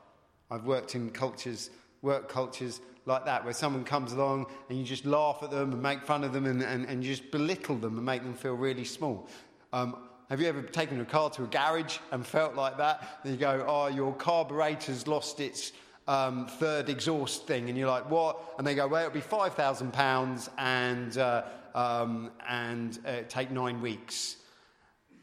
I've 0.50 0.64
worked 0.64 0.94
in 0.94 1.10
cultures, 1.10 1.70
work 2.02 2.28
cultures 2.28 2.82
like 3.06 3.24
that, 3.24 3.42
where 3.42 3.54
someone 3.54 3.84
comes 3.84 4.12
along 4.12 4.46
and 4.68 4.78
you 4.78 4.84
just 4.84 5.06
laugh 5.06 5.38
at 5.42 5.50
them 5.50 5.72
and 5.72 5.82
make 5.82 6.02
fun 6.02 6.22
of 6.22 6.34
them 6.34 6.44
and, 6.44 6.62
and, 6.62 6.84
and 6.84 7.02
you 7.02 7.14
just 7.14 7.30
belittle 7.30 7.76
them 7.76 7.96
and 7.96 8.04
make 8.04 8.22
them 8.22 8.34
feel 8.34 8.54
really 8.54 8.84
small. 8.84 9.28
Um, 9.72 9.96
have 10.28 10.42
you 10.42 10.48
ever 10.48 10.60
taken 10.60 11.00
a 11.00 11.06
car 11.06 11.30
to 11.30 11.44
a 11.44 11.46
garage 11.46 11.98
and 12.10 12.26
felt 12.26 12.54
like 12.54 12.76
that? 12.76 13.20
And 13.22 13.32
you 13.32 13.38
go, 13.38 13.64
oh, 13.66 13.86
your 13.86 14.12
carburetor's 14.12 15.06
lost 15.06 15.40
its 15.40 15.72
um, 16.08 16.46
third 16.46 16.88
exhaust 16.88 17.46
thing, 17.46 17.68
and 17.68 17.76
you're 17.76 17.88
like, 17.88 18.10
what? 18.10 18.38
And 18.58 18.66
they 18.66 18.74
go, 18.74 18.86
well, 18.86 19.06
it'll 19.06 19.14
be 19.14 19.20
£5,000 19.20 20.48
and, 20.56 21.18
uh, 21.18 21.42
um, 21.74 22.30
and 22.48 22.98
uh, 23.06 23.22
take 23.28 23.50
nine 23.50 23.80
weeks. 23.80 24.36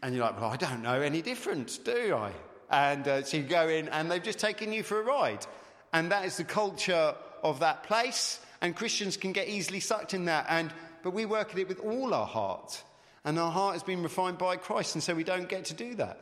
And 0.01 0.13
you're 0.13 0.25
like, 0.25 0.39
well, 0.39 0.49
I 0.49 0.57
don't 0.57 0.81
know 0.81 1.01
any 1.01 1.21
difference, 1.21 1.77
do 1.77 2.15
I? 2.15 2.34
And 2.69 3.07
uh, 3.07 3.23
so 3.23 3.38
you 3.38 3.43
go 3.43 3.69
in, 3.69 3.88
and 3.89 4.11
they've 4.11 4.23
just 4.23 4.39
taken 4.39 4.73
you 4.73 4.84
for 4.84 4.99
a 4.99 5.03
ride. 5.03 5.45
And 5.93 6.11
that 6.11 6.25
is 6.25 6.38
the 6.38 6.43
culture 6.43 7.15
of 7.43 7.59
that 7.59 7.84
place, 7.84 8.39
and 8.61 8.75
Christians 8.75 9.15
can 9.15 9.31
get 9.31 9.47
easily 9.47 9.79
sucked 9.79 10.13
in 10.13 10.25
that. 10.25 10.47
And, 10.49 10.73
but 11.03 11.11
we 11.11 11.25
work 11.25 11.51
at 11.51 11.59
it 11.59 11.67
with 11.67 11.79
all 11.79 12.13
our 12.13 12.25
heart. 12.25 12.84
And 13.25 13.39
our 13.39 13.51
heart 13.51 13.73
has 13.73 13.84
been 13.84 14.03
refined 14.03 14.38
by 14.38 14.57
Christ, 14.57 14.95
and 14.95 15.03
so 15.03 15.15
we 15.15 15.23
don't 15.23 15.47
get 15.47 15.65
to 15.65 15.73
do 15.73 15.95
that. 15.95 16.19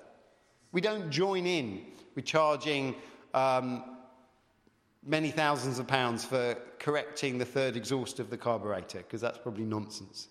We 0.72 0.82
don't 0.82 1.10
join 1.10 1.48
in 1.48 1.84
with 2.16 2.26
charging 2.26 2.96
um, 3.34 3.84
many 5.04 5.32
thousands 5.32 5.80
of 5.80 5.88
pounds 5.88 6.24
for 6.24 6.56
correcting 6.80 7.38
the 7.38 7.46
third 7.46 7.76
exhaust 7.76 8.20
of 8.20 8.30
the 8.30 8.38
carburetor, 8.38 9.00
because 9.00 9.22
that's 9.22 9.38
probably 9.38 9.66
nonsense. 9.66 10.28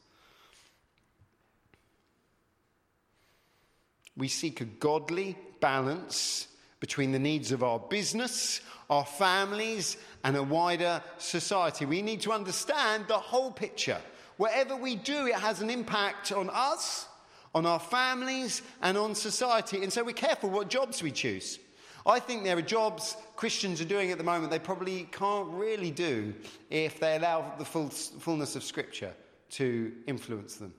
We 4.16 4.28
seek 4.28 4.60
a 4.60 4.64
godly 4.64 5.36
balance 5.60 6.48
between 6.78 7.12
the 7.12 7.18
needs 7.18 7.52
of 7.52 7.62
our 7.62 7.78
business, 7.78 8.60
our 8.88 9.04
families, 9.04 9.96
and 10.24 10.36
a 10.36 10.42
wider 10.42 11.02
society. 11.18 11.84
We 11.84 12.02
need 12.02 12.22
to 12.22 12.32
understand 12.32 13.06
the 13.08 13.18
whole 13.18 13.50
picture. 13.50 14.00
Whatever 14.36 14.76
we 14.76 14.96
do, 14.96 15.26
it 15.26 15.34
has 15.34 15.60
an 15.60 15.70
impact 15.70 16.32
on 16.32 16.50
us, 16.50 17.06
on 17.54 17.66
our 17.66 17.80
families, 17.80 18.62
and 18.82 18.96
on 18.96 19.14
society. 19.14 19.82
And 19.82 19.92
so 19.92 20.02
we're 20.04 20.12
careful 20.12 20.50
what 20.50 20.70
jobs 20.70 21.02
we 21.02 21.10
choose. 21.10 21.58
I 22.07 22.18
think 22.18 22.44
there 22.44 22.57
are 22.57 22.62
jobs 22.62 23.16
Christians 23.36 23.80
are 23.80 23.86
doing 23.86 24.11
at 24.11 24.18
the 24.18 24.24
moment 24.24 24.51
they 24.51 24.59
probably 24.59 25.09
can't 25.12 25.48
really 25.48 25.90
do 25.90 26.34
if 26.70 26.98
they 26.98 27.16
allow 27.16 27.55
the 27.59 27.64
full, 27.64 27.88
fullness 27.88 28.57
of 28.57 28.62
Scripture 28.62 29.12
to 29.51 29.92
influence 30.07 30.57
them. 30.57 30.72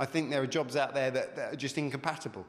I 0.00 0.06
think 0.06 0.30
there 0.30 0.42
are 0.42 0.46
jobs 0.46 0.76
out 0.76 0.94
there 0.94 1.10
that, 1.10 1.36
that 1.36 1.52
are 1.52 1.56
just 1.56 1.76
incompatible. 1.76 2.46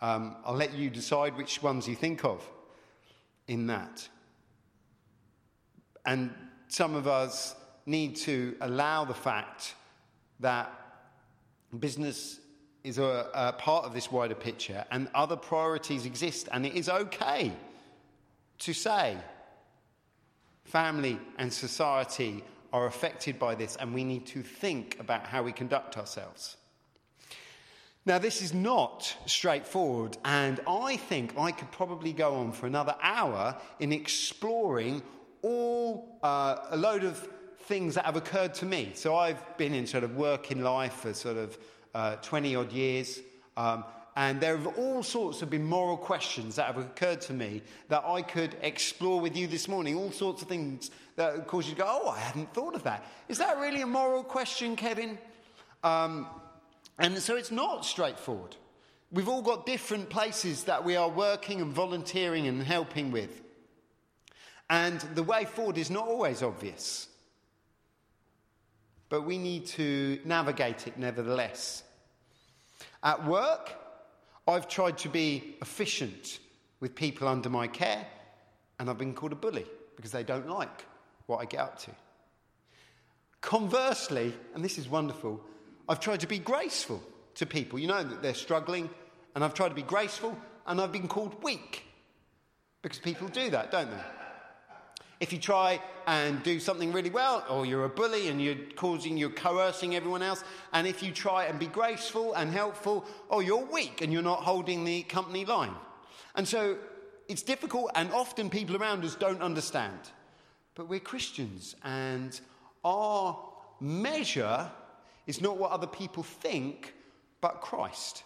Um, 0.00 0.36
I'll 0.44 0.54
let 0.56 0.74
you 0.74 0.90
decide 0.90 1.36
which 1.36 1.62
ones 1.62 1.88
you 1.88 1.94
think 1.94 2.24
of 2.24 2.46
in 3.48 3.66
that. 3.68 4.06
And 6.04 6.32
some 6.68 6.94
of 6.94 7.06
us 7.06 7.54
need 7.86 8.16
to 8.16 8.56
allow 8.60 9.04
the 9.04 9.14
fact 9.14 9.74
that 10.40 10.72
business 11.78 12.40
is 12.86 12.98
a, 12.98 13.28
a 13.34 13.52
part 13.52 13.84
of 13.84 13.92
this 13.92 14.12
wider 14.12 14.36
picture, 14.36 14.84
and 14.92 15.08
other 15.12 15.34
priorities 15.34 16.06
exist, 16.06 16.48
and 16.52 16.64
it 16.64 16.74
is 16.74 16.88
okay 16.88 17.52
to 18.58 18.72
say 18.72 19.16
family 20.64 21.18
and 21.36 21.52
society 21.52 22.44
are 22.72 22.86
affected 22.86 23.40
by 23.40 23.56
this, 23.56 23.74
and 23.76 23.92
we 23.92 24.04
need 24.04 24.24
to 24.26 24.40
think 24.40 24.96
about 25.00 25.26
how 25.26 25.42
we 25.42 25.50
conduct 25.50 25.98
ourselves. 25.98 26.56
Now, 28.04 28.18
this 28.18 28.40
is 28.40 28.54
not 28.54 29.16
straightforward, 29.26 30.16
and 30.24 30.60
I 30.68 30.96
think 30.96 31.36
I 31.36 31.50
could 31.50 31.72
probably 31.72 32.12
go 32.12 32.36
on 32.36 32.52
for 32.52 32.68
another 32.68 32.94
hour 33.02 33.60
in 33.80 33.92
exploring 33.92 35.02
all 35.42 36.20
uh, 36.22 36.56
a 36.70 36.76
load 36.76 37.02
of 37.02 37.28
things 37.62 37.96
that 37.96 38.04
have 38.04 38.14
occurred 38.14 38.54
to 38.54 38.64
me. 38.64 38.92
So, 38.94 39.16
I've 39.16 39.56
been 39.56 39.74
in 39.74 39.88
sort 39.88 40.04
of 40.04 40.14
working 40.14 40.62
life 40.62 40.94
for 40.94 41.12
sort 41.12 41.36
of 41.36 41.58
uh, 41.96 42.16
20 42.16 42.56
odd 42.56 42.72
years. 42.72 43.20
Um, 43.56 43.84
and 44.16 44.38
there 44.38 44.56
have 44.56 44.66
all 44.78 45.02
sorts 45.02 45.40
of 45.40 45.48
been 45.48 45.64
moral 45.64 45.96
questions 45.96 46.56
that 46.56 46.66
have 46.66 46.76
occurred 46.76 47.22
to 47.22 47.32
me 47.32 47.62
that 47.88 48.04
I 48.04 48.20
could 48.20 48.54
explore 48.60 49.18
with 49.18 49.34
you 49.34 49.46
this 49.46 49.66
morning. 49.66 49.96
All 49.96 50.10
sorts 50.10 50.42
of 50.42 50.48
things 50.48 50.90
that 51.16 51.46
cause 51.46 51.66
you 51.66 51.74
to 51.74 51.78
go, 51.78 51.86
oh, 51.88 52.10
I 52.10 52.18
hadn't 52.18 52.52
thought 52.52 52.74
of 52.74 52.82
that. 52.82 53.06
Is 53.28 53.38
that 53.38 53.58
really 53.58 53.80
a 53.80 53.86
moral 53.86 54.22
question, 54.22 54.76
Kevin? 54.76 55.18
Um, 55.82 56.26
and 56.98 57.16
so 57.18 57.34
it's 57.36 57.50
not 57.50 57.86
straightforward. 57.86 58.56
We've 59.10 59.28
all 59.28 59.42
got 59.42 59.64
different 59.64 60.10
places 60.10 60.64
that 60.64 60.84
we 60.84 60.96
are 60.96 61.08
working 61.08 61.62
and 61.62 61.72
volunteering 61.72 62.46
and 62.46 62.62
helping 62.62 63.10
with. 63.10 63.42
And 64.68 65.00
the 65.14 65.22
way 65.22 65.46
forward 65.46 65.78
is 65.78 65.90
not 65.90 66.06
always 66.08 66.42
obvious. 66.42 67.08
But 69.08 69.22
we 69.22 69.38
need 69.38 69.66
to 69.66 70.18
navigate 70.24 70.86
it 70.86 70.98
nevertheless. 70.98 71.84
At 73.06 73.24
work, 73.24 73.72
I've 74.48 74.66
tried 74.66 74.98
to 74.98 75.08
be 75.08 75.54
efficient 75.62 76.40
with 76.80 76.96
people 76.96 77.28
under 77.28 77.48
my 77.48 77.68
care, 77.68 78.04
and 78.80 78.90
I've 78.90 78.98
been 78.98 79.14
called 79.14 79.30
a 79.30 79.36
bully 79.36 79.64
because 79.94 80.10
they 80.10 80.24
don't 80.24 80.48
like 80.48 80.84
what 81.26 81.36
I 81.36 81.44
get 81.44 81.60
up 81.60 81.78
to. 81.82 81.92
Conversely, 83.40 84.34
and 84.56 84.64
this 84.64 84.76
is 84.76 84.88
wonderful, 84.88 85.40
I've 85.88 86.00
tried 86.00 86.18
to 86.20 86.26
be 86.26 86.40
graceful 86.40 87.00
to 87.36 87.46
people. 87.46 87.78
You 87.78 87.86
know 87.86 88.02
that 88.02 88.22
they're 88.22 88.34
struggling, 88.34 88.90
and 89.36 89.44
I've 89.44 89.54
tried 89.54 89.68
to 89.68 89.76
be 89.76 89.82
graceful, 89.82 90.36
and 90.66 90.80
I've 90.80 90.90
been 90.90 91.06
called 91.06 91.40
weak 91.44 91.84
because 92.82 92.98
people 92.98 93.28
do 93.28 93.50
that, 93.50 93.70
don't 93.70 93.88
they? 93.88 94.15
If 95.18 95.32
you 95.32 95.38
try 95.38 95.80
and 96.06 96.42
do 96.42 96.60
something 96.60 96.92
really 96.92 97.10
well, 97.10 97.44
or 97.48 97.64
you're 97.64 97.84
a 97.84 97.88
bully 97.88 98.28
and 98.28 98.40
you're 98.40 98.56
causing, 98.76 99.16
you're 99.16 99.30
coercing 99.30 99.96
everyone 99.96 100.22
else, 100.22 100.44
and 100.72 100.86
if 100.86 101.02
you 101.02 101.10
try 101.10 101.44
and 101.44 101.58
be 101.58 101.66
graceful 101.66 102.34
and 102.34 102.52
helpful, 102.52 103.04
oh, 103.30 103.40
you're 103.40 103.64
weak 103.64 104.02
and 104.02 104.12
you're 104.12 104.22
not 104.22 104.40
holding 104.40 104.84
the 104.84 105.02
company 105.04 105.44
line. 105.44 105.74
And 106.34 106.46
so 106.46 106.76
it's 107.28 107.42
difficult, 107.42 107.90
and 107.94 108.12
often 108.12 108.50
people 108.50 108.76
around 108.76 109.04
us 109.04 109.14
don't 109.14 109.42
understand. 109.42 109.98
But 110.74 110.88
we're 110.88 111.00
Christians, 111.00 111.74
and 111.82 112.38
our 112.84 113.38
measure 113.80 114.70
is 115.26 115.40
not 115.40 115.56
what 115.56 115.70
other 115.70 115.86
people 115.86 116.22
think, 116.22 116.92
but 117.40 117.62
Christ. 117.62 118.22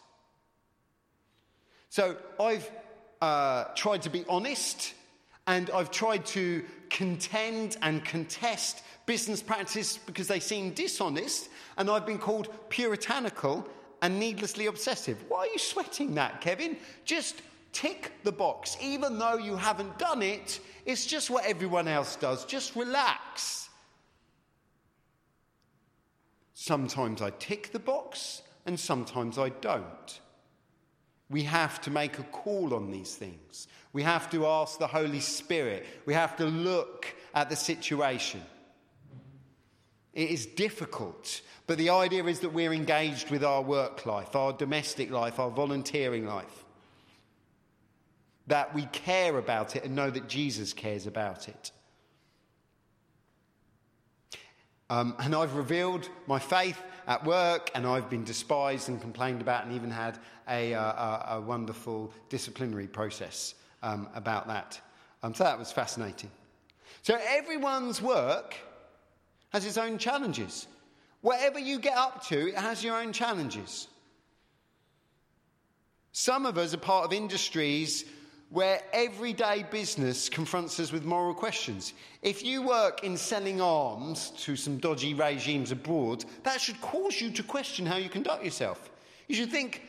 So 1.88 2.16
I've 2.38 2.70
uh, 3.20 3.64
tried 3.74 4.02
to 4.02 4.10
be 4.10 4.24
honest 4.28 4.94
and 5.50 5.68
I've 5.70 5.90
tried 5.90 6.24
to 6.26 6.62
contend 6.90 7.76
and 7.82 8.04
contest 8.04 8.84
business 9.04 9.42
practices 9.42 9.98
because 10.06 10.28
they 10.28 10.38
seem 10.38 10.70
dishonest, 10.70 11.48
and 11.76 11.90
I've 11.90 12.06
been 12.06 12.18
called 12.18 12.48
puritanical 12.68 13.66
and 14.00 14.20
needlessly 14.20 14.66
obsessive. 14.66 15.18
Why 15.28 15.38
are 15.40 15.46
you 15.46 15.58
sweating 15.58 16.14
that, 16.14 16.40
Kevin? 16.40 16.76
Just 17.04 17.42
tick 17.72 18.12
the 18.22 18.30
box. 18.30 18.76
Even 18.80 19.18
though 19.18 19.38
you 19.38 19.56
haven't 19.56 19.98
done 19.98 20.22
it, 20.22 20.60
it's 20.86 21.04
just 21.04 21.30
what 21.30 21.44
everyone 21.44 21.88
else 21.88 22.14
does. 22.14 22.44
Just 22.44 22.76
relax. 22.76 23.68
Sometimes 26.54 27.22
I 27.22 27.30
tick 27.40 27.72
the 27.72 27.80
box, 27.80 28.42
and 28.66 28.78
sometimes 28.78 29.36
I 29.36 29.48
don't. 29.48 30.20
We 31.28 31.42
have 31.42 31.80
to 31.82 31.90
make 31.90 32.20
a 32.20 32.24
call 32.24 32.72
on 32.72 32.92
these 32.92 33.16
things. 33.16 33.66
We 33.92 34.02
have 34.02 34.30
to 34.30 34.46
ask 34.46 34.78
the 34.78 34.86
Holy 34.86 35.20
Spirit. 35.20 35.84
We 36.06 36.14
have 36.14 36.36
to 36.36 36.44
look 36.44 37.06
at 37.34 37.50
the 37.50 37.56
situation. 37.56 38.42
It 40.12 40.30
is 40.30 40.46
difficult, 40.46 41.40
but 41.66 41.78
the 41.78 41.90
idea 41.90 42.24
is 42.24 42.40
that 42.40 42.52
we're 42.52 42.72
engaged 42.72 43.30
with 43.30 43.44
our 43.44 43.62
work 43.62 44.06
life, 44.06 44.34
our 44.34 44.52
domestic 44.52 45.10
life, 45.10 45.38
our 45.38 45.50
volunteering 45.50 46.26
life. 46.26 46.64
That 48.46 48.74
we 48.74 48.86
care 48.86 49.38
about 49.38 49.76
it 49.76 49.84
and 49.84 49.94
know 49.94 50.10
that 50.10 50.28
Jesus 50.28 50.72
cares 50.72 51.06
about 51.06 51.48
it. 51.48 51.70
Um, 54.88 55.14
and 55.20 55.36
I've 55.36 55.54
revealed 55.54 56.08
my 56.26 56.40
faith 56.40 56.80
at 57.06 57.24
work, 57.24 57.70
and 57.76 57.86
I've 57.86 58.10
been 58.10 58.24
despised 58.24 58.88
and 58.88 59.00
complained 59.00 59.40
about, 59.40 59.64
and 59.64 59.74
even 59.74 59.90
had 59.90 60.18
a, 60.48 60.74
uh, 60.74 60.82
a, 60.82 61.24
a 61.36 61.40
wonderful 61.40 62.12
disciplinary 62.28 62.88
process 62.88 63.54
um, 63.82 64.08
about 64.14 64.46
that. 64.48 64.80
Um, 65.22 65.34
so 65.34 65.44
that 65.44 65.58
was 65.58 65.72
fascinating. 65.72 66.30
So 67.02 67.18
everyone's 67.26 68.00
work 68.02 68.54
has 69.52 69.64
its 69.64 69.78
own 69.78 69.98
challenges. 69.98 70.66
Whatever 71.20 71.58
you 71.58 71.78
get 71.78 71.96
up 71.96 72.24
to, 72.28 72.48
it 72.48 72.56
has 72.56 72.82
your 72.82 72.96
own 72.96 73.12
challenges. 73.12 73.88
Some 76.12 76.46
of 76.46 76.58
us 76.58 76.74
are 76.74 76.78
part 76.78 77.04
of 77.04 77.12
industries 77.12 78.04
where 78.50 78.82
everyday 78.92 79.64
business 79.70 80.28
confronts 80.28 80.80
us 80.80 80.90
with 80.90 81.04
moral 81.04 81.34
questions. 81.34 81.94
If 82.20 82.44
you 82.44 82.62
work 82.62 83.04
in 83.04 83.16
selling 83.16 83.60
arms 83.60 84.30
to 84.38 84.56
some 84.56 84.78
dodgy 84.78 85.14
regimes 85.14 85.70
abroad, 85.70 86.24
that 86.42 86.60
should 86.60 86.80
cause 86.80 87.20
you 87.20 87.30
to 87.30 87.42
question 87.44 87.86
how 87.86 87.96
you 87.96 88.08
conduct 88.08 88.44
yourself. 88.44 88.90
You 89.28 89.36
should 89.36 89.52
think, 89.52 89.82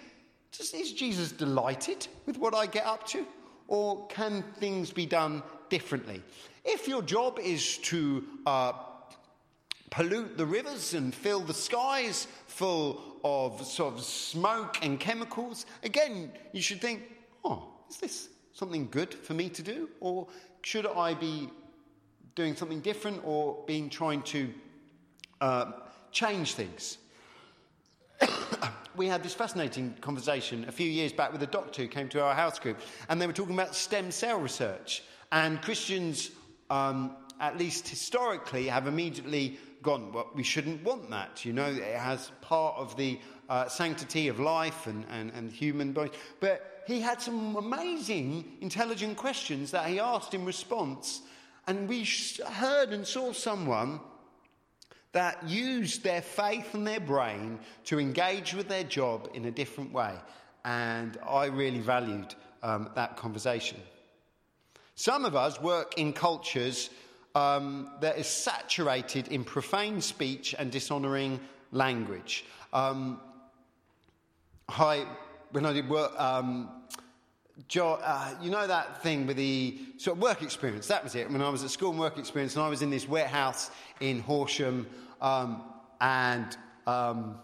is 0.60 0.94
Jesus 0.94 1.32
delighted 1.32 2.08
with 2.28 2.38
what 2.38 2.54
I 2.54 2.68
get 2.68 2.86
up 2.86 3.08
to? 3.08 3.26
Or 3.68 4.08
can 4.08 4.44
things 4.60 4.92
be 4.92 5.06
done 5.06 5.44
differently? 5.70 6.22
If 6.64 6.88
your 6.88 7.02
job 7.02 7.40
is 7.40 7.78
to 7.80 8.24
uh, 8.46 8.74
pollute 9.90 10.38
the 10.38 10.46
rivers 10.46 10.94
and 10.94 11.14
fill 11.14 11.42
the 11.42 11.54
skies 11.54 12.28
full 12.48 13.02
of 13.24 13.66
sort 13.66 13.94
of 13.94 14.02
smoke 14.02 14.78
and 14.82 15.00
chemicals, 15.00 15.66
again, 15.84 16.32
you 16.54 16.62
should 16.62 16.82
think, 16.82 17.04
oh, 17.44 17.68
is 17.90 17.98
this 17.98 18.30
something 18.54 18.88
good 18.90 19.14
for 19.14 19.34
me 19.34 19.50
to 19.50 19.62
do? 19.62 19.90
Or 20.00 20.28
should 20.62 20.86
I 20.86 21.14
be 21.14 21.50
doing 22.36 22.56
something 22.56 22.80
different 22.80 23.22
or 23.26 23.64
being 23.68 23.90
trying 23.90 24.22
to 24.24 24.54
uh, 25.40 25.72
change 26.12 26.54
things? 26.54 26.98
We 28.96 29.08
had 29.08 29.24
this 29.24 29.34
fascinating 29.34 29.96
conversation 30.02 30.66
a 30.68 30.72
few 30.72 30.90
years 30.90 31.14
back 31.14 31.32
with 31.32 31.42
a 31.44 31.48
doctor 31.48 31.84
who 31.84 31.88
came 31.88 32.10
to 32.10 32.22
our 32.22 32.36
house 32.36 32.60
group, 32.60 32.80
and 33.10 33.22
they 33.22 33.28
were 33.28 33.34
talking 33.34 33.54
about 33.54 33.76
stem 33.76 34.12
cell 34.12 34.40
research. 34.40 35.04
And 35.32 35.62
Christians, 35.62 36.32
um, 36.70 37.16
at 37.40 37.58
least 37.58 37.88
historically, 37.88 38.68
have 38.68 38.88
immediately 38.88 39.58
gone, 39.82 40.12
well, 40.12 40.30
we 40.36 40.44
shouldn't 40.44 40.84
want 40.84 41.10
that. 41.10 41.46
You 41.46 41.54
know, 41.54 41.68
it 41.68 41.96
has 41.96 42.32
part 42.42 42.78
of 42.78 42.96
the 42.98 43.20
uh, 43.50 43.68
sanctity 43.68 44.28
of 44.28 44.40
life 44.40 44.88
and, 44.88 45.06
and, 45.10 45.32
and 45.32 45.52
human 45.52 45.94
body. 45.94 46.12
But 46.40 46.84
he 46.86 47.00
had 47.00 47.22
some 47.22 47.56
amazing, 47.56 48.58
intelligent 48.62 49.18
questions 49.18 49.72
that 49.72 49.88
he 49.88 50.00
asked 50.00 50.34
in 50.34 50.46
response. 50.46 51.22
And 51.68 51.88
we 51.88 52.08
heard 52.48 52.90
and 52.90 53.06
saw 53.06 53.34
someone 53.34 54.00
that 55.14 55.48
used 55.48 56.04
their 56.04 56.22
faith 56.22 56.74
and 56.74 56.88
their 56.88 57.00
brain 57.00 57.60
to 57.86 58.00
engage 58.00 58.54
with 58.54 58.68
their 58.68 58.84
job 58.84 59.30
in 59.34 59.46
a 59.46 59.52
different 59.52 59.92
way. 59.92 60.14
And 60.64 61.18
I 61.28 61.46
really 61.46 61.80
valued 61.80 62.34
um, 62.64 62.90
that 62.96 63.18
conversation. 63.18 63.78
Some 64.96 65.26
of 65.26 65.36
us 65.36 65.60
work 65.60 65.98
in 65.98 66.14
cultures 66.14 66.90
um, 67.34 67.90
that 68.02 68.18
is 68.18 68.28
saturated 68.28 69.28
in 69.30 69.44
profane 69.44 70.02
speech 70.02 70.54
and 70.58 70.72
dishonouring 70.72 71.40
language. 71.72 72.46
Um, 72.74 73.20
I 74.70 75.06
when 75.52 75.66
I 75.66 75.74
did 75.74 75.90
work, 75.90 76.14
um, 77.68 78.00
uh, 78.02 78.34
you 78.42 78.50
know 78.50 78.68
that 78.68 79.04
thing 79.04 79.28
with 79.28 79.38
the 79.38 79.78
sort 79.98 80.18
of 80.18 80.24
work 80.24 80.42
experience? 80.42 80.88
That 80.88 81.04
was 81.04 81.16
it. 81.16 81.30
When 81.30 81.42
I 81.42 81.50
was 81.50 81.64
at 81.64 81.70
school 81.70 81.92
and 81.92 82.00
work 82.00 82.18
experience, 82.18 82.56
and 82.56 82.64
I 82.64 82.70
was 82.70 82.82
in 82.82 82.90
this 82.90 83.08
warehouse 83.08 83.70
in 84.00 84.20
Horsham, 84.20 84.88
um, 85.22 85.64
and 86.00 86.56
um, 86.88 87.38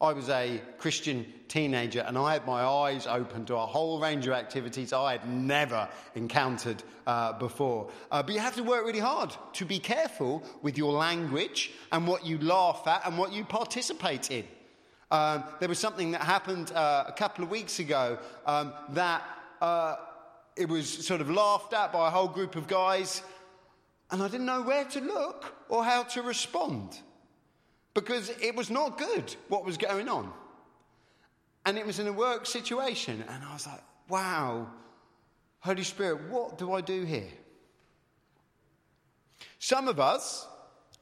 I 0.00 0.12
was 0.12 0.28
a 0.28 0.60
Christian 0.78 1.26
teenager, 1.48 2.00
and 2.00 2.18
I 2.18 2.34
had 2.34 2.46
my 2.46 2.62
eyes 2.62 3.06
open 3.06 3.46
to 3.46 3.56
a 3.56 3.66
whole 3.66 4.00
range 4.00 4.26
of 4.26 4.32
activities 4.34 4.92
I 4.92 5.12
had 5.12 5.28
never 5.28 5.88
encountered 6.14 6.82
uh, 7.06 7.32
before. 7.32 7.90
Uh, 8.10 8.22
but 8.22 8.34
you 8.34 8.40
have 8.40 8.56
to 8.56 8.62
work 8.62 8.84
really 8.84 8.98
hard 8.98 9.34
to 9.54 9.64
be 9.64 9.78
careful 9.78 10.42
with 10.62 10.76
your 10.76 10.92
language 10.92 11.72
and 11.92 12.06
what 12.06 12.26
you 12.26 12.38
laugh 12.38 12.86
at 12.86 13.06
and 13.06 13.16
what 13.16 13.32
you 13.32 13.44
participate 13.44 14.30
in. 14.30 14.44
Um, 15.10 15.44
there 15.60 15.68
was 15.68 15.78
something 15.78 16.10
that 16.12 16.22
happened 16.22 16.72
uh, 16.72 17.04
a 17.06 17.12
couple 17.12 17.44
of 17.44 17.50
weeks 17.50 17.78
ago 17.78 18.18
um, 18.44 18.72
that 18.90 19.22
uh, 19.60 19.96
it 20.56 20.68
was 20.68 20.88
sort 21.06 21.20
of 21.20 21.30
laughed 21.30 21.72
at 21.74 21.92
by 21.92 22.08
a 22.08 22.10
whole 22.10 22.28
group 22.28 22.56
of 22.56 22.66
guys, 22.66 23.22
and 24.10 24.22
I 24.22 24.28
didn't 24.28 24.46
know 24.46 24.62
where 24.62 24.84
to 24.84 25.00
look 25.00 25.54
or 25.68 25.84
how 25.84 26.02
to 26.04 26.22
respond 26.22 26.98
because 27.94 28.30
it 28.40 28.54
was 28.54 28.68
not 28.68 28.98
good 28.98 29.34
what 29.48 29.64
was 29.64 29.76
going 29.76 30.08
on. 30.08 30.32
And 31.64 31.78
it 31.78 31.86
was 31.86 31.98
in 31.98 32.06
a 32.06 32.12
work 32.12 32.46
situation, 32.46 33.24
and 33.28 33.44
I 33.44 33.52
was 33.52 33.66
like, 33.66 33.82
wow, 34.08 34.68
Holy 35.60 35.82
Spirit, 35.82 36.30
what 36.30 36.58
do 36.58 36.72
I 36.72 36.80
do 36.80 37.04
here? 37.04 37.30
Some 39.58 39.88
of 39.88 39.98
us, 39.98 40.46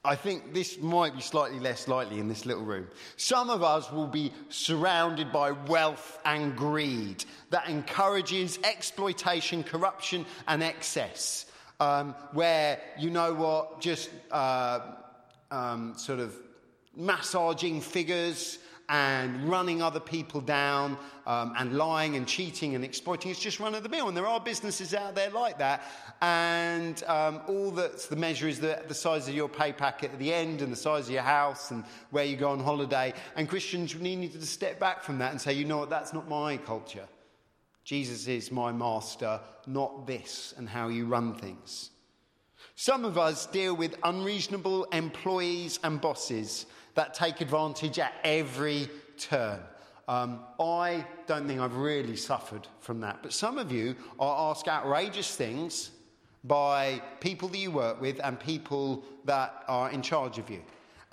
I 0.07 0.17
think 0.17 0.53
this 0.53 0.79
might 0.81 1.15
be 1.15 1.23
slightly 1.23 1.59
less 1.59 1.89
likely 1.89 2.19
in 2.19 2.29
this 2.29 2.45
little 2.45 2.63
room. 2.63 2.89
Some 3.17 3.49
of 3.49 3.63
us 3.63 3.91
will 3.91 4.07
be 4.07 4.33
surrounded 4.51 5.33
by 5.33 5.53
wealth 5.53 6.19
and 6.27 6.55
greed 6.55 7.25
that 7.49 7.69
encourages 7.71 8.59
exploitation, 8.65 9.65
corruption, 9.65 10.27
and 10.47 10.63
excess. 10.63 11.47
Um, 11.81 12.15
where, 12.33 12.81
you 12.99 13.11
know 13.11 13.33
what, 13.33 13.81
just 13.81 14.11
uh, 14.31 14.81
um, 15.51 15.95
sort 15.97 16.21
of 16.21 16.37
massaging 16.95 17.81
figures 17.81 18.59
and 18.89 19.49
running 19.49 19.83
other 19.83 20.01
people 20.01 20.41
down 20.41 20.99
um, 21.27 21.55
and 21.59 21.77
lying 21.77 22.17
and 22.17 22.27
cheating 22.27 22.75
and 22.75 22.85
exploiting. 22.85 23.31
It's 23.31 23.41
just 23.41 23.61
run 23.61 23.75
of 23.75 23.83
the 23.83 23.89
mill. 23.89 24.09
And 24.09 24.17
there 24.17 24.27
are 24.27 24.41
businesses 24.41 24.95
out 24.95 25.15
there 25.15 25.31
like 25.31 25.59
that. 25.59 25.83
And 26.21 27.03
um, 27.05 27.41
all 27.49 27.71
that's 27.71 28.07
the 28.07 28.17
measure 28.17 28.49
is 28.49 28.61
the, 28.61 28.83
the 28.87 28.95
size 28.95 29.29
of 29.29 29.35
your 29.35 29.49
pay 29.49 29.73
packet 29.73 30.13
at 30.13 30.19
the 30.19 30.33
end 30.33 30.61
and 30.61 30.71
the 30.71 30.77
size 30.77 31.07
of 31.07 31.13
your 31.13 31.23
house 31.23 31.71
and 31.71 31.85
where 32.11 32.25
you 32.25 32.37
go 32.37 32.51
on 32.51 32.61
holiday. 32.61 33.15
And 33.37 33.49
Christians 33.49 33.95
need 33.95 34.33
to 34.33 34.47
step 34.47 34.79
back 34.79 35.03
from 35.03 35.19
that 35.19 35.31
and 35.31 35.41
say, 35.41 35.53
you 35.53 35.65
know 35.65 35.79
what, 35.79 35.91
that's 35.91 36.13
not 36.13 36.29
my 36.29 36.57
culture. 36.59 37.09
Jesus 37.85 38.27
is 38.29 38.51
my 38.51 38.73
master, 38.73 39.41
not 39.67 40.07
this 40.07 40.55
and 40.57 40.69
how 40.69 40.89
you 40.89 41.07
run 41.07 41.35
things. 41.35 41.91
Some 42.77 43.05
of 43.05 43.19
us 43.19 43.47
deal 43.47 43.77
with 43.77 43.97
unreasonable 44.03 44.85
employees 44.85 45.79
and 45.85 46.01
bosses 46.01 46.67
that 46.95 47.15
take 47.15 47.41
advantage 47.41 47.99
at 47.99 48.15
every 48.25 48.89
turn. 49.19 49.61
Um, 50.07 50.41
I 50.61 51.07
don't 51.27 51.47
think 51.47 51.61
I've 51.61 51.77
really 51.77 52.17
suffered 52.17 52.69
from 52.81 53.01
that. 53.01 53.23
But 53.23 53.33
some 53.33 53.59
of 53.59 53.73
you 53.73 53.97
are 54.21 54.51
asked 54.51 54.69
outrageous 54.69 55.35
things 55.35 55.91
by 56.45 57.01
people 57.21 57.49
that 57.49 57.59
you 57.59 57.71
work 57.71 58.01
with 58.01 58.21
and 58.23 58.39
people 58.39 59.03
that 59.25 59.65
are 59.67 59.91
in 59.91 60.03
charge 60.03 60.39
of 60.39 60.51
you. 60.51 60.63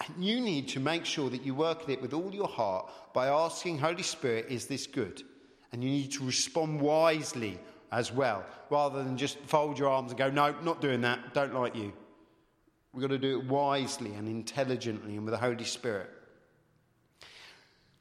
And 0.05 0.25
you 0.25 0.41
need 0.41 0.67
to 0.69 0.79
make 0.79 1.05
sure 1.05 1.29
that 1.29 1.43
you 1.45 1.55
work 1.55 1.83
at 1.83 1.89
it 1.89 2.01
with 2.01 2.13
all 2.13 2.33
your 2.33 2.47
heart 2.47 2.89
by 3.13 3.27
asking, 3.27 3.77
Holy 3.77 4.03
Spirit, 4.03 4.47
is 4.49 4.65
this 4.65 4.87
good? 4.87 5.23
And 5.71 5.83
you 5.83 5.89
need 5.89 6.11
to 6.13 6.25
respond 6.25 6.81
wisely 6.81 7.59
as 7.91 8.11
well, 8.11 8.43
rather 8.69 9.03
than 9.03 9.15
just 9.15 9.37
fold 9.39 9.77
your 9.77 9.89
arms 9.89 10.11
and 10.11 10.17
go, 10.17 10.29
no, 10.29 10.53
not 10.63 10.81
doing 10.81 11.01
that, 11.01 11.33
don't 11.33 11.53
like 11.53 11.75
you. 11.75 11.93
We've 12.93 13.01
got 13.01 13.09
to 13.09 13.17
do 13.17 13.39
it 13.39 13.45
wisely 13.45 14.13
and 14.15 14.27
intelligently 14.27 15.15
and 15.15 15.23
with 15.23 15.33
the 15.33 15.37
Holy 15.37 15.63
Spirit. 15.63 16.09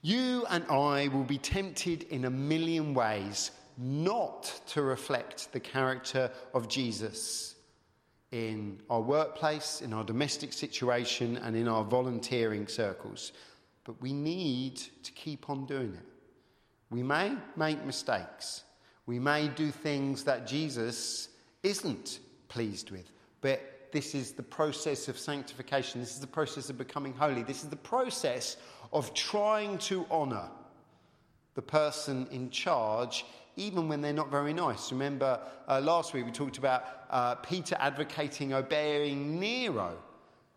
You 0.03 0.47
and 0.49 0.65
I 0.71 1.09
will 1.09 1.25
be 1.25 1.39
tempted 1.39 2.05
in 2.05 2.25
a 2.25 2.31
million 2.31 2.95
ways 2.95 3.51
not 3.77 4.61
to 4.69 4.83
reflect 4.83 5.53
the 5.53 5.61
character 5.61 6.31
of 6.55 6.69
Jesus 6.69 7.55
in 8.33 8.81
our 8.89 9.01
workplace, 9.01 9.83
in 9.83 9.93
our 9.93 10.05
domestic 10.05 10.53
situation, 10.53 11.37
and 11.39 11.57
in 11.57 11.69
our 11.69 11.85
volunteering 11.85 12.67
circles. 12.67 13.33
But 13.85 14.01
we 14.01 14.13
need 14.13 14.77
to 14.77 15.13
keep 15.13 15.51
on 15.51 15.67
doing 15.67 15.95
it. 15.95 16.07
We 16.91 17.03
may 17.03 17.37
make 17.57 17.85
mistakes. 17.85 18.65
We 19.07 19.19
may 19.19 19.49
do 19.49 19.71
things 19.71 20.25
that 20.25 20.47
Jesus 20.47 21.29
isn't 21.63 22.21
pleased 22.49 22.91
with. 22.91 23.11
But 23.41 23.80
this 23.93 24.15
is 24.15 24.33
the 24.33 24.43
process 24.43 25.09
of 25.09 25.19
sanctification. 25.19 26.01
This 26.01 26.15
is 26.15 26.21
the 26.21 26.27
process 26.27 26.71
of 26.71 26.79
becoming 26.79 27.13
holy. 27.15 27.43
This 27.43 27.63
is 27.63 27.69
the 27.69 27.77
process 27.77 28.57
of 28.93 29.13
trying 29.15 29.79
to 29.79 30.07
honour 30.11 30.49
the 31.55 31.63
person 31.63 32.27
in 32.31 32.51
charge, 32.51 33.25
even 33.57 33.89
when 33.89 34.01
they're 34.01 34.13
not 34.13 34.31
very 34.31 34.53
nice. 34.53 34.93
Remember, 34.93 35.41
uh, 35.69 35.81
last 35.81 36.15
week 36.15 36.25
we 36.25 36.31
talked 36.31 36.59
about 36.59 36.85
uh, 37.11 37.35
Peter 37.37 37.77
advocating 37.81 38.53
obeying 38.53 39.39
Nero, 39.41 39.97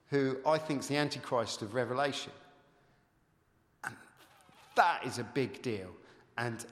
who 0.09 0.37
I 0.45 0.57
think 0.57 0.81
is 0.81 0.87
the 0.87 0.97
Antichrist 0.97 1.61
of 1.61 1.73
Revelation. 1.73 2.31
And 3.83 3.95
that 4.75 5.05
is 5.05 5.17
a 5.17 5.23
big 5.23 5.61
deal. 5.61 5.89
And 6.37 6.65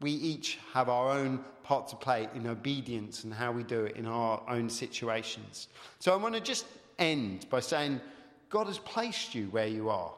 we 0.00 0.10
each 0.10 0.58
have 0.72 0.88
our 0.88 1.10
own 1.10 1.44
part 1.64 1.88
to 1.88 1.96
play 1.96 2.28
in 2.34 2.46
obedience 2.46 3.24
and 3.24 3.32
how 3.32 3.52
we 3.52 3.62
do 3.62 3.84
it 3.84 3.96
in 3.96 4.06
our 4.06 4.42
own 4.48 4.68
situations. 4.68 5.68
So 5.98 6.12
I 6.12 6.16
want 6.16 6.34
to 6.34 6.40
just 6.40 6.66
end 6.98 7.46
by 7.50 7.60
saying 7.60 8.00
God 8.50 8.66
has 8.66 8.78
placed 8.78 9.34
you 9.34 9.46
where 9.46 9.66
you 9.66 9.88
are. 9.88 10.12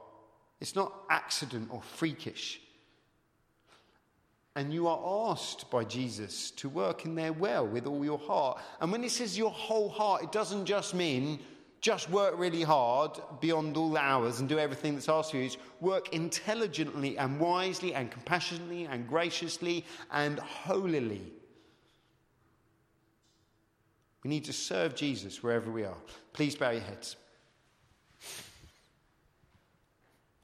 It's 0.60 0.74
not 0.74 0.92
accident 1.10 1.68
or 1.70 1.82
freakish. 1.82 2.60
And 4.56 4.72
you 4.72 4.86
are 4.86 5.30
asked 5.30 5.68
by 5.70 5.82
Jesus 5.84 6.52
to 6.52 6.68
work 6.68 7.04
in 7.04 7.16
their 7.16 7.32
well 7.32 7.66
with 7.66 7.86
all 7.86 8.04
your 8.04 8.18
heart. 8.18 8.60
And 8.80 8.92
when 8.92 9.02
it 9.02 9.10
says 9.10 9.36
your 9.36 9.50
whole 9.50 9.88
heart, 9.88 10.22
it 10.22 10.30
doesn't 10.30 10.66
just 10.66 10.94
mean 10.94 11.40
just 11.84 12.08
work 12.08 12.32
really 12.38 12.62
hard 12.62 13.10
beyond 13.42 13.76
all 13.76 13.90
the 13.90 14.00
hours 14.00 14.40
and 14.40 14.48
do 14.48 14.58
everything 14.58 14.94
that's 14.94 15.06
asked 15.06 15.34
of 15.34 15.40
you. 15.40 15.44
It's 15.44 15.58
work 15.82 16.14
intelligently 16.14 17.18
and 17.18 17.38
wisely 17.38 17.92
and 17.94 18.10
compassionately 18.10 18.86
and 18.86 19.06
graciously 19.06 19.84
and 20.10 20.38
holily. 20.38 21.30
We 24.22 24.30
need 24.30 24.44
to 24.44 24.52
serve 24.54 24.94
Jesus 24.94 25.42
wherever 25.42 25.70
we 25.70 25.84
are. 25.84 25.98
Please 26.32 26.56
bow 26.56 26.70
your 26.70 26.80
heads. 26.80 27.16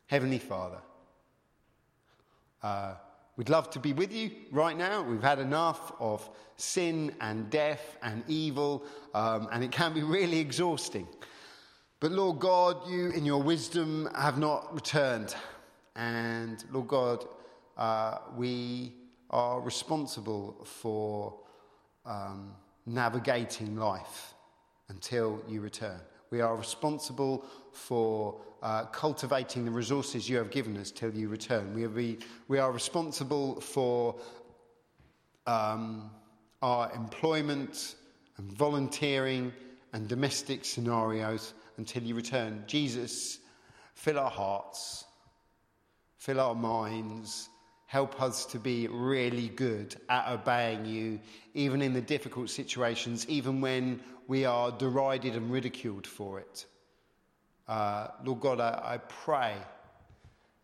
Heavenly 0.09 0.41
Father, 0.41 0.81
uh, 2.63 2.97
we'd 3.41 3.49
love 3.49 3.71
to 3.71 3.79
be 3.79 3.95
with 3.95 4.13
you 4.13 4.31
right 4.51 4.77
now. 4.77 5.01
We've 5.01 5.23
had 5.23 5.39
enough 5.39 5.93
of 5.99 6.29
sin 6.59 7.15
and 7.23 7.49
death 7.49 7.97
and 8.03 8.23
evil, 8.29 8.85
um, 9.15 9.49
and 9.51 9.65
it 9.65 9.73
can 9.73 9.95
be 9.95 10.03
really 10.03 10.39
exhausting. 10.39 11.09
But 12.01 12.13
Lord 12.13 12.39
God, 12.39 12.87
you 12.87 13.09
in 13.13 13.25
your 13.25 13.43
wisdom 13.43 14.11
have 14.15 14.37
not 14.37 14.75
returned. 14.75 15.35
And 15.97 16.63
Lord 16.71 16.89
God, 16.89 17.25
uh, 17.79 18.19
we 18.37 18.93
are 19.31 19.59
responsible 19.59 20.63
for 20.63 21.35
um, 22.05 22.53
navigating 22.85 23.75
life 23.75 24.35
until 24.91 25.43
you 25.49 25.63
return. 25.63 25.99
We 26.31 26.41
are 26.41 26.57
responsible 26.57 27.45
for 27.73 28.41
uh, 28.63 28.85
cultivating 28.87 29.65
the 29.65 29.71
resources 29.71 30.29
you 30.29 30.37
have 30.39 30.51
given 30.51 30.77
us 30.77 30.91
till 30.91 31.13
you 31.15 31.29
return. 31.29 31.75
We 31.75 31.85
are, 31.85 31.89
we, 31.89 32.19
we 32.49 32.59
are 32.59 32.73
responsible 32.73 33.61
for 33.61 34.17
um, 35.47 36.11
our 36.63 36.91
employment 36.93 37.97
and 38.37 38.51
volunteering 38.53 39.53
and 39.93 40.09
domestic 40.09 40.65
scenarios 40.65 41.53
until 41.77 42.03
you 42.03 42.15
return. 42.15 42.65
Jesus, 42.67 43.41
fill 43.95 44.19
our 44.19 44.31
hearts, 44.31 45.05
fill 46.17 46.41
our 46.41 46.55
minds, 46.55 47.50
help 47.91 48.23
us 48.23 48.47
to 48.47 48.57
be 48.57 48.87
really 48.87 49.49
good 49.49 49.97
at 50.09 50.29
obeying 50.29 50.85
you, 50.85 51.19
even 51.55 51.83
in 51.83 51.93
the 51.93 52.01
difficult 52.01 52.49
situations, 52.49 53.29
even 53.29 53.61
when 53.61 54.01
we 54.29 54.45
are 54.45 54.71
derided 54.71 55.35
and 55.35 55.51
ridiculed 55.51 56.07
for 56.07 56.39
it. 56.39 56.67
Uh, 57.67 58.07
Lord 58.25 58.39
God, 58.39 58.61
I, 58.61 58.95
I 58.95 58.99
pray 58.99 59.57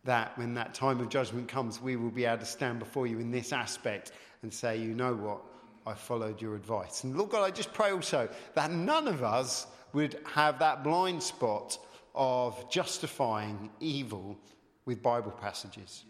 that 0.05 0.37
when 0.37 0.53
that 0.53 0.73
time 0.73 1.01
of 1.01 1.09
judgment 1.09 1.49
comes, 1.49 1.81
we 1.81 1.97
will 1.97 2.11
be 2.11 2.23
able 2.23 2.37
to 2.37 2.45
stand 2.45 2.79
before 2.79 3.07
you 3.07 3.19
in 3.19 3.29
this 3.29 3.51
aspect 3.51 4.13
and 4.41 4.53
say, 4.53 4.77
you 4.77 4.93
know 4.93 5.13
what, 5.13 5.41
I 5.85 5.95
followed 5.95 6.41
your 6.41 6.55
advice. 6.55 7.03
And 7.03 7.17
Lord 7.17 7.31
God, 7.31 7.43
I 7.43 7.51
just 7.51 7.73
pray 7.73 7.91
also 7.91 8.29
that 8.53 8.71
none 8.71 9.05
of 9.05 9.21
us 9.21 9.67
would 9.91 10.17
have 10.23 10.59
that 10.59 10.81
blind 10.81 11.21
spot 11.21 11.77
of 12.15 12.71
justifying 12.71 13.69
evil 13.81 14.37
with 14.85 15.03
Bible 15.03 15.31
passages. 15.31 16.05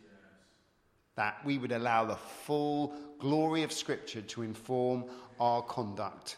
That 1.17 1.43
we 1.43 1.57
would 1.57 1.73
allow 1.73 2.05
the 2.05 2.15
full 2.15 2.93
glory 3.19 3.63
of 3.63 3.73
Scripture 3.73 4.21
to 4.21 4.43
inform 4.43 5.03
our 5.39 5.61
conduct, 5.61 6.37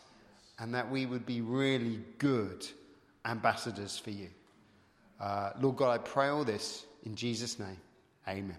and 0.58 0.74
that 0.74 0.90
we 0.90 1.06
would 1.06 1.26
be 1.26 1.42
really 1.42 2.00
good 2.18 2.66
ambassadors 3.26 3.98
for 3.98 4.10
you. 4.10 4.30
Uh, 5.20 5.52
Lord 5.62 5.76
God, 5.76 5.92
I 5.92 5.98
pray 6.00 6.30
all 6.30 6.44
this 6.44 6.86
in 7.06 7.16
Jesus' 7.16 7.60
name. 7.60 7.78
Amen. 8.28 8.58